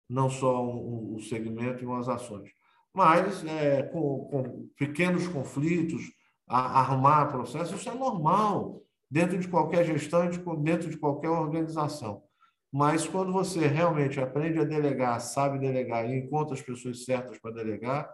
não 0.10 0.30
só 0.30 0.64
o, 0.64 1.16
o 1.16 1.22
segmento 1.22 1.84
e 1.84 1.88
umas 1.88 2.08
ações. 2.08 2.50
Mas, 2.94 3.46
é, 3.46 3.84
com, 3.84 4.26
com, 4.26 4.70
pequenos 4.78 5.28
conflitos, 5.28 6.02
a, 6.48 6.80
arrumar 6.80 7.28
processo, 7.28 7.76
isso 7.76 7.90
é 7.90 7.94
normal 7.94 8.82
dentro 9.10 9.38
de 9.38 9.48
qualquer 9.48 9.86
gestão, 9.86 10.30
dentro 10.62 10.90
de 10.90 10.98
qualquer 10.98 11.30
organização. 11.30 12.24
Mas 12.72 13.08
quando 13.08 13.32
você 13.32 13.66
realmente 13.66 14.20
aprende 14.20 14.60
a 14.60 14.64
delegar, 14.64 15.20
sabe 15.22 15.60
delegar 15.60 16.10
e 16.10 16.18
encontra 16.18 16.54
as 16.54 16.62
pessoas 16.62 17.06
certas 17.06 17.40
para 17.40 17.54
delegar, 17.54 18.10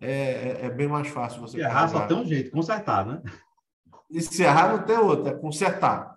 é, 0.00 0.10
é, 0.10 0.58
é, 0.66 0.70
bem 0.70 0.88
mais 0.88 1.08
fácil 1.08 1.40
você. 1.40 1.58
Se 1.58 1.64
errar 1.64 1.88
só 1.88 2.06
tem 2.06 2.16
um 2.16 2.24
jeito, 2.24 2.50
consertar, 2.50 3.06
né? 3.06 3.22
E 4.10 4.20
se 4.20 4.42
errar 4.42 4.76
não 4.76 4.84
tem 4.84 4.98
outra, 4.98 5.32
é 5.32 5.36
consertar. 5.36 6.14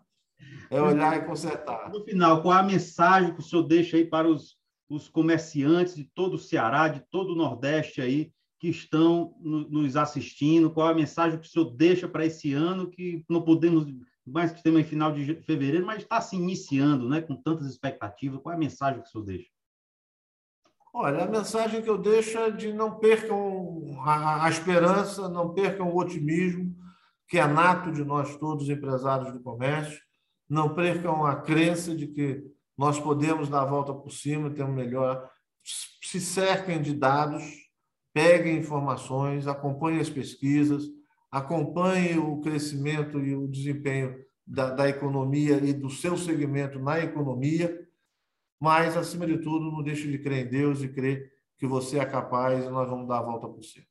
É 0.69 0.81
olhar 0.81 1.15
e 1.15 1.25
consertar. 1.25 1.89
No 1.89 2.03
final, 2.03 2.41
qual 2.41 2.55
é 2.55 2.59
a 2.59 2.63
mensagem 2.63 3.33
que 3.33 3.39
o 3.39 3.43
senhor 3.43 3.63
deixa 3.63 3.95
aí 3.95 4.05
para 4.05 4.27
os, 4.27 4.56
os 4.89 5.09
comerciantes 5.09 5.95
de 5.95 6.03
todo 6.03 6.35
o 6.35 6.39
Ceará, 6.39 6.87
de 6.87 7.01
todo 7.11 7.33
o 7.33 7.35
Nordeste 7.35 8.01
aí, 8.01 8.31
que 8.59 8.69
estão 8.69 9.35
no, 9.39 9.69
nos 9.69 9.95
assistindo? 9.95 10.71
Qual 10.71 10.87
é 10.87 10.91
a 10.91 10.95
mensagem 10.95 11.39
que 11.39 11.45
o 11.45 11.49
senhor 11.49 11.71
deixa 11.75 12.07
para 12.07 12.25
esse 12.25 12.53
ano 12.53 12.89
que 12.89 13.23
não 13.29 13.41
podemos 13.41 13.85
mais 14.27 14.51
que 14.51 14.61
tem 14.61 14.77
em 14.77 14.83
final 14.83 15.13
de 15.13 15.41
fevereiro, 15.43 15.85
mas 15.85 16.03
está 16.03 16.19
se 16.19 16.35
iniciando, 16.35 17.07
né, 17.07 17.21
com 17.21 17.35
tantas 17.35 17.65
expectativas. 17.67 18.41
Qual 18.41 18.51
é 18.51 18.55
a 18.55 18.59
mensagem 18.59 19.01
que 19.01 19.07
o 19.07 19.11
senhor 19.11 19.23
deixa? 19.23 19.49
Olha, 20.93 21.23
a 21.23 21.27
mensagem 21.27 21.81
que 21.81 21.89
eu 21.89 21.97
deixo 21.97 22.37
é 22.37 22.51
de 22.51 22.73
não 22.73 22.99
percam 22.99 24.01
a 24.03 24.49
esperança, 24.49 25.29
não 25.29 25.53
percam 25.53 25.89
o 25.89 25.97
otimismo, 25.97 26.75
que 27.27 27.37
é 27.37 27.45
nato 27.45 27.91
de 27.91 28.03
nós 28.03 28.35
todos, 28.37 28.69
empresários 28.69 29.31
do 29.31 29.41
comércio, 29.41 30.01
não 30.49 30.73
percam 30.73 31.25
a 31.25 31.35
crença 31.35 31.95
de 31.95 32.07
que 32.07 32.43
nós 32.77 32.99
podemos 32.99 33.49
dar 33.49 33.61
a 33.61 33.65
volta 33.65 33.93
por 33.93 34.11
cima, 34.11 34.49
ter 34.49 34.63
um 34.63 34.71
melhor. 34.71 35.29
Se 35.63 36.19
cerquem 36.19 36.81
de 36.81 36.93
dados, 36.93 37.43
peguem 38.13 38.57
informações, 38.57 39.47
acompanhem 39.47 39.99
as 39.99 40.09
pesquisas, 40.09 40.83
acompanhe 41.31 42.17
o 42.17 42.39
crescimento 42.39 43.19
e 43.19 43.35
o 43.35 43.47
desempenho 43.47 44.15
da, 44.45 44.69
da 44.69 44.87
economia 44.87 45.57
e 45.57 45.73
do 45.73 45.89
seu 45.89 46.15
segmento 46.15 46.79
na 46.79 46.99
economia, 46.99 47.85
mas, 48.59 48.97
acima 48.97 49.27
de 49.27 49.37
tudo, 49.37 49.71
não 49.71 49.83
deixe 49.83 50.09
de 50.09 50.17
crer 50.17 50.45
em 50.45 50.49
Deus 50.49 50.81
e 50.81 50.89
crer 50.89 51.31
que 51.57 51.67
você 51.67 51.99
é 51.99 52.05
capaz 52.05 52.65
e 52.65 52.69
nós 52.69 52.89
vamos 52.89 53.07
dar 53.07 53.19
a 53.19 53.23
volta 53.23 53.47
por 53.47 53.63
cima. 53.63 53.85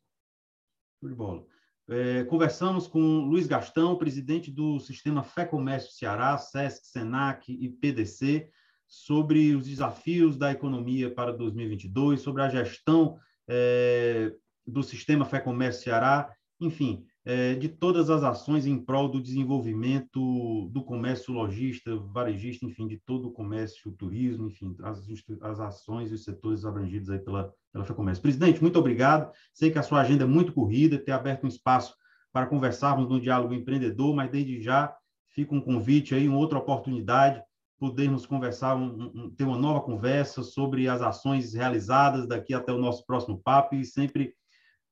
Tudo 1.01 1.15
bola. 1.15 1.47
É, 1.89 2.25
conversamos 2.25 2.89
com 2.89 2.99
Luiz 2.99 3.47
Gastão, 3.47 3.97
presidente 3.97 4.51
do 4.51 4.81
Sistema 4.81 5.23
Fé 5.23 5.45
Comércio 5.45 5.93
Ceará, 5.93 6.37
SESC, 6.37 6.85
SENAC 6.87 7.53
e 7.53 7.69
PDC, 7.69 8.51
sobre 8.87 9.55
os 9.55 9.67
desafios 9.67 10.37
da 10.37 10.53
economia 10.53 11.11
para 11.11 11.33
2022, 11.33 12.21
sobre 12.21 12.43
a 12.43 12.49
gestão 12.49 13.19
é, 13.49 14.33
do 14.67 14.83
Sistema 14.83 15.25
Fé 15.25 15.41
Comércio 15.41 15.85
Ceará, 15.85 16.33
enfim, 16.61 17.05
é, 17.25 17.55
de 17.55 17.69
todas 17.69 18.09
as 18.09 18.23
ações 18.23 18.67
em 18.67 18.79
prol 18.79 19.09
do 19.09 19.21
desenvolvimento 19.21 20.71
do 20.71 20.83
comércio 20.85 21.35
lojista, 21.35 21.97
varejista, 21.97 22.65
enfim, 22.65 22.87
de 22.87 22.99
todo 23.05 23.29
o 23.29 23.33
comércio, 23.33 23.91
o 23.91 23.95
turismo, 23.95 24.47
enfim, 24.47 24.75
as, 24.83 25.05
as 25.43 25.61
ações 25.61 26.11
e 26.11 26.15
os 26.15 26.25
setores 26.25 26.65
abrangidos 26.65 27.11
aí 27.11 27.19
pela, 27.19 27.53
pela 27.73 27.85
FEComércio. 27.85 28.23
Presidente, 28.23 28.63
muito 28.63 28.79
obrigado. 28.79 29.31
Sei 29.53 29.71
que 29.71 29.79
a 29.79 29.83
sua 29.83 30.01
agenda 30.01 30.25
é 30.25 30.27
muito 30.27 30.53
corrida, 30.53 30.99
ter 30.99 31.13
aberto 31.13 31.45
um 31.45 31.49
espaço 31.49 31.95
para 32.33 32.47
conversarmos 32.47 33.09
no 33.09 33.21
diálogo 33.21 33.55
empreendedor, 33.55 34.15
mas 34.15 34.31
desde 34.31 34.63
já 34.63 34.95
fica 35.35 35.55
um 35.55 35.61
convite 35.61 36.15
aí, 36.15 36.29
uma 36.29 36.39
outra 36.39 36.59
oportunidade, 36.59 37.43
podermos 37.79 38.27
conversar, 38.27 38.75
um, 38.75 39.13
um, 39.15 39.31
ter 39.31 39.45
uma 39.45 39.59
nova 39.59 39.81
conversa 39.81 40.43
sobre 40.43 40.89
as 40.89 41.03
ações 41.03 41.55
realizadas 41.55 42.27
daqui 42.27 42.55
até 42.55 42.73
o 42.73 42.79
nosso 42.79 43.05
próximo 43.07 43.41
papo 43.43 43.75
e 43.75 43.85
sempre 43.85 44.35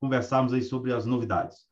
conversarmos 0.00 0.52
aí 0.52 0.62
sobre 0.62 0.92
as 0.92 1.06
novidades. 1.06 1.66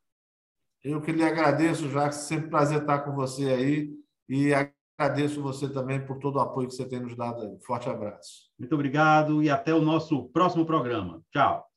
Eu 0.82 1.00
que 1.00 1.12
lhe 1.12 1.22
agradeço, 1.22 1.88
já 1.90 2.10
sempre 2.10 2.48
prazer 2.48 2.80
estar 2.80 3.00
com 3.00 3.14
você 3.14 3.44
aí 3.44 3.90
e 4.28 4.52
agradeço 4.98 5.42
você 5.42 5.68
também 5.68 6.04
por 6.04 6.18
todo 6.18 6.36
o 6.36 6.40
apoio 6.40 6.68
que 6.68 6.74
você 6.74 6.88
tem 6.88 7.00
nos 7.00 7.16
dado. 7.16 7.58
Forte 7.64 7.88
abraço. 7.88 8.50
Muito 8.58 8.74
obrigado 8.74 9.42
e 9.42 9.50
até 9.50 9.74
o 9.74 9.80
nosso 9.80 10.28
próximo 10.30 10.66
programa. 10.66 11.22
Tchau. 11.30 11.71